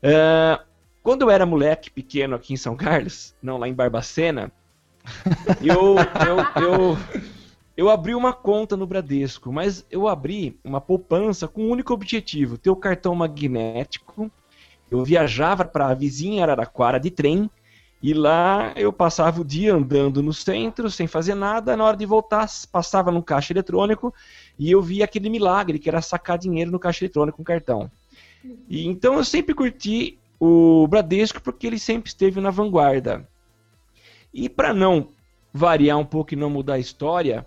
Uh, 0.02 0.69
quando 1.02 1.22
eu 1.22 1.30
era 1.30 1.46
moleque 1.46 1.90
pequeno 1.90 2.36
aqui 2.36 2.52
em 2.52 2.56
São 2.56 2.76
Carlos, 2.76 3.34
não 3.42 3.58
lá 3.58 3.68
em 3.68 3.74
Barbacena, 3.74 4.52
eu, 5.62 5.96
eu, 5.96 6.62
eu, 6.62 6.98
eu 7.76 7.88
abri 7.88 8.14
uma 8.14 8.32
conta 8.32 8.76
no 8.76 8.86
Bradesco, 8.86 9.52
mas 9.52 9.84
eu 9.90 10.06
abri 10.06 10.58
uma 10.62 10.80
poupança 10.80 11.48
com 11.48 11.64
um 11.64 11.70
único 11.70 11.92
objetivo: 11.92 12.58
ter 12.58 12.70
o 12.70 12.76
cartão 12.76 13.14
magnético. 13.14 14.30
Eu 14.90 15.04
viajava 15.04 15.64
para 15.64 15.88
a 15.88 15.94
vizinha 15.94 16.42
Araraquara 16.42 16.98
de 16.98 17.10
trem 17.10 17.48
e 18.02 18.12
lá 18.12 18.72
eu 18.76 18.92
passava 18.92 19.40
o 19.40 19.44
dia 19.44 19.74
andando 19.74 20.22
no 20.22 20.32
centro 20.32 20.90
sem 20.90 21.06
fazer 21.06 21.34
nada. 21.34 21.76
Na 21.76 21.84
hora 21.84 21.96
de 21.96 22.04
voltar, 22.04 22.48
passava 22.72 23.12
no 23.12 23.22
caixa 23.22 23.52
eletrônico 23.52 24.12
e 24.58 24.70
eu 24.70 24.82
via 24.82 25.04
aquele 25.04 25.30
milagre 25.30 25.78
que 25.78 25.88
era 25.88 26.02
sacar 26.02 26.36
dinheiro 26.36 26.70
no 26.70 26.78
caixa 26.78 27.04
eletrônico 27.04 27.36
com 27.36 27.44
cartão. 27.44 27.90
E 28.68 28.86
então 28.86 29.14
eu 29.14 29.24
sempre 29.24 29.54
curti 29.54 30.18
o 30.40 30.88
Bradesco 30.88 31.42
porque 31.42 31.66
ele 31.66 31.78
sempre 31.78 32.08
esteve 32.08 32.40
na 32.40 32.50
vanguarda. 32.50 33.28
E 34.32 34.48
para 34.48 34.72
não 34.72 35.08
variar 35.52 35.98
um 35.98 36.04
pouco 36.04 36.32
e 36.32 36.36
não 36.36 36.48
mudar 36.48 36.74
a 36.74 36.78
história, 36.78 37.44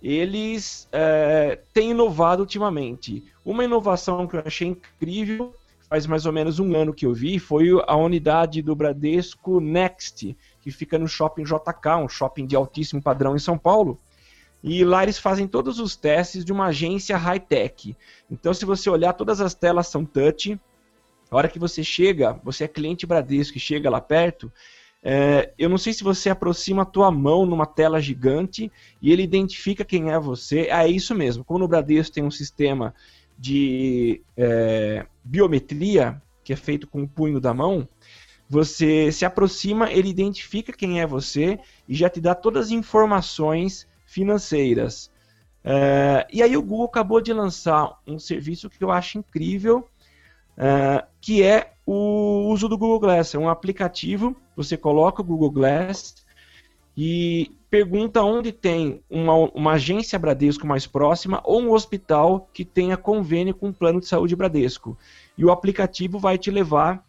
eles 0.00 0.88
é, 0.92 1.58
têm 1.74 1.90
inovado 1.90 2.42
ultimamente. 2.42 3.24
Uma 3.44 3.64
inovação 3.64 4.26
que 4.26 4.36
eu 4.36 4.42
achei 4.46 4.68
incrível, 4.68 5.52
faz 5.88 6.06
mais 6.06 6.26
ou 6.26 6.32
menos 6.32 6.60
um 6.60 6.76
ano 6.76 6.94
que 6.94 7.06
eu 7.06 7.12
vi, 7.12 7.38
foi 7.38 7.68
a 7.86 7.96
unidade 7.96 8.62
do 8.62 8.76
Bradesco 8.76 9.60
Next, 9.60 10.36
que 10.60 10.70
fica 10.70 10.98
no 10.98 11.08
shopping 11.08 11.42
JK, 11.42 11.96
um 12.04 12.08
shopping 12.08 12.46
de 12.46 12.54
altíssimo 12.54 13.02
padrão 13.02 13.34
em 13.34 13.40
São 13.40 13.58
Paulo. 13.58 13.98
E 14.62 14.84
lá 14.84 15.02
eles 15.02 15.18
fazem 15.18 15.46
todos 15.46 15.78
os 15.78 15.96
testes 15.96 16.44
de 16.44 16.52
uma 16.52 16.66
agência 16.66 17.16
high-tech. 17.16 17.96
Então, 18.30 18.52
se 18.52 18.64
você 18.64 18.90
olhar, 18.90 19.12
todas 19.12 19.40
as 19.40 19.54
telas 19.54 19.86
são 19.86 20.04
touch, 20.04 20.58
a 21.30 21.36
hora 21.36 21.48
que 21.48 21.58
você 21.58 21.82
chega, 21.84 22.40
você 22.44 22.64
é 22.64 22.68
cliente 22.68 23.06
Bradesco 23.06 23.56
e 23.56 23.60
chega 23.60 23.90
lá 23.90 24.00
perto, 24.00 24.52
É, 25.08 25.52
eu 25.56 25.68
não 25.68 25.78
sei 25.78 25.92
se 25.92 26.02
você 26.02 26.30
aproxima 26.30 26.82
a 26.82 26.84
tua 26.84 27.10
mão 27.12 27.46
numa 27.46 27.66
tela 27.66 28.00
gigante 28.00 28.72
e 29.00 29.12
ele 29.12 29.22
identifica 29.22 29.84
quem 29.84 30.10
é 30.10 30.18
você. 30.18 30.68
Ah, 30.72 30.84
é 30.84 30.90
isso 30.90 31.14
mesmo. 31.14 31.44
Como 31.44 31.60
no 31.60 31.68
Bradesco 31.68 32.14
tem 32.14 32.24
um 32.24 32.30
sistema 32.30 32.92
de 33.38 34.20
é, 34.36 35.06
biometria 35.22 36.20
que 36.42 36.52
é 36.52 36.56
feito 36.56 36.88
com 36.88 37.02
o 37.02 37.08
punho 37.08 37.40
da 37.40 37.54
mão, 37.54 37.88
você 38.48 39.12
se 39.12 39.24
aproxima, 39.24 39.92
ele 39.92 40.08
identifica 40.08 40.72
quem 40.72 41.00
é 41.00 41.06
você 41.06 41.58
e 41.88 41.94
já 41.94 42.08
te 42.08 42.20
dá 42.20 42.34
todas 42.34 42.66
as 42.66 42.72
informações 42.72 43.86
financeiras. 44.06 45.10
Uh, 45.64 46.22
e 46.32 46.42
aí 46.42 46.56
o 46.56 46.62
Google 46.62 46.86
acabou 46.86 47.20
de 47.20 47.32
lançar 47.32 48.00
um 48.06 48.18
serviço 48.18 48.70
que 48.70 48.82
eu 48.82 48.90
acho 48.92 49.18
incrível, 49.18 49.84
uh, 50.56 51.06
que 51.20 51.42
é 51.42 51.72
o 51.84 52.48
uso 52.50 52.68
do 52.68 52.76
Google 52.76 53.00
Glass. 53.00 53.34
É 53.34 53.38
um 53.38 53.48
aplicativo, 53.48 54.36
você 54.56 54.76
coloca 54.76 55.22
o 55.22 55.24
Google 55.24 55.50
Glass 55.50 56.24
e 56.96 57.52
pergunta 57.70 58.22
onde 58.22 58.52
tem 58.52 59.02
uma, 59.10 59.34
uma 59.34 59.72
agência 59.72 60.18
Bradesco 60.18 60.66
mais 60.66 60.86
próxima 60.86 61.40
ou 61.44 61.60
um 61.60 61.72
hospital 61.72 62.48
que 62.52 62.64
tenha 62.64 62.96
convênio 62.96 63.54
com 63.54 63.68
o 63.68 63.74
plano 63.74 64.00
de 64.00 64.06
saúde 64.06 64.34
Bradesco. 64.34 64.96
E 65.36 65.44
o 65.44 65.50
aplicativo 65.50 66.18
vai 66.18 66.38
te 66.38 66.50
levar 66.50 67.04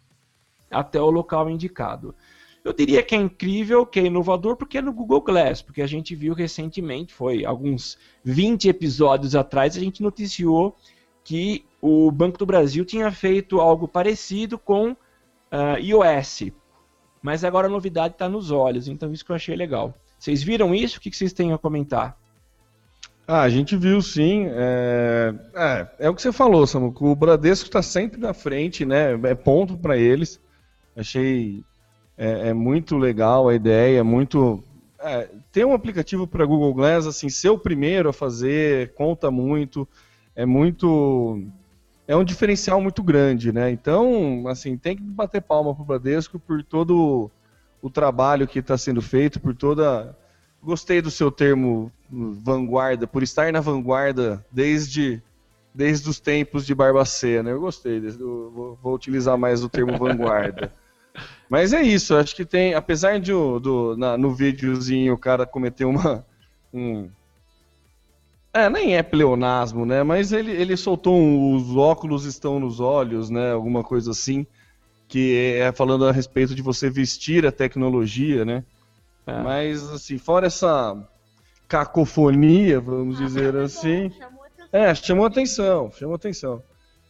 até 0.70 1.00
o 1.00 1.10
local 1.10 1.48
indicado. 1.48 2.14
Eu 2.62 2.72
diria 2.74 3.02
que 3.02 3.14
é 3.14 3.18
incrível, 3.18 3.86
que 3.86 3.98
é 3.98 4.04
inovador, 4.04 4.56
porque 4.56 4.78
é 4.78 4.82
no 4.82 4.92
Google 4.92 5.22
Glass, 5.22 5.62
porque 5.62 5.80
a 5.80 5.86
gente 5.86 6.14
viu 6.14 6.34
recentemente, 6.34 7.14
foi 7.14 7.44
alguns 7.44 7.96
20 8.22 8.68
episódios 8.68 9.34
atrás, 9.34 9.76
a 9.76 9.80
gente 9.80 10.02
noticiou 10.02 10.76
que 11.24 11.64
o 11.80 12.10
Banco 12.10 12.38
do 12.38 12.46
Brasil 12.46 12.84
tinha 12.84 13.10
feito 13.10 13.60
algo 13.60 13.86
parecido 13.86 14.58
com 14.58 14.90
uh, 14.90 15.78
iOS. 15.78 16.50
Mas 17.22 17.44
agora 17.44 17.66
a 17.66 17.70
novidade 17.70 18.14
está 18.14 18.28
nos 18.28 18.50
olhos, 18.50 18.88
então 18.88 19.12
isso 19.12 19.24
que 19.24 19.32
eu 19.32 19.36
achei 19.36 19.56
legal. 19.56 19.94
Vocês 20.18 20.42
viram 20.42 20.74
isso? 20.74 20.98
O 20.98 21.00
que 21.00 21.14
vocês 21.14 21.32
têm 21.32 21.52
a 21.52 21.58
comentar? 21.58 22.16
Ah, 23.26 23.42
a 23.42 23.48
gente 23.50 23.76
viu 23.76 24.00
sim. 24.00 24.46
É, 24.48 25.34
é, 25.54 25.88
é 26.06 26.10
o 26.10 26.14
que 26.14 26.22
você 26.22 26.32
falou, 26.32 26.66
Samuco. 26.66 27.06
O 27.06 27.14
Bradesco 27.14 27.66
está 27.66 27.82
sempre 27.82 28.18
na 28.18 28.32
frente, 28.32 28.86
né? 28.86 29.12
É 29.24 29.34
ponto 29.34 29.76
para 29.76 29.98
eles. 29.98 30.40
Achei 30.96 31.62
é, 32.16 32.48
é, 32.48 32.54
muito 32.54 32.96
legal 32.96 33.48
a 33.48 33.54
ideia, 33.54 34.02
muito. 34.02 34.64
É, 34.98 35.28
ter 35.52 35.64
um 35.64 35.74
aplicativo 35.74 36.26
para 36.26 36.44
Google 36.44 36.74
Glass, 36.74 37.06
assim, 37.06 37.28
ser 37.28 37.50
o 37.50 37.58
primeiro 37.58 38.08
a 38.08 38.12
fazer, 38.12 38.92
conta 38.94 39.30
muito, 39.30 39.86
é 40.34 40.44
muito. 40.44 41.44
É 42.08 42.16
um 42.16 42.24
diferencial 42.24 42.80
muito 42.80 43.02
grande, 43.02 43.52
né? 43.52 43.70
Então, 43.70 44.48
assim, 44.48 44.78
tem 44.78 44.96
que 44.96 45.02
bater 45.02 45.42
palma 45.42 45.74
pro 45.74 45.84
Bradesco 45.84 46.38
por 46.38 46.64
todo 46.64 47.30
o 47.82 47.90
trabalho 47.90 48.48
que 48.48 48.60
está 48.60 48.78
sendo 48.78 49.02
feito, 49.02 49.38
por 49.38 49.54
toda. 49.54 50.16
Gostei 50.62 51.02
do 51.02 51.10
seu 51.10 51.30
termo 51.30 51.92
vanguarda, 52.10 53.06
por 53.06 53.22
estar 53.22 53.52
na 53.52 53.60
vanguarda 53.60 54.44
desde 54.50 55.22
desde 55.74 56.08
os 56.08 56.18
tempos 56.18 56.66
de 56.66 56.74
Barbacena. 56.74 57.50
Eu 57.50 57.60
gostei, 57.60 57.98
eu 57.98 58.50
vou, 58.50 58.78
vou 58.82 58.94
utilizar 58.94 59.36
mais 59.36 59.62
o 59.62 59.68
termo 59.68 59.96
vanguarda. 59.96 60.72
Mas 61.48 61.72
é 61.72 61.82
isso, 61.82 62.16
acho 62.16 62.34
que 62.34 62.44
tem, 62.44 62.74
apesar 62.74 63.20
de 63.20 63.32
do, 63.32 63.96
na, 63.96 64.16
no 64.16 64.34
videozinho 64.34 65.14
o 65.14 65.18
cara 65.18 65.46
cometer 65.46 65.84
uma. 65.84 66.24
Um, 66.72 67.10
é, 68.52 68.68
nem 68.70 68.96
é 68.96 69.02
pleonasmo, 69.02 69.84
né? 69.84 70.02
Mas 70.02 70.32
ele, 70.32 70.52
ele 70.52 70.76
soltou 70.76 71.16
um, 71.16 71.54
os 71.54 71.76
óculos 71.76 72.24
estão 72.24 72.58
nos 72.58 72.80
olhos, 72.80 73.30
né? 73.30 73.52
Alguma 73.52 73.82
coisa 73.82 74.10
assim. 74.10 74.46
Que 75.06 75.56
é 75.58 75.72
falando 75.72 76.06
a 76.06 76.12
respeito 76.12 76.54
de 76.54 76.60
você 76.60 76.90
vestir 76.90 77.46
a 77.46 77.52
tecnologia, 77.52 78.44
né? 78.44 78.62
É. 79.26 79.42
Mas, 79.42 79.88
assim, 79.90 80.18
fora 80.18 80.46
essa 80.46 80.96
cacofonia, 81.66 82.80
vamos 82.80 83.20
ah, 83.20 83.24
dizer 83.24 83.56
assim. 83.56 84.10
Chamou 84.10 84.38
é, 84.72 84.94
chamou 84.94 85.24
atenção, 85.24 85.90
chamou 85.92 86.14
atenção. 86.14 86.62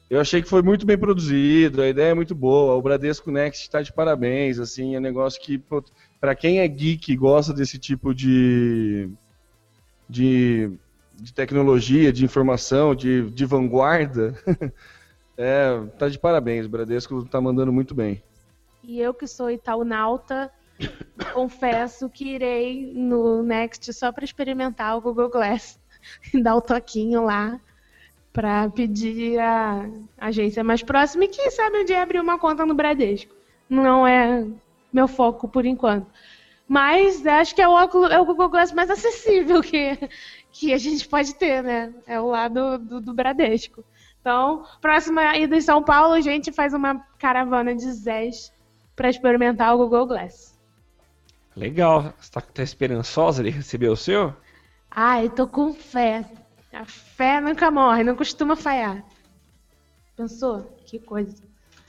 Eu 0.08 0.20
achei 0.20 0.40
que 0.40 0.48
foi 0.48 0.62
muito 0.62 0.86
bem 0.86 0.96
produzido, 0.96 1.82
a 1.82 1.88
ideia 1.88 2.10
é 2.10 2.14
muito 2.14 2.34
boa. 2.34 2.74
O 2.74 2.82
Bradesco 2.82 3.30
Next 3.30 3.62
está 3.62 3.82
de 3.82 3.92
parabéns, 3.92 4.58
assim, 4.58 4.94
é 4.94 4.98
um 4.98 5.02
negócio 5.02 5.40
que 5.40 5.62
para 6.20 6.34
quem 6.34 6.60
é 6.60 6.68
geek 6.68 7.12
e 7.12 7.16
gosta 7.16 7.52
desse 7.52 7.78
tipo 7.78 8.14
de, 8.14 9.10
de, 10.08 10.70
de 11.20 11.32
tecnologia, 11.32 12.12
de 12.12 12.24
informação, 12.24 12.94
de, 12.94 13.30
de 13.30 13.44
vanguarda, 13.44 14.34
é, 15.36 15.80
tá 15.98 16.08
de 16.08 16.18
parabéns. 16.18 16.66
O 16.66 16.68
Bradesco 16.68 17.18
está 17.20 17.40
mandando 17.40 17.72
muito 17.72 17.94
bem. 17.94 18.22
E 18.82 19.00
eu 19.00 19.12
que 19.12 19.26
sou 19.26 19.50
itaunauta, 19.50 20.50
confesso 21.34 22.08
que 22.08 22.34
irei 22.34 22.92
no 22.94 23.42
Next 23.42 23.92
só 23.92 24.12
para 24.12 24.24
experimentar 24.24 24.96
o 24.96 25.00
Google 25.00 25.28
Glass, 25.28 25.78
dar 26.42 26.56
o 26.56 26.60
toquinho 26.60 27.24
lá 27.24 27.60
para 28.32 28.70
pedir 28.70 29.38
a 29.40 29.90
agência 30.16 30.62
mais 30.62 30.82
próxima 30.82 31.24
e 31.24 31.28
quem 31.28 31.50
sabe 31.50 31.78
um 31.78 31.84
dia 31.84 32.02
abrir 32.02 32.20
uma 32.20 32.38
conta 32.38 32.64
no 32.64 32.74
Bradesco. 32.74 33.34
Não 33.68 34.06
é 34.06 34.46
meu 34.92 35.08
foco 35.08 35.48
por 35.48 35.66
enquanto. 35.66 36.06
Mas 36.68 37.26
acho 37.26 37.54
que 37.54 37.62
é 37.62 37.66
o, 37.66 37.72
óculos, 37.72 38.10
é 38.10 38.20
o 38.20 38.26
Google 38.26 38.50
Glass 38.50 38.72
mais 38.72 38.90
acessível 38.90 39.62
que, 39.62 39.98
que 40.52 40.72
a 40.72 40.78
gente 40.78 41.06
pode 41.06 41.34
ter, 41.34 41.62
né? 41.62 41.92
É 42.06 42.20
o 42.20 42.26
lado 42.26 42.78
do, 42.78 43.00
do 43.00 43.14
Bradesco. 43.14 43.84
Então, 44.20 44.64
próxima 44.80 45.36
ida 45.36 45.56
em 45.56 45.60
São 45.60 45.82
Paulo, 45.82 46.14
a 46.14 46.20
gente 46.20 46.52
faz 46.52 46.74
uma 46.74 46.96
caravana 47.18 47.74
de 47.74 47.90
Zés 47.92 48.52
para 48.94 49.08
experimentar 49.08 49.74
o 49.74 49.78
Google 49.78 50.06
Glass. 50.06 50.58
Legal. 51.56 52.02
Você 52.02 52.12
está 52.20 52.40
tá 52.40 52.62
esperançosa 52.62 53.42
de 53.42 53.50
receber 53.50 53.88
o 53.88 53.96
seu? 53.96 54.34
Ah, 54.90 55.22
eu 55.22 55.30
tô 55.30 55.46
com 55.46 55.72
fé. 55.72 56.24
A 56.72 56.84
fé 56.84 57.40
nunca 57.40 57.70
morre, 57.70 58.04
não 58.04 58.14
costuma 58.14 58.54
falhar. 58.54 59.02
Pensou? 60.16 60.76
Que 60.84 60.98
coisa. 60.98 61.42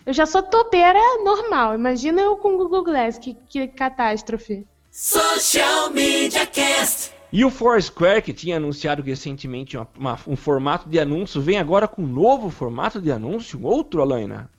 Eu 0.05 0.13
já 0.13 0.25
sou 0.25 0.41
topeira 0.41 0.99
normal. 1.23 1.75
Imagina 1.75 2.21
eu 2.21 2.37
com 2.37 2.55
o 2.55 2.57
Google 2.57 2.83
Glass. 2.83 3.17
Que, 3.17 3.33
que 3.33 3.67
catástrofe. 3.67 4.65
Social 4.91 5.91
Media 5.91 6.45
Cast. 6.47 7.18
E 7.31 7.45
o 7.45 7.49
Foursquare, 7.51 8.23
que 8.23 8.33
tinha 8.33 8.57
anunciado 8.57 9.03
recentemente 9.03 9.77
uma, 9.77 9.87
uma, 9.97 10.19
um 10.27 10.35
formato 10.35 10.89
de 10.89 10.99
anúncio, 10.99 11.39
vem 11.39 11.59
agora 11.59 11.87
com 11.87 12.01
um 12.01 12.07
novo 12.07 12.49
formato 12.49 12.99
de 12.99 13.11
anúncio? 13.11 13.63
Outro, 13.63 14.01
Alaina? 14.01 14.49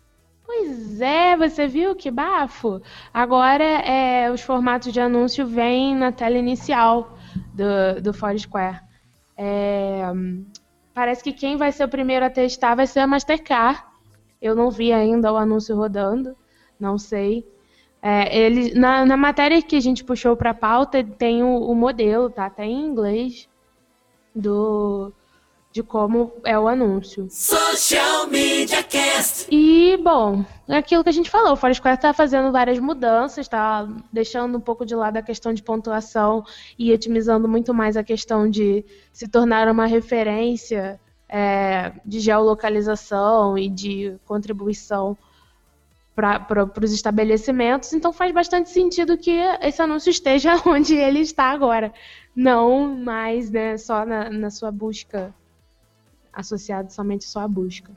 Pois 0.47 1.01
é, 1.01 1.37
você 1.37 1.67
viu 1.67 1.97
que 1.97 2.11
bafo? 2.11 2.81
Agora 3.13 3.65
é, 3.65 4.31
os 4.31 4.41
formatos 4.41 4.93
de 4.93 5.01
anúncio 5.01 5.47
vêm 5.47 5.97
na 5.97 6.13
tela 6.13 6.39
inicial 6.39 7.17
do, 7.55 8.01
do 8.01 8.13
Foursquare. 8.13 8.81
É, 9.37 10.03
parece 10.95 11.25
que 11.25 11.33
quem 11.33 11.57
vai 11.57 11.73
ser 11.73 11.85
o 11.85 11.89
primeiro 11.89 12.25
a 12.25 12.31
testar 12.31 12.75
vai 12.75 12.87
ser 12.87 13.01
a 13.01 13.07
Mastercard. 13.07 13.83
Eu 14.41 14.55
não 14.55 14.71
vi 14.71 14.93
ainda 14.93 15.33
o 15.33 15.37
anúncio 15.37 15.77
rodando, 15.77 16.37
não 16.79 16.99
sei. 16.99 17.47
É, 18.03 18.39
ele, 18.39 18.75
na, 18.75 19.05
na, 19.05 19.17
matéria 19.17 19.61
que 19.61 19.77
a 19.77 19.81
gente 19.81 20.03
puxou 20.03 20.35
para 20.35 20.51
a 20.51 20.55
pauta, 20.55 21.05
tem 21.05 21.43
o, 21.43 21.59
o, 21.59 21.75
modelo, 21.75 22.31
tá 22.31 22.47
até 22.47 22.65
em 22.65 22.87
inglês, 22.87 23.47
do, 24.35 25.13
de 25.71 25.83
como 25.83 26.33
é 26.45 26.59
o 26.59 26.67
anúncio. 26.67 27.29
Social 27.29 28.27
Media 28.27 28.83
Cast. 28.83 29.47
E, 29.51 29.99
bom, 29.99 30.43
é 30.67 30.79
aquilo 30.79 31.03
que 31.03 31.11
a 31.11 31.13
gente 31.13 31.29
falou, 31.29 31.53
o 31.53 31.57
Foursquare 31.57 31.97
está 31.97 32.15
fazendo 32.15 32.51
várias 32.51 32.79
mudanças, 32.79 33.45
está 33.45 33.87
deixando 34.11 34.57
um 34.57 34.61
pouco 34.61 34.87
de 34.87 34.95
lado 34.95 35.19
a 35.19 35.23
questão 35.23 35.53
de 35.53 35.63
pontuação 35.63 36.43
e 36.79 36.93
otimizando 36.95 37.47
muito 37.47 37.75
mais 37.75 37.99
a 37.99 38.03
questão 38.03 38.49
de 38.49 38.83
se 39.13 39.29
tornar 39.29 39.69
uma 39.69 39.85
referência 39.85 40.99
é, 41.29 41.93
de 42.05 42.19
geolocalização 42.19 43.59
e 43.59 43.69
de 43.69 44.17
contribuição 44.25 45.19
para 46.21 46.85
os 46.85 46.93
estabelecimentos, 46.93 47.93
então 47.93 48.13
faz 48.13 48.33
bastante 48.33 48.71
sentido 48.71 49.17
que 49.17 49.31
esse 49.63 49.81
anúncio 49.81 50.11
esteja 50.11 50.61
onde 50.67 50.95
ele 50.95 51.21
está 51.21 51.45
agora, 51.51 51.93
não 52.35 52.95
mais 52.97 53.51
né, 53.51 53.77
só 53.77 54.05
na, 54.05 54.31
na 54.31 54.51
sua 54.51 54.71
busca 54.71 55.35
associado 56.33 56.93
somente 56.93 57.25
só 57.25 57.41
à 57.41 57.49
busca. 57.49 57.91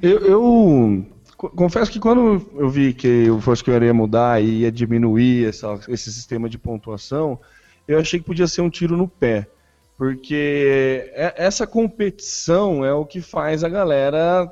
Eu, 0.00 0.18
eu, 0.20 1.06
confesso 1.36 1.90
que 1.90 1.98
quando 1.98 2.46
eu 2.54 2.68
vi 2.68 2.92
que 2.92 3.30
o 3.30 3.40
Foursquare 3.40 3.84
ia 3.84 3.94
mudar 3.94 4.42
e 4.42 4.60
ia 4.60 4.72
diminuir 4.72 5.48
essa, 5.48 5.78
esse 5.88 6.12
sistema 6.12 6.48
de 6.48 6.58
pontuação, 6.58 7.38
eu 7.86 7.98
achei 7.98 8.20
que 8.20 8.26
podia 8.26 8.46
ser 8.46 8.60
um 8.60 8.70
tiro 8.70 8.96
no 8.96 9.08
pé. 9.08 9.48
Porque 9.96 11.10
é, 11.12 11.34
essa 11.36 11.66
competição 11.66 12.84
é 12.84 12.92
o 12.92 13.04
que 13.04 13.20
faz 13.20 13.64
a 13.64 13.68
galera, 13.68 14.48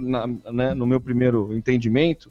na, 0.00 0.26
né, 0.52 0.74
no 0.74 0.86
meu 0.86 1.00
primeiro 1.00 1.54
entendimento, 1.56 2.30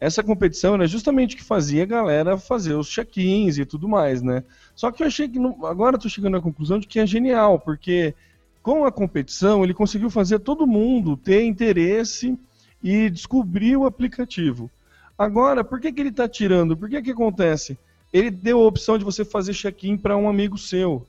essa 0.00 0.22
competição 0.22 0.80
é 0.82 0.86
justamente 0.86 1.34
o 1.34 1.38
que 1.38 1.44
fazia 1.44 1.84
a 1.84 1.86
galera 1.86 2.36
fazer 2.36 2.74
os 2.74 2.88
check-ins 2.88 3.58
e 3.58 3.64
tudo 3.64 3.88
mais, 3.88 4.20
né? 4.22 4.44
Só 4.74 4.90
que 4.90 5.02
eu 5.02 5.06
achei 5.06 5.28
que, 5.28 5.38
agora 5.64 5.96
estou 5.96 6.10
chegando 6.10 6.36
à 6.36 6.42
conclusão 6.42 6.78
de 6.78 6.86
que 6.86 6.98
é 6.98 7.06
genial, 7.06 7.58
porque 7.58 8.14
com 8.62 8.84
a 8.84 8.90
competição, 8.90 9.62
ele 9.62 9.74
conseguiu 9.74 10.08
fazer 10.08 10.38
todo 10.38 10.66
mundo 10.66 11.16
ter 11.16 11.44
interesse 11.44 12.38
e 12.82 13.10
descobrir 13.10 13.76
o 13.76 13.84
aplicativo. 13.84 14.70
Agora, 15.18 15.62
por 15.62 15.78
que, 15.78 15.92
que 15.92 16.00
ele 16.00 16.08
está 16.08 16.26
tirando? 16.26 16.76
Por 16.76 16.88
que 16.88 17.02
que 17.02 17.10
acontece? 17.10 17.78
Ele 18.12 18.30
deu 18.30 18.60
a 18.60 18.66
opção 18.66 18.96
de 18.96 19.04
você 19.04 19.24
fazer 19.24 19.52
check-in 19.52 19.96
para 19.96 20.16
um 20.16 20.28
amigo 20.28 20.56
seu. 20.56 21.06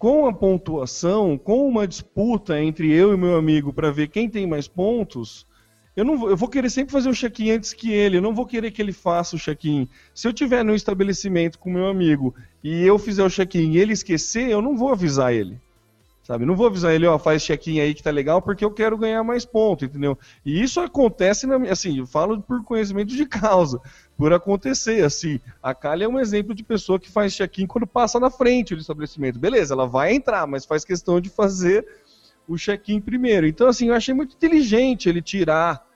Com 0.00 0.26
a 0.26 0.32
pontuação, 0.32 1.36
com 1.36 1.68
uma 1.68 1.86
disputa 1.86 2.58
entre 2.58 2.90
eu 2.90 3.12
e 3.12 3.18
meu 3.18 3.36
amigo 3.36 3.70
para 3.70 3.90
ver 3.90 4.08
quem 4.08 4.30
tem 4.30 4.46
mais 4.46 4.66
pontos, 4.66 5.46
eu 5.94 6.06
não 6.06 6.16
vou, 6.16 6.30
eu 6.30 6.38
vou 6.38 6.48
querer 6.48 6.70
sempre 6.70 6.90
fazer 6.90 7.10
o 7.10 7.14
check-in 7.14 7.50
antes 7.50 7.74
que 7.74 7.92
ele, 7.92 8.16
eu 8.16 8.22
não 8.22 8.34
vou 8.34 8.46
querer 8.46 8.70
que 8.70 8.80
ele 8.80 8.94
faça 8.94 9.36
o 9.36 9.38
check-in. 9.38 9.86
Se 10.14 10.26
eu 10.26 10.32
tiver 10.32 10.64
no 10.64 10.74
estabelecimento 10.74 11.58
com 11.58 11.70
meu 11.70 11.86
amigo 11.86 12.34
e 12.64 12.82
eu 12.82 12.98
fizer 12.98 13.22
o 13.22 13.28
check-in 13.28 13.72
e 13.72 13.78
ele 13.78 13.92
esquecer, 13.92 14.48
eu 14.48 14.62
não 14.62 14.74
vou 14.74 14.90
avisar 14.90 15.34
ele. 15.34 15.60
Sabe? 16.22 16.46
Não 16.46 16.56
vou 16.56 16.68
avisar 16.68 16.94
ele, 16.94 17.06
ó, 17.06 17.18
faz 17.18 17.42
check-in 17.42 17.80
aí 17.80 17.92
que 17.92 18.02
tá 18.02 18.10
legal, 18.10 18.40
porque 18.40 18.64
eu 18.64 18.70
quero 18.70 18.96
ganhar 18.96 19.22
mais 19.22 19.44
pontos, 19.44 19.86
entendeu? 19.86 20.18
E 20.46 20.62
isso 20.62 20.80
acontece, 20.80 21.46
na, 21.46 21.56
assim, 21.70 21.98
eu 21.98 22.06
falo 22.06 22.40
por 22.40 22.64
conhecimento 22.64 23.14
de 23.14 23.26
causa, 23.28 23.78
por 24.20 24.34
acontecer, 24.34 25.02
assim. 25.02 25.40
A 25.62 25.74
Kali 25.74 26.04
é 26.04 26.08
um 26.08 26.20
exemplo 26.20 26.54
de 26.54 26.62
pessoa 26.62 27.00
que 27.00 27.10
faz 27.10 27.34
check-in 27.34 27.66
quando 27.66 27.86
passa 27.86 28.20
na 28.20 28.28
frente 28.28 28.74
do 28.74 28.80
estabelecimento. 28.82 29.38
Beleza, 29.38 29.72
ela 29.72 29.86
vai 29.86 30.12
entrar, 30.12 30.46
mas 30.46 30.66
faz 30.66 30.84
questão 30.84 31.18
de 31.18 31.30
fazer 31.30 31.86
o 32.46 32.54
check-in 32.58 33.00
primeiro. 33.00 33.46
Então, 33.46 33.66
assim, 33.66 33.88
eu 33.88 33.94
achei 33.94 34.12
muito 34.12 34.36
inteligente 34.36 35.08
ele 35.08 35.22
tirar 35.22 35.86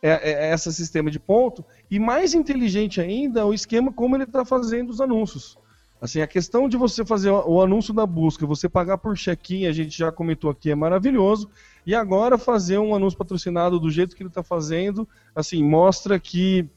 é, 0.00 0.50
é, 0.50 0.54
esse 0.54 0.72
sistema 0.72 1.10
de 1.10 1.18
ponto, 1.18 1.64
e 1.90 1.98
mais 1.98 2.32
inteligente 2.32 3.00
ainda 3.00 3.44
o 3.44 3.52
esquema 3.52 3.92
como 3.92 4.14
ele 4.14 4.22
está 4.22 4.44
fazendo 4.44 4.90
os 4.90 5.00
anúncios. 5.00 5.58
Assim, 6.00 6.20
a 6.20 6.28
questão 6.28 6.68
de 6.68 6.76
você 6.76 7.04
fazer 7.04 7.30
o 7.30 7.60
anúncio 7.60 7.92
da 7.92 8.06
busca, 8.06 8.46
você 8.46 8.68
pagar 8.68 8.98
por 8.98 9.16
check-in, 9.16 9.66
a 9.66 9.72
gente 9.72 9.98
já 9.98 10.12
comentou 10.12 10.48
aqui, 10.48 10.70
é 10.70 10.76
maravilhoso. 10.76 11.50
E 11.84 11.92
agora 11.92 12.38
fazer 12.38 12.78
um 12.78 12.94
anúncio 12.94 13.18
patrocinado 13.18 13.80
do 13.80 13.90
jeito 13.90 14.14
que 14.14 14.22
ele 14.22 14.28
está 14.28 14.44
fazendo, 14.44 15.08
assim, 15.34 15.64
mostra 15.64 16.20
que, 16.20 16.68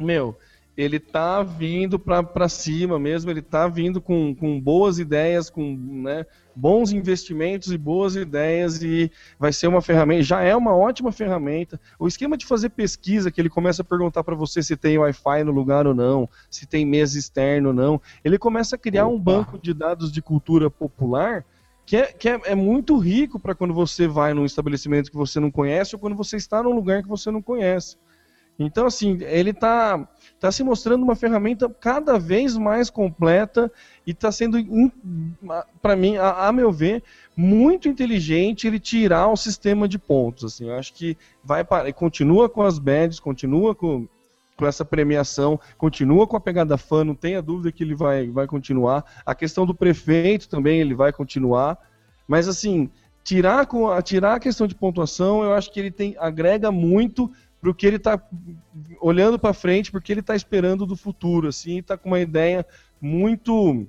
meu, 0.00 0.36
ele 0.76 0.98
tá 0.98 1.42
vindo 1.42 1.98
para 1.98 2.48
cima 2.48 2.98
mesmo, 2.98 3.30
ele 3.30 3.42
tá 3.42 3.68
vindo 3.68 4.00
com, 4.00 4.34
com 4.34 4.60
boas 4.60 4.98
ideias, 4.98 5.48
com 5.48 5.76
né, 5.76 6.26
bons 6.54 6.90
investimentos 6.90 7.72
e 7.72 7.78
boas 7.78 8.16
ideias 8.16 8.82
e 8.82 9.10
vai 9.38 9.52
ser 9.52 9.68
uma 9.68 9.80
ferramenta, 9.80 10.24
já 10.24 10.42
é 10.42 10.54
uma 10.54 10.74
ótima 10.74 11.12
ferramenta. 11.12 11.80
O 11.98 12.08
esquema 12.08 12.36
de 12.36 12.44
fazer 12.44 12.70
pesquisa, 12.70 13.30
que 13.30 13.40
ele 13.40 13.48
começa 13.48 13.82
a 13.82 13.84
perguntar 13.84 14.24
para 14.24 14.34
você 14.34 14.62
se 14.62 14.76
tem 14.76 14.98
Wi-Fi 14.98 15.44
no 15.44 15.52
lugar 15.52 15.86
ou 15.86 15.94
não, 15.94 16.28
se 16.50 16.66
tem 16.66 16.84
mesa 16.84 17.18
externa 17.18 17.68
ou 17.68 17.74
não, 17.74 18.00
ele 18.24 18.38
começa 18.38 18.74
a 18.74 18.78
criar 18.78 19.06
Opa. 19.06 19.14
um 19.14 19.20
banco 19.20 19.58
de 19.58 19.72
dados 19.72 20.10
de 20.10 20.20
cultura 20.20 20.68
popular 20.68 21.44
que 21.86 21.96
é, 21.96 22.06
que 22.06 22.28
é, 22.28 22.40
é 22.46 22.54
muito 22.54 22.96
rico 22.96 23.38
para 23.38 23.54
quando 23.54 23.74
você 23.74 24.08
vai 24.08 24.32
num 24.32 24.46
estabelecimento 24.46 25.10
que 25.10 25.16
você 25.16 25.38
não 25.38 25.50
conhece 25.50 25.94
ou 25.94 26.00
quando 26.00 26.16
você 26.16 26.36
está 26.36 26.62
num 26.62 26.74
lugar 26.74 27.02
que 27.02 27.08
você 27.08 27.30
não 27.30 27.42
conhece. 27.42 27.96
Então, 28.58 28.86
assim, 28.86 29.18
ele 29.22 29.50
está 29.50 30.08
tá 30.38 30.52
se 30.52 30.62
mostrando 30.62 31.02
uma 31.02 31.16
ferramenta 31.16 31.68
cada 31.68 32.18
vez 32.18 32.56
mais 32.56 32.88
completa 32.88 33.70
e 34.06 34.12
está 34.12 34.30
sendo, 34.30 34.58
para 35.82 35.96
mim, 35.96 36.16
a, 36.16 36.48
a, 36.48 36.52
meu 36.52 36.70
ver, 36.70 37.02
muito 37.36 37.88
inteligente 37.88 38.66
ele 38.66 38.78
tirar 38.78 39.28
o 39.28 39.36
sistema 39.36 39.88
de 39.88 39.98
pontos. 39.98 40.44
Assim, 40.44 40.68
eu 40.68 40.74
acho 40.76 40.92
que 40.94 41.16
vai 41.42 41.64
para, 41.64 41.92
continua 41.92 42.48
com 42.48 42.62
as 42.62 42.78
badges, 42.78 43.18
continua 43.18 43.74
com, 43.74 44.06
com 44.56 44.66
essa 44.66 44.84
premiação, 44.84 45.58
continua 45.76 46.26
com 46.26 46.36
a 46.36 46.40
pegada 46.40 46.76
fã, 46.76 47.02
não 47.02 47.14
tenha 47.14 47.42
dúvida 47.42 47.72
que 47.72 47.82
ele 47.82 47.94
vai, 47.94 48.28
vai 48.28 48.46
continuar. 48.46 49.04
A 49.26 49.34
questão 49.34 49.66
do 49.66 49.74
prefeito 49.74 50.48
também 50.48 50.80
ele 50.80 50.94
vai 50.94 51.12
continuar, 51.12 51.76
mas 52.28 52.46
assim 52.46 52.88
tirar 53.24 53.64
com 53.66 54.00
tirar 54.02 54.34
a 54.34 54.40
questão 54.40 54.66
de 54.66 54.74
pontuação, 54.74 55.42
eu 55.42 55.54
acho 55.54 55.72
que 55.72 55.80
ele 55.80 55.90
tem 55.90 56.14
agrega 56.18 56.70
muito 56.70 57.32
para 57.64 57.70
o 57.70 57.74
que 57.74 57.86
ele 57.86 57.96
está 57.96 58.20
olhando 59.00 59.38
para 59.38 59.54
frente, 59.54 59.90
porque 59.90 60.12
ele 60.12 60.20
está 60.20 60.36
esperando 60.36 60.84
do 60.84 60.94
futuro, 60.94 61.48
assim, 61.48 61.78
está 61.78 61.96
com 61.96 62.10
uma 62.10 62.20
ideia 62.20 62.66
muito, 63.00 63.86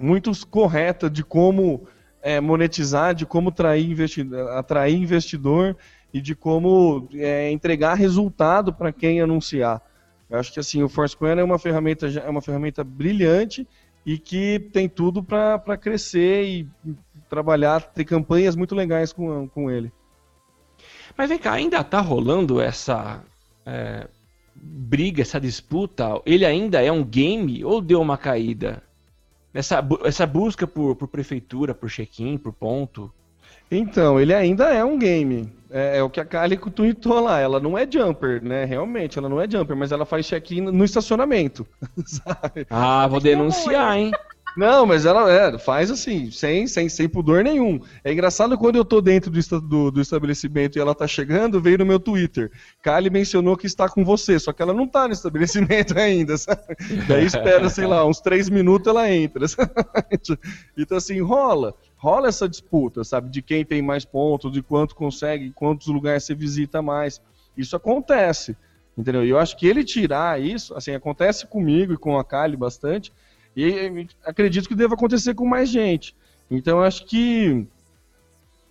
muito 0.00 0.30
correta 0.46 1.10
de 1.10 1.24
como 1.24 1.84
é, 2.22 2.40
monetizar, 2.40 3.12
de 3.12 3.26
como 3.26 3.48
atrair 3.48 3.90
investidor, 3.90 4.50
atrair 4.52 4.94
investidor 4.94 5.76
e 6.14 6.20
de 6.20 6.36
como 6.36 7.08
é, 7.14 7.50
entregar 7.50 7.94
resultado 7.94 8.72
para 8.72 8.92
quem 8.92 9.20
anunciar. 9.20 9.82
Eu 10.30 10.38
acho 10.38 10.52
que 10.52 10.60
assim 10.60 10.80
o 10.84 10.88
Foursquare 10.88 11.40
é 11.40 11.44
uma 11.44 11.58
ferramenta 11.58 12.06
é 12.06 12.30
uma 12.30 12.40
ferramenta 12.40 12.84
brilhante 12.84 13.66
e 14.06 14.16
que 14.16 14.60
tem 14.72 14.88
tudo 14.88 15.24
para 15.24 15.76
crescer 15.76 16.44
e 16.44 16.68
trabalhar, 17.28 17.80
ter 17.80 18.04
campanhas 18.04 18.54
muito 18.54 18.76
legais 18.76 19.12
com, 19.12 19.48
com 19.48 19.68
ele. 19.68 19.92
Mas 21.16 21.28
vem 21.28 21.38
cá, 21.38 21.52
ainda 21.52 21.82
tá 21.84 22.00
rolando 22.00 22.60
essa 22.60 23.22
é, 23.66 24.06
briga, 24.54 25.22
essa 25.22 25.40
disputa? 25.40 26.20
Ele 26.24 26.44
ainda 26.44 26.82
é 26.82 26.90
um 26.90 27.04
game 27.04 27.64
ou 27.64 27.80
deu 27.80 28.00
uma 28.00 28.16
caída? 28.16 28.82
Essa, 29.54 29.86
essa 30.04 30.26
busca 30.26 30.66
por, 30.66 30.96
por 30.96 31.08
prefeitura, 31.08 31.74
por 31.74 31.90
check-in, 31.90 32.38
por 32.38 32.52
ponto? 32.52 33.12
Então, 33.70 34.20
ele 34.20 34.34
ainda 34.34 34.72
é 34.72 34.84
um 34.84 34.98
game. 34.98 35.50
É, 35.70 35.98
é, 35.98 36.02
o 36.02 36.10
que 36.10 36.20
a 36.20 36.24
Kali 36.24 36.58
tweetou 36.58 37.20
lá. 37.20 37.40
Ela 37.40 37.58
não 37.58 37.76
é 37.76 37.90
jumper, 37.90 38.42
né? 38.42 38.64
Realmente, 38.64 39.18
ela 39.18 39.28
não 39.28 39.40
é 39.40 39.48
jumper, 39.48 39.74
mas 39.74 39.90
ela 39.90 40.04
faz 40.04 40.26
check-in 40.26 40.60
no 40.60 40.84
estacionamento. 40.84 41.66
Sabe? 42.04 42.66
Ah, 42.68 43.06
vou 43.06 43.20
denunciar, 43.20 43.96
hein? 43.96 44.12
Não, 44.56 44.84
mas 44.84 45.06
ela 45.06 45.30
é, 45.32 45.58
faz 45.58 45.90
assim, 45.90 46.30
sem, 46.30 46.66
sem, 46.66 46.88
sem 46.88 47.08
pudor 47.08 47.42
nenhum. 47.42 47.80
É 48.04 48.12
engraçado 48.12 48.58
quando 48.58 48.76
eu 48.76 48.84
tô 48.84 49.00
dentro 49.00 49.30
do, 49.30 49.60
do, 49.60 49.90
do, 49.90 50.00
estabelecimento 50.00 50.76
e 50.76 50.80
ela 50.80 50.94
tá 50.94 51.06
chegando, 51.06 51.60
veio 51.60 51.78
no 51.78 51.86
meu 51.86 51.98
Twitter. 51.98 52.50
Kali 52.82 53.08
mencionou 53.08 53.56
que 53.56 53.66
está 53.66 53.88
com 53.88 54.04
você, 54.04 54.38
só 54.38 54.52
que 54.52 54.60
ela 54.60 54.74
não 54.74 54.86
tá 54.86 55.06
no 55.06 55.14
estabelecimento 55.14 55.96
ainda, 55.98 56.36
sabe? 56.36 56.76
Daí 57.08 57.24
espera, 57.24 57.68
sei 57.70 57.86
lá, 57.86 58.06
uns 58.06 58.20
três 58.20 58.50
minutos 58.50 58.88
ela 58.88 59.10
entra. 59.10 59.48
Sabe? 59.48 59.72
Então 60.76 60.98
assim, 60.98 61.20
rola. 61.20 61.74
Rola 61.96 62.28
essa 62.28 62.48
disputa, 62.48 63.04
sabe? 63.04 63.30
De 63.30 63.40
quem 63.40 63.64
tem 63.64 63.80
mais 63.80 64.04
pontos, 64.04 64.52
de 64.52 64.60
quanto 64.60 64.94
consegue, 64.94 65.52
quantos 65.52 65.86
lugares 65.86 66.24
você 66.24 66.34
visita 66.34 66.82
mais. 66.82 67.22
Isso 67.56 67.76
acontece, 67.76 68.56
entendeu? 68.98 69.24
E 69.24 69.30
eu 69.30 69.38
acho 69.38 69.56
que 69.56 69.66
ele 69.66 69.84
tirar 69.84 70.42
isso, 70.42 70.74
assim, 70.74 70.92
acontece 70.92 71.46
comigo 71.46 71.92
e 71.92 71.96
com 71.96 72.18
a 72.18 72.24
Kali 72.24 72.56
bastante, 72.56 73.12
e 73.56 74.06
acredito 74.24 74.68
que 74.68 74.74
deva 74.74 74.94
acontecer 74.94 75.34
com 75.34 75.46
mais 75.46 75.68
gente. 75.68 76.14
Então 76.50 76.78
eu 76.78 76.84
acho 76.84 77.06
que 77.06 77.66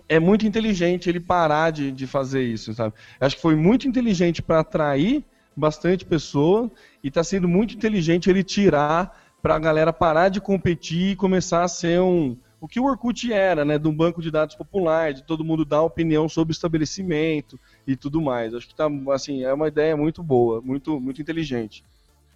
é 0.09 0.19
muito 0.19 0.45
inteligente 0.45 1.09
ele 1.09 1.19
parar 1.19 1.71
de, 1.71 1.91
de 1.91 2.05
fazer 2.05 2.43
isso, 2.43 2.73
sabe? 2.73 2.93
Eu 3.19 3.27
acho 3.27 3.35
que 3.35 3.41
foi 3.41 3.55
muito 3.55 3.87
inteligente 3.87 4.41
para 4.41 4.59
atrair 4.59 5.23
bastante 5.55 6.05
pessoa 6.05 6.69
e 7.03 7.07
está 7.07 7.23
sendo 7.23 7.47
muito 7.47 7.75
inteligente 7.75 8.29
ele 8.29 8.43
tirar 8.43 9.17
para 9.41 9.55
a 9.55 9.59
galera 9.59 9.91
parar 9.91 10.29
de 10.29 10.39
competir 10.39 11.11
e 11.11 11.15
começar 11.15 11.63
a 11.63 11.67
ser 11.67 11.99
um 12.01 12.37
o 12.59 12.67
que 12.67 12.79
o 12.79 12.83
Orkut 12.83 13.33
era, 13.33 13.65
né, 13.65 13.79
de 13.79 13.87
um 13.87 13.95
banco 13.95 14.21
de 14.21 14.29
dados 14.29 14.55
popular, 14.55 15.13
de 15.13 15.23
todo 15.23 15.43
mundo 15.43 15.65
dar 15.65 15.81
opinião 15.81 16.29
sobre 16.29 16.51
estabelecimento 16.51 17.59
e 17.87 17.95
tudo 17.95 18.21
mais. 18.21 18.53
Acho 18.53 18.67
que 18.67 18.75
tá 18.75 18.87
assim, 19.11 19.43
é 19.43 19.51
uma 19.51 19.67
ideia 19.67 19.97
muito 19.97 20.21
boa, 20.21 20.61
muito 20.61 20.99
muito 20.99 21.19
inteligente. 21.19 21.83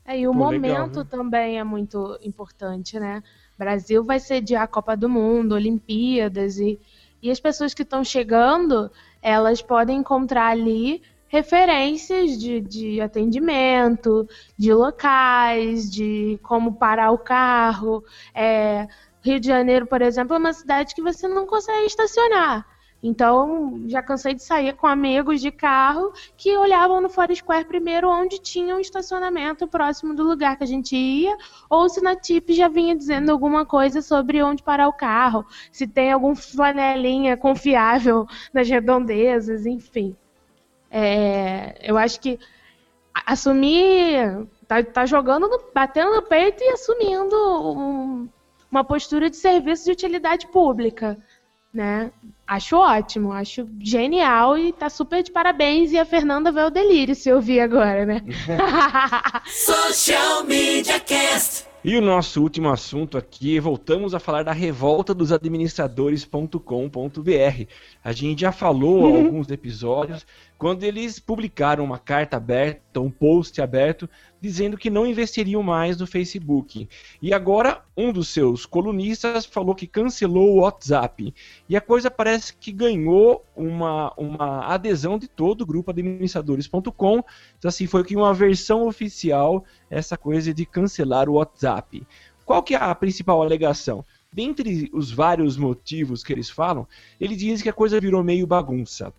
É, 0.05 0.19
e 0.19 0.27
o 0.27 0.31
Pô, 0.31 0.37
momento 0.37 0.97
legal, 0.97 1.05
também 1.05 1.59
é 1.59 1.63
muito 1.63 2.17
importante, 2.21 2.99
né? 2.99 3.23
Brasil 3.57 4.03
vai 4.03 4.19
sediar 4.19 4.63
a 4.63 4.67
Copa 4.67 4.95
do 4.95 5.09
Mundo, 5.09 5.55
Olimpíadas, 5.55 6.57
e, 6.59 6.79
e 7.21 7.31
as 7.31 7.39
pessoas 7.39 7.73
que 7.73 7.81
estão 7.81 8.03
chegando, 8.03 8.91
elas 9.21 9.61
podem 9.61 9.97
encontrar 9.97 10.49
ali 10.49 11.01
referências 11.27 12.37
de, 12.37 12.61
de 12.61 13.01
atendimento, 13.01 14.27
de 14.57 14.73
locais, 14.73 15.89
de 15.91 16.39
como 16.43 16.75
parar 16.75 17.11
o 17.11 17.17
carro. 17.17 18.03
É, 18.33 18.87
Rio 19.21 19.39
de 19.39 19.47
Janeiro, 19.47 19.87
por 19.87 20.01
exemplo, 20.01 20.35
é 20.35 20.39
uma 20.39 20.53
cidade 20.53 20.93
que 20.93 21.01
você 21.01 21.27
não 21.27 21.47
consegue 21.47 21.87
estacionar. 21.87 22.65
Então, 23.07 23.83
já 23.85 24.01
cansei 24.01 24.33
de 24.33 24.41
sair 24.41 24.73
com 24.73 24.87
amigos 24.87 25.39
de 25.39 25.51
carro 25.51 26.11
que 26.35 26.57
olhavam 26.57 26.99
no 26.99 27.07
Foursquare 27.07 27.63
primeiro 27.63 28.09
onde 28.09 28.39
tinha 28.39 28.75
um 28.75 28.79
estacionamento 28.79 29.67
próximo 29.67 30.15
do 30.15 30.23
lugar 30.23 30.57
que 30.57 30.63
a 30.63 30.67
gente 30.67 30.95
ia, 30.95 31.37
ou 31.69 31.87
se 31.87 32.01
na 32.01 32.15
TIP 32.15 32.53
já 32.53 32.67
vinha 32.67 32.95
dizendo 32.95 33.31
alguma 33.31 33.63
coisa 33.63 34.01
sobre 34.01 34.41
onde 34.41 34.63
parar 34.63 34.87
o 34.87 34.93
carro, 34.93 35.45
se 35.71 35.85
tem 35.85 36.11
algum 36.11 36.33
flanelinha 36.33 37.37
confiável 37.37 38.25
nas 38.51 38.67
redondezas, 38.67 39.67
enfim. 39.67 40.15
É, 40.89 41.77
eu 41.83 41.99
acho 41.99 42.19
que 42.19 42.39
assumir, 43.23 44.47
tá, 44.67 44.81
tá 44.81 45.05
jogando, 45.05 45.47
no, 45.47 45.61
batendo 45.75 46.15
no 46.15 46.23
peito 46.23 46.63
e 46.63 46.69
assumindo 46.69 47.35
um, 47.71 48.27
uma 48.71 48.83
postura 48.83 49.29
de 49.29 49.37
serviço 49.37 49.85
de 49.85 49.91
utilidade 49.91 50.47
pública 50.47 51.15
né? 51.75 52.11
Acho 52.47 52.77
ótimo, 52.77 53.31
acho 53.31 53.67
genial 53.79 54.57
e 54.57 54.71
tá 54.71 54.89
super 54.89 55.21
de 55.21 55.31
parabéns. 55.31 55.91
E 55.91 55.97
a 55.97 56.05
Fernanda 56.05 56.51
vê 56.51 56.61
o 56.61 56.69
delírio 56.69 57.13
se 57.13 57.29
eu 57.29 57.35
ouvir 57.35 57.59
agora, 57.59 58.05
né? 58.05 58.21
Social 59.45 60.43
Media 60.45 60.99
Cast. 60.99 61.65
E 61.83 61.95
o 61.95 62.01
nosso 62.01 62.41
último 62.41 62.69
assunto 62.69 63.15
aqui, 63.15 63.59
voltamos 63.59 64.15
a 64.15 64.19
falar 64.19 64.43
da 64.43 64.51
revolta 64.51 65.13
dos 65.13 65.31
administradores.com.br. 65.31 66.59
A 68.03 68.11
gente 68.11 68.41
já 68.41 68.51
falou 68.51 69.09
em 69.09 69.11
uhum. 69.11 69.25
alguns 69.25 69.51
episódios 69.51 70.25
quando 70.57 70.83
eles 70.83 71.19
publicaram 71.19 71.83
uma 71.83 71.99
carta 71.99 72.37
aberta, 72.37 72.99
um 72.99 73.11
post 73.11 73.61
aberto, 73.61 74.09
dizendo 74.45 74.77
que 74.77 74.91
não 74.91 75.07
investiriam 75.07 75.63
mais 75.63 75.97
no 75.97 76.05
Facebook. 76.05 76.87
E 77.19 77.33
agora 77.33 77.83
um 77.97 78.13
dos 78.13 78.27
seus 78.27 78.63
colunistas 78.63 79.43
falou 79.43 79.73
que 79.73 79.87
cancelou 79.87 80.51
o 80.51 80.59
WhatsApp. 80.61 81.33
E 81.67 81.75
a 81.75 81.81
coisa 81.81 82.11
parece 82.11 82.55
que 82.55 82.71
ganhou 82.71 83.43
uma, 83.55 84.13
uma 84.15 84.65
adesão 84.67 85.17
de 85.17 85.27
todo 85.27 85.61
o 85.61 85.65
grupo 85.65 85.89
administradores.com. 85.89 87.23
Então 87.57 87.69
assim, 87.69 87.87
foi 87.87 88.03
que 88.03 88.15
uma 88.15 88.33
versão 88.35 88.87
oficial 88.87 89.65
essa 89.89 90.15
coisa 90.15 90.53
de 90.53 90.63
cancelar 90.63 91.27
o 91.27 91.33
WhatsApp. 91.33 92.05
Qual 92.45 92.61
que 92.61 92.75
é 92.75 92.77
a 92.77 92.93
principal 92.93 93.41
alegação? 93.41 94.05
Dentre 94.31 94.91
os 94.93 95.11
vários 95.11 95.57
motivos 95.57 96.23
que 96.23 96.31
eles 96.31 96.51
falam, 96.51 96.87
eles 97.19 97.37
dizem 97.37 97.63
que 97.63 97.69
a 97.69 97.73
coisa 97.73 97.99
virou 97.99 98.23
meio 98.23 98.45
bagunça. 98.45 99.11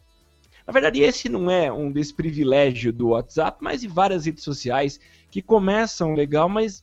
Na 0.66 0.72
verdade, 0.72 1.00
esse 1.00 1.28
não 1.28 1.48
é 1.50 1.70
um 1.70 1.92
desprivilégio 1.92 2.92
do 2.92 3.08
WhatsApp, 3.08 3.58
mas 3.60 3.82
de 3.82 3.88
várias 3.88 4.26
redes 4.26 4.42
sociais 4.42 4.98
que 5.30 5.40
começam 5.40 6.14
legal, 6.14 6.48
mas 6.48 6.82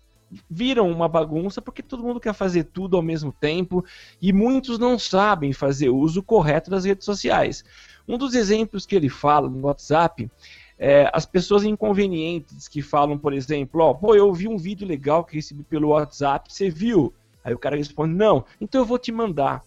viram 0.49 0.89
uma 0.89 1.07
bagunça 1.07 1.61
porque 1.61 1.83
todo 1.83 2.03
mundo 2.03 2.19
quer 2.19 2.33
fazer 2.33 2.63
tudo 2.63 2.95
ao 2.95 3.03
mesmo 3.03 3.31
tempo 3.31 3.85
e 4.21 4.31
muitos 4.33 4.79
não 4.79 4.97
sabem 4.97 5.53
fazer 5.53 5.89
uso 5.89 6.23
correto 6.23 6.71
das 6.71 6.85
redes 6.85 7.05
sociais. 7.05 7.63
Um 8.07 8.17
dos 8.17 8.33
exemplos 8.33 8.85
que 8.85 8.95
ele 8.95 9.09
fala 9.09 9.49
no 9.49 9.61
WhatsApp 9.67 10.31
é 10.79 11.09
as 11.13 11.25
pessoas 11.25 11.63
inconvenientes 11.63 12.67
que 12.67 12.81
falam, 12.81 13.17
por 13.17 13.33
exemplo, 13.33 13.81
ó, 13.81 13.93
pô, 13.93 14.15
eu 14.15 14.33
vi 14.33 14.47
um 14.47 14.57
vídeo 14.57 14.87
legal 14.87 15.23
que 15.23 15.35
recebi 15.35 15.63
pelo 15.63 15.89
WhatsApp, 15.89 16.51
você 16.51 16.69
viu? 16.69 17.13
Aí 17.43 17.53
o 17.53 17.59
cara 17.59 17.75
responde, 17.75 18.15
não, 18.15 18.45
então 18.59 18.81
eu 18.81 18.85
vou 18.85 18.97
te 18.97 19.11
mandar. 19.11 19.61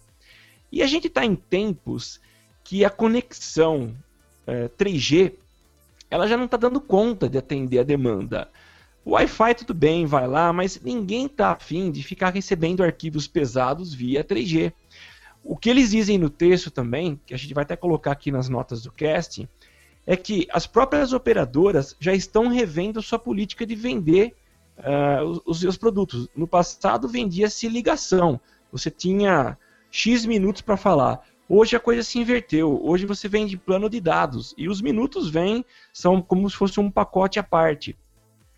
E 0.72 0.82
a 0.82 0.86
gente 0.86 1.06
está 1.06 1.24
em 1.24 1.36
tempos 1.36 2.20
que 2.66 2.84
a 2.84 2.90
conexão 2.90 3.94
é, 4.44 4.68
3G, 4.68 5.34
ela 6.10 6.26
já 6.26 6.36
não 6.36 6.46
está 6.46 6.56
dando 6.56 6.80
conta 6.80 7.28
de 7.28 7.38
atender 7.38 7.78
a 7.78 7.84
demanda. 7.84 8.50
O 9.04 9.12
Wi-Fi 9.12 9.54
tudo 9.54 9.72
bem, 9.72 10.04
vai 10.04 10.26
lá, 10.26 10.52
mas 10.52 10.80
ninguém 10.82 11.26
está 11.26 11.52
afim 11.52 11.92
de 11.92 12.02
ficar 12.02 12.34
recebendo 12.34 12.82
arquivos 12.82 13.28
pesados 13.28 13.94
via 13.94 14.24
3G. 14.24 14.72
O 15.44 15.56
que 15.56 15.70
eles 15.70 15.92
dizem 15.92 16.18
no 16.18 16.28
texto 16.28 16.68
também, 16.68 17.20
que 17.24 17.32
a 17.32 17.36
gente 17.36 17.54
vai 17.54 17.62
até 17.62 17.76
colocar 17.76 18.10
aqui 18.10 18.32
nas 18.32 18.48
notas 18.48 18.82
do 18.82 18.90
cast, 18.90 19.48
é 20.04 20.16
que 20.16 20.48
as 20.50 20.66
próprias 20.66 21.12
operadoras 21.12 21.94
já 22.00 22.12
estão 22.12 22.48
revendo 22.48 23.00
sua 23.00 23.18
política 23.18 23.64
de 23.64 23.76
vender 23.76 24.34
uh, 24.78 25.24
os, 25.24 25.40
os, 25.46 25.60
seus 25.60 25.76
produtos. 25.76 26.28
No 26.34 26.48
passado 26.48 27.06
vendia-se 27.06 27.68
ligação, 27.68 28.40
você 28.72 28.90
tinha 28.90 29.56
X 29.88 30.26
minutos 30.26 30.62
para 30.62 30.76
falar. 30.76 31.24
Hoje 31.48 31.76
a 31.76 31.80
coisa 31.80 32.02
se 32.02 32.18
inverteu. 32.18 32.80
Hoje 32.84 33.06
você 33.06 33.28
vende 33.28 33.56
plano 33.56 33.88
de 33.88 34.00
dados 34.00 34.54
e 34.58 34.68
os 34.68 34.80
minutos 34.80 35.28
vêm 35.30 35.64
são 35.92 36.20
como 36.20 36.48
se 36.50 36.56
fosse 36.56 36.80
um 36.80 36.90
pacote 36.90 37.38
à 37.38 37.42
parte. 37.42 37.96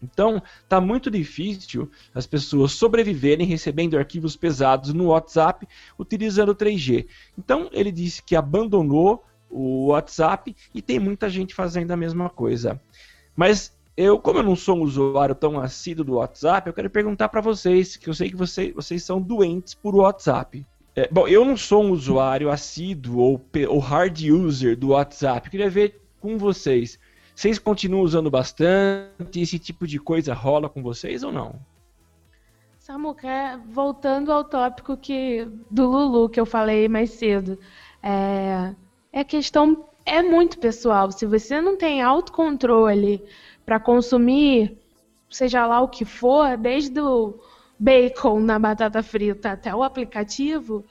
Então, 0.02 0.40
tá 0.68 0.80
muito 0.80 1.10
difícil 1.10 1.90
as 2.14 2.26
pessoas 2.26 2.72
sobreviverem 2.72 3.46
recebendo 3.46 3.98
arquivos 3.98 4.36
pesados 4.36 4.92
no 4.92 5.06
WhatsApp 5.08 5.66
utilizando 5.98 6.54
3G. 6.54 7.06
Então, 7.36 7.68
ele 7.72 7.90
disse 7.90 8.22
que 8.22 8.36
abandonou 8.36 9.24
o 9.50 9.86
WhatsApp 9.88 10.54
e 10.74 10.80
tem 10.80 10.98
muita 10.98 11.28
gente 11.28 11.54
fazendo 11.54 11.90
a 11.90 11.96
mesma 11.96 12.30
coisa. 12.30 12.80
Mas 13.34 13.76
eu, 13.96 14.18
como 14.18 14.38
eu 14.38 14.44
não 14.44 14.54
sou 14.54 14.78
um 14.78 14.82
usuário 14.82 15.34
tão 15.34 15.58
assíduo 15.58 16.04
do 16.04 16.14
WhatsApp, 16.14 16.68
eu 16.68 16.74
quero 16.74 16.88
perguntar 16.88 17.28
para 17.28 17.40
vocês, 17.40 17.96
que 17.96 18.08
eu 18.08 18.14
sei 18.14 18.30
que 18.30 18.36
vocês, 18.36 18.72
vocês 18.72 19.02
são 19.02 19.20
doentes 19.20 19.74
por 19.74 19.94
WhatsApp. 19.96 20.64
É, 20.94 21.08
bom, 21.10 21.28
eu 21.28 21.44
não 21.44 21.56
sou 21.56 21.84
um 21.84 21.90
usuário 21.90 22.50
assíduo 22.50 23.18
ou, 23.18 23.44
ou 23.68 23.78
hard 23.78 24.20
user 24.20 24.76
do 24.76 24.88
WhatsApp. 24.88 25.46
Eu 25.46 25.50
queria 25.50 25.70
ver 25.70 26.00
com 26.20 26.36
vocês. 26.36 26.98
Vocês 27.34 27.58
continuam 27.58 28.02
usando 28.02 28.30
bastante? 28.30 29.40
Esse 29.40 29.58
tipo 29.58 29.86
de 29.86 29.98
coisa 30.00 30.34
rola 30.34 30.68
com 30.68 30.82
vocês 30.82 31.22
ou 31.22 31.30
não? 31.30 31.54
Samuca, 32.78 33.60
voltando 33.68 34.32
ao 34.32 34.42
tópico 34.42 34.96
que 34.96 35.46
do 35.70 35.86
Lulu 35.86 36.28
que 36.28 36.40
eu 36.40 36.46
falei 36.46 36.88
mais 36.88 37.10
cedo, 37.10 37.58
é, 38.02 38.74
é 39.12 39.22
questão 39.22 39.88
é 40.04 40.22
muito 40.22 40.58
pessoal. 40.58 41.12
Se 41.12 41.26
você 41.26 41.60
não 41.60 41.76
tem 41.76 42.00
autocontrole 42.00 43.22
para 43.64 43.78
consumir, 43.78 44.76
seja 45.30 45.66
lá 45.66 45.80
o 45.80 45.88
que 45.88 46.04
for, 46.04 46.56
desde 46.56 46.98
o 46.98 47.38
bacon 47.78 48.40
na 48.40 48.58
batata 48.58 49.02
frita 49.02 49.52
até 49.52 49.74
o 49.74 49.82
aplicativo, 49.82 50.84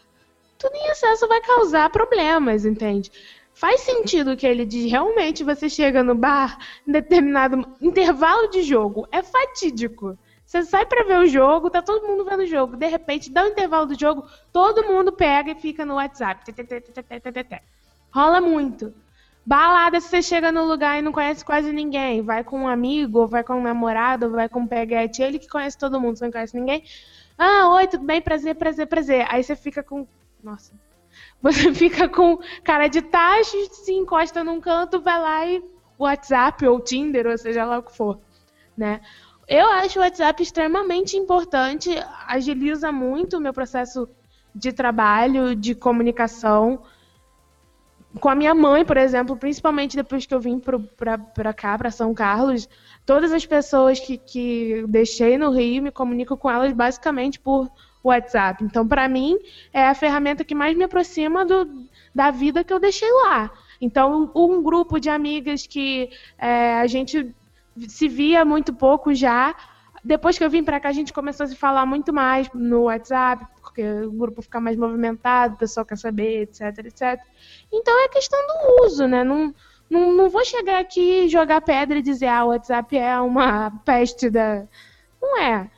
tudo 0.57 0.75
em 0.75 0.89
excesso 0.89 1.27
vai 1.27 1.41
causar 1.41 1.89
problemas, 1.89 2.65
entende? 2.65 3.11
Faz 3.53 3.81
sentido 3.81 4.38
que 4.38 4.45
ele 4.45 4.65
diz, 4.65 4.89
realmente 4.89 5.43
você 5.43 5.67
chega 5.67 6.03
no 6.03 6.13
bar 6.13 6.57
em 6.88 6.91
determinado 6.91 7.65
intervalo 7.81 8.47
de 8.49 8.61
jogo, 8.61 9.07
é 9.11 9.23
fatídico. 9.23 10.17
Você 10.45 10.63
sai 10.63 10.85
para 10.85 11.03
ver 11.03 11.19
o 11.19 11.25
jogo, 11.25 11.69
tá 11.69 11.81
todo 11.81 12.07
mundo 12.07 12.23
vendo 12.23 12.43
o 12.43 12.45
jogo, 12.45 12.77
de 12.77 12.88
repente 12.88 13.31
dá 13.31 13.43
um 13.43 13.47
intervalo 13.47 13.88
do 13.88 13.99
jogo, 13.99 14.25
todo 14.53 14.85
mundo 14.85 15.11
pega 15.11 15.51
e 15.51 15.55
fica 15.55 15.85
no 15.85 15.95
WhatsApp. 15.95 16.45
Rola 18.11 18.39
muito. 18.39 18.93
Balada, 19.47 20.01
se 20.01 20.09
você 20.09 20.21
chega 20.21 20.51
no 20.51 20.65
lugar 20.65 20.99
e 20.99 21.01
não 21.01 21.13
conhece 21.13 21.45
quase 21.45 21.71
ninguém, 21.71 22.21
vai 22.21 22.43
com 22.43 22.63
um 22.63 22.67
amigo, 22.67 23.25
vai 23.25 23.45
com 23.45 23.53
um 23.53 23.61
namorado, 23.61 24.29
vai 24.29 24.49
com 24.49 24.59
um 24.59 24.67
peguete, 24.67 25.21
ele 25.21 25.39
que 25.39 25.47
conhece 25.47 25.77
todo 25.77 26.01
mundo, 26.01 26.17
você 26.17 26.25
não 26.25 26.33
conhece 26.33 26.59
ninguém. 26.59 26.83
Ah, 27.37 27.69
oi, 27.69 27.87
tudo 27.87 28.03
bem? 28.03 28.21
Prazer, 28.21 28.55
prazer, 28.55 28.87
prazer. 28.87 29.25
Aí 29.29 29.41
você 29.41 29.55
fica 29.55 29.81
com. 29.81 30.05
Nossa. 30.43 30.73
Você 31.41 31.73
fica 31.73 32.09
com 32.09 32.37
cara 32.63 32.87
de 32.87 33.01
tacho, 33.01 33.57
se 33.71 33.93
encosta 33.93 34.43
num 34.43 34.59
canto, 34.59 34.99
vai 34.99 35.19
lá 35.19 35.45
e 35.47 35.63
WhatsApp 35.97 36.67
ou 36.67 36.79
Tinder, 36.79 37.25
ou 37.25 37.37
seja 37.37 37.63
lá 37.65 37.79
o 37.79 37.83
que 37.83 37.95
for, 37.95 38.19
né? 38.75 39.01
Eu 39.47 39.65
acho 39.67 39.97
o 39.97 40.01
WhatsApp 40.01 40.43
extremamente 40.43 41.15
importante, 41.15 41.89
agiliza 42.27 42.91
muito 42.91 43.37
o 43.37 43.39
meu 43.39 43.53
processo 43.53 44.07
de 44.53 44.71
trabalho, 44.73 45.55
de 45.55 45.73
comunicação 45.73 46.83
com 48.18 48.30
a 48.30 48.36
minha 48.36 48.53
mãe, 48.53 48.86
por 48.86 48.97
exemplo, 48.97 49.36
principalmente 49.36 49.95
depois 49.95 50.26
que 50.26 50.34
eu 50.34 50.39
vim 50.39 50.59
para 50.59 51.53
cá, 51.53 51.78
para 51.78 51.91
São 51.91 52.13
Carlos, 52.13 52.68
todas 53.05 53.32
as 53.32 53.45
pessoas 53.45 53.99
que, 53.99 54.18
que 54.18 54.86
deixei 54.88 55.38
no 55.38 55.51
Rio, 55.51 55.84
me 55.84 55.91
comunico 55.91 56.38
com 56.38 56.49
elas 56.49 56.74
basicamente 56.74 57.39
por 57.39 57.70
WhatsApp. 58.03 58.63
Então, 58.63 58.88
para 58.88 59.07
mim, 59.07 59.38
é 59.74 59.88
a 59.88 59.93
ferramenta 59.93 60.43
que 60.43 60.55
mais 60.55 60.76
me 60.76 60.84
aproxima 60.84 61.45
do, 61.45 61.88
da 62.13 62.32
vida 62.32 62.63
que 62.63 62.74
eu 62.74 62.80
deixei 62.80 63.11
lá. 63.11 63.51
Então, 63.80 64.32
um 64.36 64.61
grupo 64.61 64.99
de 64.99 65.09
amigas 65.09 65.68
que 65.68 66.09
é, 66.38 66.80
a 66.80 66.88
gente 66.88 67.36
se 67.88 68.07
via 68.07 68.43
muito 68.43 68.74
pouco 68.74 69.13
já, 69.13 69.55
depois 70.03 70.38
que 70.38 70.43
eu 70.43 70.49
vim 70.49 70.63
para 70.63 70.80
cá, 70.80 70.89
a 70.89 70.93
gente 70.93 71.13
começou 71.13 71.43
a 71.43 71.47
se 71.47 71.55
falar 71.55 71.86
muito 71.86 72.13
mais 72.13 72.49
no 72.53 72.84
WhatsApp, 72.84 73.45
porque 73.78 74.05
o 74.07 74.11
grupo 74.11 74.41
fica 74.41 74.59
mais 74.59 74.75
movimentado, 74.75 75.53
o 75.53 75.57
pessoal 75.57 75.86
quer 75.86 75.97
saber, 75.97 76.41
etc, 76.41 76.80
etc. 76.80 77.21
Então 77.71 77.93
é 78.03 78.09
questão 78.09 78.39
do 78.47 78.86
uso, 78.86 79.07
né? 79.07 79.23
Não, 79.23 79.53
não, 79.88 80.11
não 80.11 80.30
vou 80.30 80.43
chegar 80.43 80.80
aqui 80.80 81.30
jogar 81.30 81.61
pedra 81.61 81.99
e 81.99 82.01
dizer, 82.01 82.25
ah, 82.25 82.45
o 82.45 82.47
WhatsApp 82.47 82.97
é 82.97 83.19
uma 83.19 83.69
peste 83.86 84.32
da. 84.32 84.63
Não 85.21 85.38
é. 85.39 85.69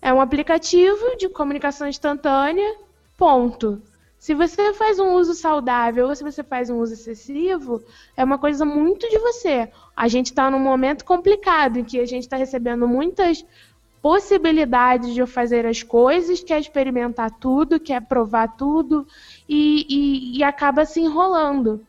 É 0.00 0.14
um 0.14 0.20
aplicativo 0.20 1.16
de 1.16 1.28
comunicação 1.28 1.88
instantânea, 1.88 2.76
ponto. 3.16 3.82
Se 4.16 4.34
você 4.34 4.72
faz 4.72 5.00
um 5.00 5.14
uso 5.14 5.34
saudável 5.34 6.06
ou 6.06 6.14
se 6.14 6.22
você 6.22 6.44
faz 6.44 6.70
um 6.70 6.78
uso 6.78 6.92
excessivo, 6.92 7.82
é 8.16 8.22
uma 8.22 8.38
coisa 8.38 8.64
muito 8.64 9.08
de 9.08 9.18
você. 9.18 9.68
A 9.96 10.06
gente 10.06 10.26
está 10.26 10.48
num 10.48 10.60
momento 10.60 11.04
complicado 11.04 11.78
em 11.78 11.84
que 11.84 11.98
a 11.98 12.06
gente 12.06 12.22
está 12.22 12.36
recebendo 12.36 12.86
muitas 12.86 13.44
possibilidade 14.00 15.12
de 15.14 15.26
fazer 15.26 15.66
as 15.66 15.82
coisas, 15.82 16.42
quer 16.42 16.60
experimentar 16.60 17.30
tudo, 17.30 17.80
quer 17.80 18.00
provar 18.02 18.56
tudo 18.56 19.06
e, 19.48 19.86
e, 19.88 20.38
e, 20.38 20.44
acaba 20.44 20.84
se 20.84 21.00
enrolando. 21.00 21.84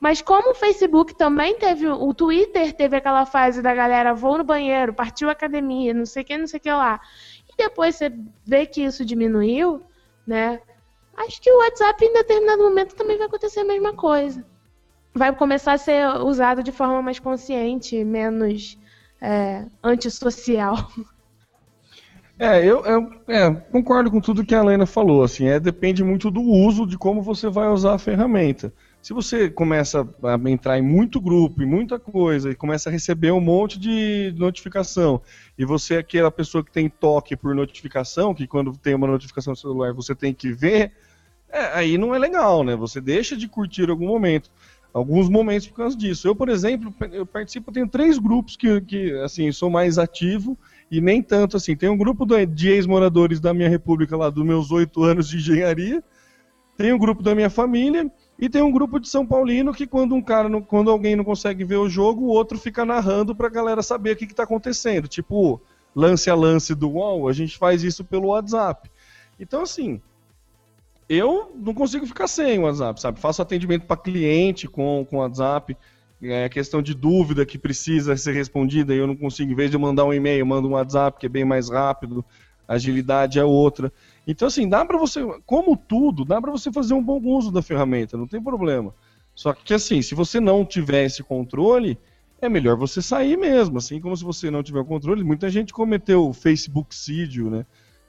Mas 0.00 0.22
como 0.22 0.52
o 0.52 0.54
Facebook 0.54 1.14
também 1.14 1.56
teve, 1.56 1.88
o 1.88 2.14
Twitter 2.14 2.72
teve 2.72 2.96
aquela 2.96 3.26
fase 3.26 3.60
da 3.60 3.74
galera 3.74 4.14
vou 4.14 4.38
no 4.38 4.44
banheiro, 4.44 4.94
partiu 4.94 5.28
academia, 5.28 5.92
não 5.92 6.06
sei 6.06 6.22
o 6.22 6.26
que, 6.26 6.38
não 6.38 6.46
sei 6.46 6.58
o 6.58 6.62
que 6.62 6.70
lá. 6.70 7.00
E 7.48 7.56
depois 7.56 7.96
você 7.96 8.12
vê 8.44 8.64
que 8.64 8.82
isso 8.82 9.04
diminuiu, 9.04 9.82
né? 10.24 10.60
Acho 11.16 11.40
que 11.42 11.50
o 11.50 11.58
WhatsApp 11.58 12.04
em 12.04 12.12
determinado 12.12 12.62
momento 12.62 12.94
também 12.94 13.18
vai 13.18 13.26
acontecer 13.26 13.60
a 13.60 13.64
mesma 13.64 13.92
coisa. 13.92 14.46
Vai 15.12 15.34
começar 15.34 15.72
a 15.72 15.78
ser 15.78 16.06
usado 16.22 16.62
de 16.62 16.70
forma 16.70 17.02
mais 17.02 17.18
consciente, 17.18 18.04
menos 18.04 18.78
é, 19.20 19.66
antissocial. 19.82 20.76
É, 22.38 22.64
eu, 22.64 22.84
eu 22.86 23.10
é, 23.26 23.50
concordo 23.50 24.10
com 24.10 24.20
tudo 24.20 24.44
que 24.44 24.54
a 24.54 24.60
Helena 24.60 24.86
falou. 24.86 25.24
Assim, 25.24 25.46
é, 25.46 25.58
depende 25.58 26.04
muito 26.04 26.30
do 26.30 26.40
uso, 26.40 26.86
de 26.86 26.96
como 26.96 27.20
você 27.20 27.48
vai 27.48 27.68
usar 27.68 27.94
a 27.94 27.98
ferramenta. 27.98 28.72
Se 29.02 29.12
você 29.12 29.48
começa 29.50 30.08
a 30.22 30.50
entrar 30.50 30.78
em 30.78 30.82
muito 30.82 31.20
grupo, 31.20 31.62
e 31.62 31.66
muita 31.66 31.98
coisa, 31.98 32.50
e 32.50 32.54
começa 32.54 32.88
a 32.88 32.92
receber 32.92 33.32
um 33.32 33.40
monte 33.40 33.78
de 33.78 34.34
notificação, 34.36 35.20
e 35.56 35.64
você 35.64 35.94
é 35.94 35.98
aquela 35.98 36.30
pessoa 36.30 36.64
que 36.64 36.70
tem 36.70 36.88
toque 36.88 37.36
por 37.36 37.54
notificação, 37.54 38.34
que 38.34 38.46
quando 38.46 38.76
tem 38.76 38.94
uma 38.94 39.06
notificação 39.06 39.52
no 39.52 39.56
celular 39.56 39.92
você 39.92 40.14
tem 40.14 40.34
que 40.34 40.52
ver, 40.52 40.92
é, 41.48 41.78
aí 41.78 41.98
não 41.98 42.14
é 42.14 42.18
legal, 42.18 42.62
né? 42.62 42.76
Você 42.76 43.00
deixa 43.00 43.36
de 43.36 43.48
curtir 43.48 43.88
algum 43.88 44.06
momento 44.06 44.50
alguns 44.92 45.28
momentos 45.28 45.68
por 45.68 45.76
causa 45.76 45.96
disso. 45.96 46.26
Eu, 46.26 46.34
por 46.34 46.48
exemplo, 46.48 46.92
eu 47.12 47.26
participo, 47.26 47.70
tenho 47.70 47.88
três 47.88 48.18
grupos 48.18 48.56
que, 48.56 48.80
que 48.80 49.12
assim, 49.20 49.50
sou 49.52 49.70
mais 49.70 49.98
ativo 49.98 50.58
e 50.90 51.00
nem 51.00 51.22
tanto 51.22 51.56
assim. 51.56 51.76
Tem 51.76 51.88
um 51.88 51.96
grupo 51.96 52.26
de 52.46 52.70
ex-moradores 52.70 53.40
da 53.40 53.52
minha 53.52 53.68
república 53.68 54.16
lá, 54.16 54.30
dos 54.30 54.44
meus 54.44 54.70
oito 54.70 55.02
anos 55.02 55.28
de 55.28 55.36
engenharia, 55.36 56.02
tem 56.76 56.92
um 56.92 56.98
grupo 56.98 57.22
da 57.22 57.34
minha 57.34 57.50
família 57.50 58.10
e 58.38 58.48
tem 58.48 58.62
um 58.62 58.70
grupo 58.70 59.00
de 59.00 59.08
São 59.08 59.26
Paulino 59.26 59.74
que 59.74 59.86
quando 59.86 60.14
um 60.14 60.22
cara, 60.22 60.48
não, 60.48 60.62
quando 60.62 60.90
alguém 60.90 61.16
não 61.16 61.24
consegue 61.24 61.64
ver 61.64 61.76
o 61.76 61.88
jogo, 61.88 62.22
o 62.22 62.28
outro 62.28 62.56
fica 62.56 62.84
narrando 62.84 63.34
pra 63.34 63.48
galera 63.48 63.82
saber 63.82 64.12
o 64.12 64.16
que, 64.16 64.28
que 64.28 64.34
tá 64.34 64.44
acontecendo. 64.44 65.08
Tipo, 65.08 65.60
lance 65.94 66.30
a 66.30 66.34
lance 66.36 66.74
do 66.74 66.90
UOL, 66.90 67.28
a 67.28 67.32
gente 67.32 67.58
faz 67.58 67.82
isso 67.82 68.04
pelo 68.04 68.28
WhatsApp. 68.28 68.88
Então, 69.40 69.62
assim, 69.62 70.00
eu 71.08 71.50
não 71.56 71.74
consigo 71.74 72.06
ficar 72.06 72.28
sem 72.28 72.58
o 72.58 72.62
WhatsApp, 72.62 73.00
sabe? 73.00 73.18
Faço 73.18 73.42
atendimento 73.42 73.86
para 73.86 73.96
cliente 73.96 74.68
com 74.68 75.04
o 75.10 75.16
WhatsApp. 75.16 75.76
É 76.22 76.48
questão 76.48 76.82
de 76.82 76.94
dúvida 76.94 77.46
que 77.46 77.56
precisa 77.56 78.16
ser 78.16 78.32
respondida 78.32 78.94
e 78.94 78.98
eu 78.98 79.06
não 79.06 79.16
consigo, 79.16 79.52
em 79.52 79.54
vez 79.54 79.70
de 79.70 79.76
eu 79.76 79.80
mandar 79.80 80.04
um 80.04 80.12
e-mail, 80.12 80.40
eu 80.40 80.46
mando 80.46 80.68
um 80.68 80.72
WhatsApp 80.72 81.18
que 81.18 81.26
é 81.26 81.28
bem 81.28 81.44
mais 81.44 81.70
rápido, 81.70 82.24
agilidade 82.66 83.38
é 83.38 83.44
outra. 83.44 83.92
Então, 84.26 84.48
assim, 84.48 84.68
dá 84.68 84.84
para 84.84 84.98
você, 84.98 85.20
como 85.46 85.76
tudo, 85.76 86.24
dá 86.24 86.40
para 86.40 86.50
você 86.50 86.72
fazer 86.72 86.94
um 86.94 87.02
bom 87.02 87.20
uso 87.22 87.52
da 87.52 87.62
ferramenta, 87.62 88.16
não 88.16 88.26
tem 88.26 88.42
problema. 88.42 88.92
Só 89.34 89.52
que, 89.52 89.72
assim, 89.72 90.02
se 90.02 90.14
você 90.16 90.40
não 90.40 90.64
tiver 90.64 91.04
esse 91.04 91.22
controle, 91.22 91.96
é 92.40 92.48
melhor 92.48 92.76
você 92.76 93.00
sair 93.00 93.36
mesmo. 93.36 93.78
Assim 93.78 94.00
como 94.00 94.16
se 94.16 94.24
você 94.24 94.50
não 94.50 94.62
tiver 94.62 94.80
o 94.80 94.84
controle, 94.84 95.22
muita 95.22 95.48
gente 95.48 95.72
cometeu 95.72 96.32
Facebook 96.32 96.94
sídio, 96.94 97.48
né? 97.48 97.64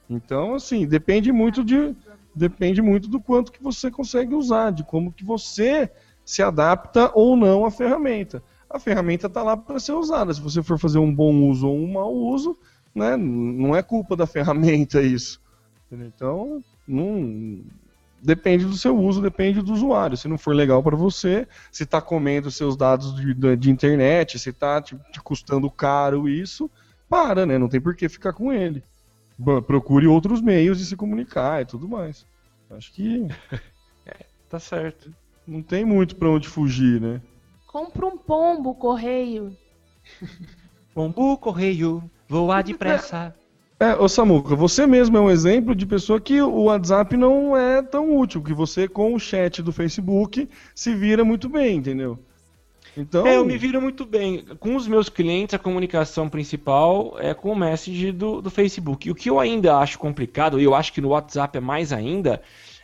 Então, 0.08 0.54
assim, 0.54 0.86
depende 0.86 1.30
muito 1.30 1.62
de 1.64 1.94
depende 2.34 2.80
muito 2.80 3.08
do 3.08 3.20
quanto 3.20 3.50
que 3.50 3.62
você 3.62 3.90
consegue 3.90 4.34
usar, 4.34 4.70
de 4.70 4.84
como 4.84 5.12
que 5.12 5.24
você 5.24 5.90
se 6.30 6.42
adapta 6.42 7.10
ou 7.12 7.36
não 7.36 7.64
à 7.64 7.70
ferramenta. 7.70 8.40
A 8.68 8.78
ferramenta 8.78 9.26
está 9.26 9.42
lá 9.42 9.56
para 9.56 9.80
ser 9.80 9.92
usada. 9.92 10.32
Se 10.32 10.40
você 10.40 10.62
for 10.62 10.78
fazer 10.78 10.98
um 10.98 11.12
bom 11.12 11.48
uso 11.48 11.66
ou 11.66 11.76
um 11.76 11.92
mau 11.92 12.14
uso, 12.14 12.56
né, 12.94 13.16
não 13.16 13.74
é 13.74 13.82
culpa 13.82 14.14
da 14.14 14.26
ferramenta 14.28 15.02
isso. 15.02 15.40
Então, 15.90 16.62
não 16.86 17.64
depende 18.22 18.64
do 18.64 18.76
seu 18.76 18.96
uso, 18.96 19.20
depende 19.20 19.60
do 19.60 19.72
usuário. 19.72 20.16
Se 20.16 20.28
não 20.28 20.38
for 20.38 20.54
legal 20.54 20.82
para 20.84 20.94
você, 20.94 21.48
se 21.72 21.82
está 21.82 22.00
comendo 22.00 22.48
seus 22.48 22.76
dados 22.76 23.16
de, 23.16 23.56
de 23.56 23.70
internet, 23.70 24.38
se 24.38 24.50
está 24.50 24.80
te, 24.80 24.96
te, 25.10 25.20
custando 25.20 25.68
caro 25.68 26.28
isso, 26.28 26.70
para, 27.08 27.44
né? 27.44 27.58
Não 27.58 27.68
tem 27.68 27.80
por 27.80 27.96
que 27.96 28.08
ficar 28.08 28.32
com 28.32 28.52
ele 28.52 28.84
procure 29.66 30.06
outros 30.06 30.42
meios 30.42 30.78
de 30.78 30.84
se 30.84 30.94
comunicar 30.94 31.62
e 31.62 31.64
tudo 31.64 31.88
mais. 31.88 32.26
Acho 32.70 32.92
que. 32.92 33.26
é, 34.06 34.26
tá 34.50 34.60
certo. 34.60 35.10
Não 35.46 35.62
tem 35.62 35.84
muito 35.84 36.16
para 36.16 36.28
onde 36.28 36.48
fugir, 36.48 37.00
né? 37.00 37.20
Compra 37.66 38.06
um 38.06 38.16
pombo, 38.16 38.74
correio. 38.74 39.56
pombo, 40.94 41.36
correio, 41.38 42.02
voar 42.28 42.62
depressa. 42.62 43.34
É, 43.78 43.94
ô 43.94 44.08
Samuca, 44.08 44.54
você 44.54 44.86
mesmo 44.86 45.16
é 45.16 45.20
um 45.20 45.30
exemplo 45.30 45.74
de 45.74 45.86
pessoa 45.86 46.20
que 46.20 46.42
o 46.42 46.64
WhatsApp 46.64 47.16
não 47.16 47.56
é 47.56 47.80
tão 47.80 48.14
útil, 48.14 48.42
que 48.42 48.52
você 48.52 48.86
com 48.86 49.14
o 49.14 49.18
chat 49.18 49.62
do 49.62 49.72
Facebook 49.72 50.46
se 50.74 50.94
vira 50.94 51.24
muito 51.24 51.48
bem, 51.48 51.78
entendeu? 51.78 52.18
Então... 52.96 53.26
É, 53.26 53.36
eu 53.36 53.44
me 53.44 53.56
viro 53.56 53.80
muito 53.80 54.04
bem. 54.04 54.44
Com 54.58 54.76
os 54.76 54.86
meus 54.86 55.08
clientes, 55.08 55.54
a 55.54 55.58
comunicação 55.58 56.28
principal 56.28 57.16
é 57.18 57.32
com 57.32 57.52
o 57.52 57.56
message 57.56 58.12
do, 58.12 58.42
do 58.42 58.50
Facebook. 58.50 59.08
E 59.08 59.10
o 59.10 59.14
que 59.14 59.30
eu 59.30 59.40
ainda 59.40 59.76
acho 59.78 59.98
complicado, 59.98 60.60
e 60.60 60.64
eu 60.64 60.74
acho 60.74 60.92
que 60.92 61.00
no 61.00 61.08
WhatsApp 61.08 61.56
é 61.56 61.60
mais 61.60 61.92
ainda, 61.92 62.42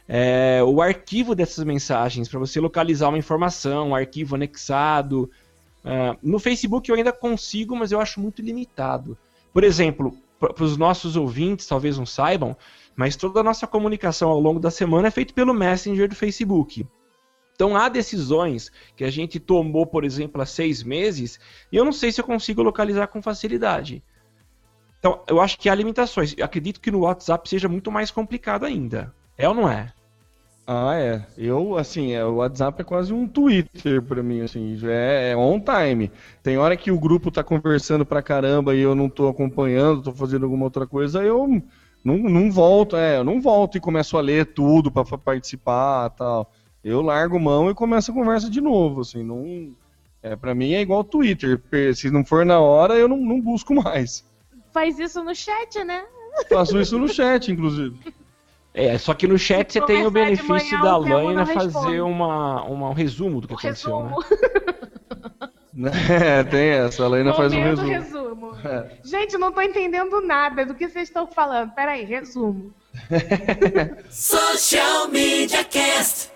é 0.08 0.62
o 0.62 0.80
arquivo 0.80 1.34
dessas 1.34 1.64
mensagens, 1.64 2.28
para 2.28 2.38
você 2.38 2.60
localizar 2.60 3.08
uma 3.08 3.18
informação, 3.18 3.88
um 3.88 3.94
arquivo 3.94 4.34
anexado. 4.34 5.30
Uh, 5.84 6.16
no 6.22 6.38
Facebook 6.38 6.88
eu 6.88 6.96
ainda 6.96 7.12
consigo, 7.12 7.74
mas 7.76 7.92
eu 7.92 8.00
acho 8.00 8.20
muito 8.20 8.42
limitado. 8.42 9.18
Por 9.52 9.64
exemplo, 9.64 10.16
para 10.38 10.62
os 10.62 10.76
nossos 10.76 11.16
ouvintes, 11.16 11.66
talvez 11.66 11.98
não 11.98 12.06
saibam, 12.06 12.56
mas 12.94 13.16
toda 13.16 13.40
a 13.40 13.42
nossa 13.42 13.66
comunicação 13.66 14.30
ao 14.30 14.40
longo 14.40 14.60
da 14.60 14.70
semana 14.70 15.08
é 15.08 15.10
feita 15.10 15.34
pelo 15.34 15.54
Messenger 15.54 16.08
do 16.08 16.14
Facebook. 16.14 16.86
Então 17.54 17.74
há 17.74 17.88
decisões 17.88 18.70
que 18.94 19.02
a 19.02 19.10
gente 19.10 19.40
tomou, 19.40 19.86
por 19.86 20.04
exemplo, 20.04 20.40
há 20.40 20.46
seis 20.46 20.82
meses, 20.82 21.40
e 21.72 21.76
eu 21.76 21.84
não 21.84 21.92
sei 21.92 22.12
se 22.12 22.20
eu 22.20 22.24
consigo 22.24 22.62
localizar 22.62 23.06
com 23.06 23.22
facilidade. 23.22 24.02
Então, 24.98 25.22
eu 25.28 25.40
acho 25.40 25.58
que 25.58 25.68
há 25.68 25.74
limitações. 25.74 26.34
Eu 26.36 26.44
acredito 26.44 26.80
que 26.80 26.90
no 26.90 27.00
WhatsApp 27.00 27.48
seja 27.48 27.68
muito 27.68 27.92
mais 27.92 28.10
complicado 28.10 28.64
ainda. 28.64 29.14
É 29.36 29.48
ou 29.48 29.54
não 29.54 29.68
é? 29.68 29.92
Ah, 30.66 30.96
é. 30.96 31.24
Eu, 31.38 31.76
assim, 31.76 32.12
é, 32.12 32.24
o 32.24 32.36
WhatsApp 32.36 32.80
é 32.80 32.84
quase 32.84 33.12
um 33.12 33.28
Twitter 33.28 34.02
para 34.02 34.22
mim, 34.22 34.40
assim, 34.40 34.78
é, 34.84 35.30
é, 35.30 35.36
on 35.36 35.60
time. 35.60 36.10
Tem 36.42 36.58
hora 36.58 36.76
que 36.76 36.90
o 36.90 36.98
grupo 36.98 37.30
tá 37.30 37.44
conversando 37.44 38.04
pra 38.04 38.22
caramba 38.22 38.74
e 38.74 38.80
eu 38.80 38.94
não 38.94 39.08
tô 39.08 39.28
acompanhando, 39.28 40.02
tô 40.02 40.12
fazendo 40.12 40.44
alguma 40.44 40.64
outra 40.64 40.86
coisa, 40.86 41.22
eu 41.22 41.46
não, 42.04 42.18
não 42.18 42.50
volto, 42.50 42.96
é, 42.96 43.18
eu 43.18 43.24
não 43.24 43.40
volto 43.40 43.78
e 43.78 43.80
começo 43.80 44.16
a 44.16 44.20
ler 44.20 44.46
tudo 44.46 44.90
para 44.90 45.04
participar 45.16 46.10
tal 46.10 46.50
eu 46.86 47.02
largo 47.02 47.40
mão 47.40 47.68
e 47.68 47.74
começo 47.74 48.12
a 48.12 48.14
conversa 48.14 48.48
de 48.48 48.60
novo, 48.60 49.00
assim, 49.00 49.24
não... 49.24 49.74
É, 50.22 50.36
para 50.36 50.54
mim 50.54 50.72
é 50.72 50.80
igual 50.80 51.02
Twitter, 51.02 51.60
se 51.94 52.10
não 52.10 52.24
for 52.24 52.46
na 52.46 52.60
hora, 52.60 52.94
eu 52.94 53.08
não, 53.08 53.16
não 53.16 53.40
busco 53.40 53.74
mais. 53.82 54.24
Faz 54.72 54.96
isso 54.98 55.22
no 55.22 55.34
chat, 55.34 55.82
né? 55.84 56.04
Faço 56.48 56.78
isso 56.80 56.96
no 56.96 57.08
chat, 57.08 57.50
inclusive. 57.50 57.96
É, 58.76 58.98
só 58.98 59.14
que 59.14 59.26
no 59.26 59.38
chat 59.38 59.72
você 59.72 59.80
tem 59.80 60.06
o 60.06 60.10
benefício 60.10 60.78
manhã, 60.78 60.80
da 60.82 60.96
Laina 60.98 61.46
fazer 61.46 62.02
uma, 62.02 62.62
uma, 62.64 62.90
um 62.90 62.92
resumo 62.92 63.40
do 63.40 63.48
que 63.48 63.54
o 63.54 63.56
aconteceu, 63.56 64.02
né? 64.02 64.10
resumo. 64.10 64.24
né? 65.72 65.90
É, 66.40 66.44
tem 66.44 66.68
essa, 66.68 67.04
a 67.04 67.08
Laina 67.08 67.32
faz 67.32 67.54
um 67.54 67.62
resumo. 67.62 67.88
resumo. 67.88 68.56
É. 68.62 68.98
Gente, 69.02 69.38
não 69.38 69.50
tô 69.50 69.62
entendendo 69.62 70.20
nada 70.20 70.66
do 70.66 70.74
que 70.74 70.88
vocês 70.88 71.08
estão 71.08 71.26
falando. 71.26 71.72
Peraí, 71.72 72.04
resumo. 72.04 72.74
Social 74.10 75.08
Media 75.08 75.64
Cast. 75.64 76.30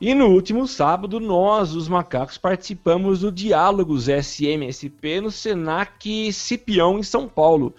E 0.00 0.14
no 0.14 0.28
último 0.28 0.66
sábado, 0.66 1.20
nós, 1.20 1.74
os 1.74 1.88
macacos, 1.88 2.38
participamos 2.38 3.20
do 3.20 3.30
Diálogos 3.32 4.08
SMSP 4.08 5.20
no 5.20 5.30
Senac 5.30 6.32
Cipião, 6.32 6.98
em 6.98 7.02
São 7.02 7.28
Paulo. 7.28 7.74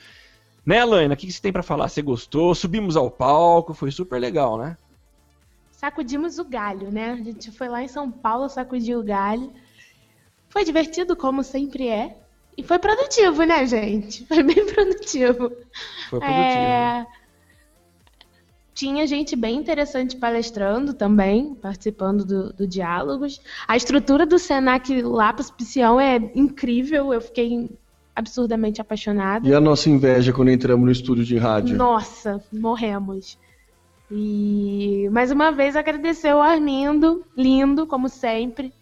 Né, 0.67 0.83
Laina? 0.83 1.13
O 1.13 1.17
que 1.17 1.31
você 1.31 1.41
tem 1.41 1.53
para 1.53 1.63
falar? 1.63 1.87
Você 1.87 2.01
gostou? 2.01 2.53
Subimos 2.53 2.97
ao 2.97 3.09
palco, 3.09 3.73
foi 3.73 3.89
super 3.89 4.19
legal, 4.19 4.57
né? 4.57 4.77
Sacudimos 5.71 6.39
o 6.39 6.43
galho, 6.43 6.91
né? 6.91 7.11
A 7.11 7.15
gente 7.15 7.53
foi 7.53 7.69
lá 7.69 7.81
em 7.81 7.87
São 7.87 8.11
Paulo, 8.11 8.49
sacudiu 8.49 8.99
o 8.99 9.03
galho. 9.03 9.49
Foi 10.49 10.65
divertido, 10.65 11.15
como 11.15 11.41
sempre 11.41 11.87
é. 11.87 12.17
E 12.57 12.63
foi 12.63 12.79
produtivo, 12.79 13.43
né, 13.45 13.65
gente? 13.65 14.25
Foi 14.25 14.43
bem 14.43 14.65
produtivo. 14.67 15.53
Foi 16.09 16.19
produtivo. 16.19 16.35
É... 16.35 17.07
Tinha 18.73 19.07
gente 19.07 19.37
bem 19.37 19.55
interessante 19.55 20.17
palestrando 20.17 20.93
também, 20.93 21.55
participando 21.55 22.25
do, 22.25 22.51
do 22.51 22.67
Diálogos. 22.67 23.39
A 23.65 23.77
estrutura 23.77 24.25
do 24.25 24.37
Senac 24.37 25.01
Lápis 25.01 25.49
Piscião 25.49 25.97
é 25.97 26.17
incrível, 26.35 27.13
eu 27.13 27.21
fiquei 27.21 27.69
absurdamente 28.17 28.81
apaixonada. 28.81 29.47
E 29.47 29.53
a 29.53 29.61
nossa 29.61 29.91
inveja 29.91 30.33
quando 30.33 30.49
entramos 30.49 30.83
no 30.83 30.91
estúdio 30.91 31.23
de 31.23 31.37
rádio? 31.37 31.77
Nossa, 31.77 32.43
morremos. 32.51 33.37
E 34.09 35.07
mais 35.11 35.29
uma 35.29 35.51
vez 35.51 35.75
agradecer 35.75 36.33
o 36.33 36.41
Armindo, 36.41 37.23
lindo, 37.37 37.85
como 37.85 38.09
sempre, 38.09 38.73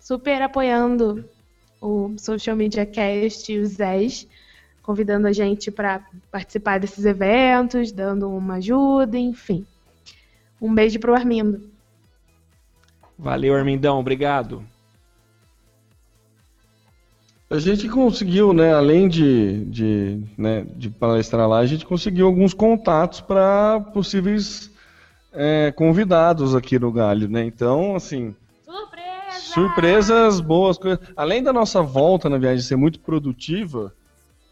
super 0.00 0.42
apoiando 0.42 1.24
o 1.80 2.12
Social 2.18 2.56
Media 2.56 2.84
Cast 2.84 3.52
e 3.52 3.60
o 3.60 3.66
Zés 3.66 4.26
convidando 4.82 5.28
a 5.28 5.32
gente 5.32 5.70
para 5.70 6.04
participar 6.28 6.80
desses 6.80 7.04
eventos, 7.04 7.92
dando 7.92 8.28
uma 8.28 8.54
ajuda, 8.54 9.16
enfim. 9.16 9.64
Um 10.60 10.74
beijo 10.74 10.98
pro 10.98 11.14
Armindo. 11.14 11.70
Valeu, 13.16 13.54
Armindão, 13.54 14.00
obrigado. 14.00 14.64
A 17.52 17.58
gente 17.58 17.86
conseguiu, 17.86 18.54
né, 18.54 18.72
além 18.72 19.06
de, 19.06 19.66
de, 19.66 20.22
né, 20.38 20.64
de 20.74 20.88
palestrar 20.88 21.46
lá, 21.46 21.58
a 21.58 21.66
gente 21.66 21.84
conseguiu 21.84 22.26
alguns 22.26 22.54
contatos 22.54 23.20
para 23.20 23.78
possíveis 23.92 24.70
é, 25.34 25.70
convidados 25.70 26.54
aqui 26.54 26.78
no 26.78 26.90
Galho, 26.90 27.28
né? 27.28 27.44
Então, 27.44 27.94
assim, 27.94 28.34
Surpresa! 28.64 29.38
surpresas 29.38 30.40
boas. 30.40 30.78
Além 31.14 31.42
da 31.42 31.52
nossa 31.52 31.82
volta 31.82 32.30
na 32.30 32.38
viagem 32.38 32.62
ser 32.62 32.76
muito 32.76 32.98
produtiva, 33.00 33.92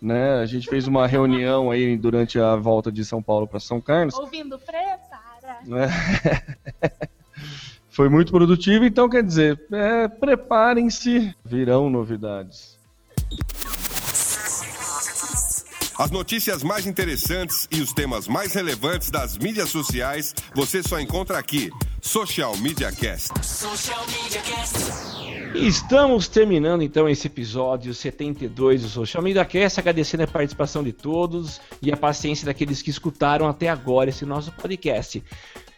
né? 0.00 0.34
A 0.34 0.44
gente 0.44 0.68
fez 0.68 0.86
uma 0.86 1.06
reunião 1.06 1.70
aí 1.70 1.96
durante 1.96 2.38
a 2.38 2.54
volta 2.54 2.92
de 2.92 3.02
São 3.02 3.22
Paulo 3.22 3.48
para 3.48 3.60
São 3.60 3.80
Carlos. 3.80 4.14
Ouvindo 4.18 4.58
prepara. 4.58 5.60
né? 5.64 5.88
Foi 7.88 8.10
muito 8.10 8.30
produtivo, 8.30 8.84
então 8.84 9.08
quer 9.08 9.22
dizer, 9.22 9.58
é, 9.72 10.06
preparem-se, 10.06 11.34
virão 11.42 11.88
novidades. 11.88 12.78
As 16.00 16.10
notícias 16.10 16.62
mais 16.62 16.86
interessantes 16.86 17.68
e 17.70 17.82
os 17.82 17.92
temas 17.92 18.26
mais 18.26 18.54
relevantes 18.54 19.10
das 19.10 19.36
mídias 19.36 19.68
sociais 19.68 20.34
você 20.54 20.82
só 20.82 20.98
encontra 20.98 21.38
aqui. 21.38 21.70
Social 22.00 22.56
Media 22.56 22.90
Cast. 22.90 23.28
Social 23.44 24.06
Media 24.06 24.40
Cast. 24.40 25.10
Estamos 25.54 26.26
terminando 26.26 26.82
então 26.82 27.06
esse 27.06 27.26
episódio 27.26 27.92
72 27.92 28.80
do 28.80 28.88
Social 28.88 29.22
Media 29.22 29.44
Cast, 29.44 29.78
agradecendo 29.78 30.22
a 30.22 30.26
participação 30.26 30.82
de 30.82 30.92
todos 30.92 31.60
e 31.82 31.92
a 31.92 31.96
paciência 31.98 32.46
daqueles 32.46 32.80
que 32.80 32.88
escutaram 32.88 33.46
até 33.46 33.68
agora 33.68 34.08
esse 34.08 34.24
nosso 34.24 34.52
podcast. 34.52 35.22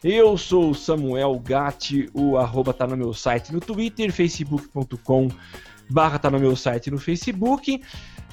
Eu 0.04 0.38
sou 0.38 0.70
o 0.70 0.74
Samuel 0.74 1.36
Gatti, 1.44 2.08
o 2.14 2.36
arroba 2.36 2.72
tá 2.72 2.86
no 2.86 2.96
meu 2.96 3.12
site 3.12 3.52
no 3.52 3.60
Twitter, 3.60 4.12
facebook.com 4.12 5.28
barra 5.92 6.18
tá 6.18 6.30
no 6.30 6.40
meu 6.40 6.56
site 6.56 6.90
no 6.90 6.98
Facebook. 6.98 7.80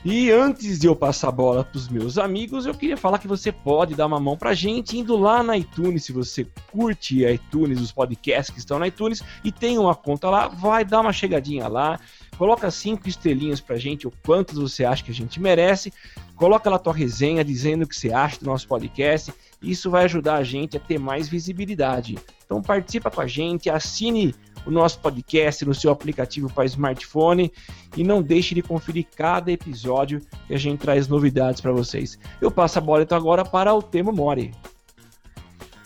E 0.03 0.31
antes 0.31 0.79
de 0.79 0.87
eu 0.87 0.95
passar 0.95 1.27
a 1.27 1.31
bola 1.31 1.61
para 1.61 1.77
os 1.77 1.89
meus 1.89 2.17
amigos, 2.17 2.65
eu 2.65 2.73
queria 2.73 2.95
falar 2.95 3.19
que 3.19 3.27
você 3.27 3.51
pode 3.51 3.95
dar 3.95 4.05
uma 4.05 4.19
mão 4.19 4.37
pra 4.37 4.53
gente 4.53 4.97
indo 4.97 5.17
lá 5.17 5.43
na 5.43 5.57
iTunes, 5.57 6.05
se 6.05 6.13
você 6.13 6.47
curte 6.71 7.25
a 7.25 7.33
iTunes, 7.33 7.81
os 7.81 7.91
podcasts 7.91 8.53
que 8.53 8.59
estão 8.59 8.79
na 8.79 8.87
iTunes 8.87 9.21
e 9.43 9.51
tem 9.51 9.77
uma 9.77 9.93
conta 9.93 10.29
lá, 10.29 10.47
vai 10.47 10.85
dar 10.85 11.01
uma 11.01 11.11
chegadinha 11.11 11.67
lá, 11.67 11.99
coloca 12.37 12.71
cinco 12.71 13.09
estrelinhas 13.09 13.59
pra 13.59 13.75
gente, 13.75 14.07
o 14.07 14.13
quantos 14.25 14.57
você 14.57 14.85
acha 14.85 15.03
que 15.03 15.11
a 15.11 15.13
gente 15.13 15.37
merece, 15.37 15.91
coloca 16.37 16.69
lá 16.69 16.77
a 16.77 16.79
tua 16.79 16.93
resenha 16.93 17.43
dizendo 17.43 17.83
o 17.83 17.87
que 17.87 17.95
você 17.95 18.13
acha 18.13 18.39
do 18.39 18.45
nosso 18.45 18.69
podcast, 18.69 19.33
isso 19.61 19.89
vai 19.89 20.05
ajudar 20.05 20.35
a 20.35 20.43
gente 20.45 20.77
a 20.77 20.79
ter 20.79 20.97
mais 20.97 21.27
visibilidade. 21.27 22.17
Então 22.45 22.61
participa 22.61 23.11
com 23.11 23.19
a 23.19 23.27
gente, 23.27 23.69
assine 23.69 24.33
o 24.65 24.71
nosso 24.71 24.99
podcast 24.99 25.65
no 25.65 25.73
seu 25.73 25.91
aplicativo 25.91 26.51
para 26.51 26.65
smartphone 26.65 27.51
e 27.95 28.03
não 28.03 28.21
deixe 28.21 28.53
de 28.53 28.61
conferir 28.61 29.07
cada 29.15 29.51
episódio 29.51 30.21
que 30.47 30.53
a 30.53 30.57
gente 30.57 30.79
traz 30.79 31.07
novidades 31.07 31.61
para 31.61 31.71
vocês. 31.71 32.19
Eu 32.41 32.51
passo 32.51 32.77
a 32.77 32.81
bola 32.81 33.03
então 33.03 33.17
agora 33.17 33.43
para 33.43 33.73
o 33.73 33.81
Temo 33.81 34.11
Mori. 34.11 34.51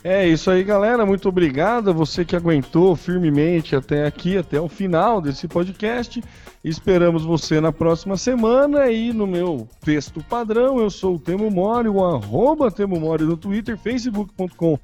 É 0.03 0.28
isso 0.28 0.51
aí, 0.51 0.65
galera. 0.65 1.05
Muito 1.05 1.30
obrigado 1.30 1.89
a 1.89 1.93
você 1.93 2.26
que 2.26 2.36
aguentou 2.36 2.93
firmemente 2.93 3.74
até 3.74 4.05
aqui, 4.05 4.38
até 4.38 4.59
o 4.59 4.67
final 4.67 5.21
desse 5.21 5.47
podcast. 5.47 6.21
Esperamos 6.61 7.24
você 7.24 7.61
na 7.61 7.71
próxima 7.71 8.17
semana 8.17 8.91
e 8.91 9.13
no 9.13 9.26
meu 9.26 9.65
texto 9.80 10.21
padrão, 10.24 10.78
eu 10.78 10.89
sou 10.89 11.15
o 11.15 11.19
Temo 11.19 11.49
Mori, 11.49 11.88
o 11.88 12.03
arroba 12.03 12.69
Temo 12.69 12.99
Mori 12.99 13.24
no 13.24 13.38
Twitter, 13.38 13.78
facebook.com 13.78 14.78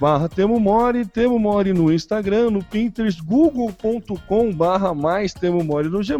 barra 0.00 0.28
Temo 0.28 0.58
Mori, 0.60 1.06
Temo 1.06 1.38
Mori 1.38 1.72
no 1.72 1.92
Instagram, 1.92 2.50
no 2.50 2.62
Pinterest, 2.62 3.22
google.com 3.22 4.52
barra 4.52 4.94
mais 4.94 5.32
Temo 5.32 5.62
Mori 5.64 5.88
no 5.88 6.02
G+. 6.02 6.14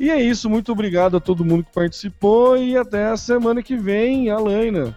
E 0.00 0.10
é 0.10 0.20
isso, 0.20 0.48
muito 0.48 0.70
obrigado 0.70 1.16
a 1.16 1.20
todo 1.20 1.44
mundo 1.44 1.64
que 1.64 1.72
participou 1.72 2.56
e 2.56 2.76
até 2.76 3.06
a 3.06 3.16
semana 3.16 3.62
que 3.62 3.76
vem, 3.76 4.30
Alaina. 4.30 4.94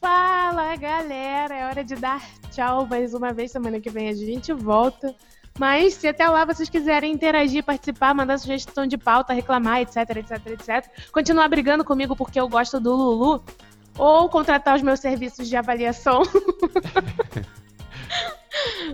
Fala, 0.00 0.76
galera! 0.76 1.54
É 1.54 1.66
hora 1.66 1.84
de 1.84 1.94
dar 1.94 2.20
tchau 2.50 2.86
mais 2.86 3.14
uma 3.14 3.32
vez. 3.32 3.52
Semana 3.52 3.80
que 3.80 3.88
vem 3.88 4.08
a 4.08 4.14
gente 4.14 4.52
volta. 4.52 5.14
Mas 5.58 5.94
se 5.94 6.08
até 6.08 6.28
lá 6.28 6.44
vocês 6.44 6.68
quiserem 6.68 7.12
interagir, 7.12 7.62
participar, 7.62 8.14
mandar 8.14 8.38
sugestão 8.38 8.86
de 8.86 8.96
pauta, 8.96 9.32
reclamar, 9.32 9.80
etc, 9.82 9.96
etc, 10.16 10.46
etc, 10.46 11.10
continuar 11.12 11.48
brigando 11.48 11.84
comigo 11.84 12.16
porque 12.16 12.40
eu 12.40 12.48
gosto 12.48 12.80
do 12.80 12.94
Lulu, 12.94 13.44
ou 13.98 14.28
contratar 14.28 14.76
os 14.76 14.82
meus 14.82 15.00
serviços 15.00 15.48
de 15.48 15.56
avaliação. 15.56 16.22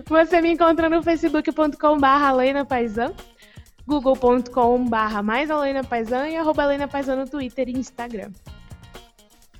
Você 0.07 0.41
me 0.41 0.53
encontra 0.53 0.89
no 0.89 1.03
facebook.com 1.03 1.97
barra 1.97 2.65
Paisan, 2.65 3.13
google.com 3.85 4.85
barra 4.87 5.21
mais 5.21 5.49
Paisan 5.87 6.27
e 6.29 6.37
arroba 6.37 6.63
Helena 6.63 6.87
Paisan 6.87 7.17
no 7.17 7.27
Twitter 7.27 7.67
e 7.69 7.77
Instagram. 7.77 8.31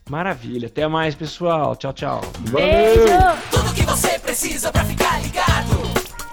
Maravilha, 0.10 0.68
até 0.68 0.88
mais 0.88 1.14
pessoal, 1.14 1.76
tchau, 1.76 1.94
tchau. 1.94 2.22
Beijo! 2.52 3.04
Tudo 3.52 3.74
que 3.76 3.84
você 3.84 4.18
precisa 4.18 4.72
pra 4.72 4.84
ficar 4.84 5.22
ligado. 5.22 5.78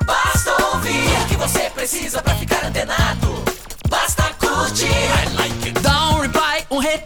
Basta 0.07 0.51
ouvir 0.75 1.23
o 1.23 1.29
que 1.29 1.37
você 1.37 1.69
precisa 1.71 2.23
pra 2.23 2.35
ficar 2.37 2.65
antenado. 2.65 3.45
Basta 3.91 4.23
curtir. 4.41 4.87
I 4.87 5.37
like 5.37 5.69
it. 5.69 5.81
Dá 5.83 6.11
um 6.11 6.21
reply, 6.21 6.67
um 6.71 6.79
retweet. 6.79 7.06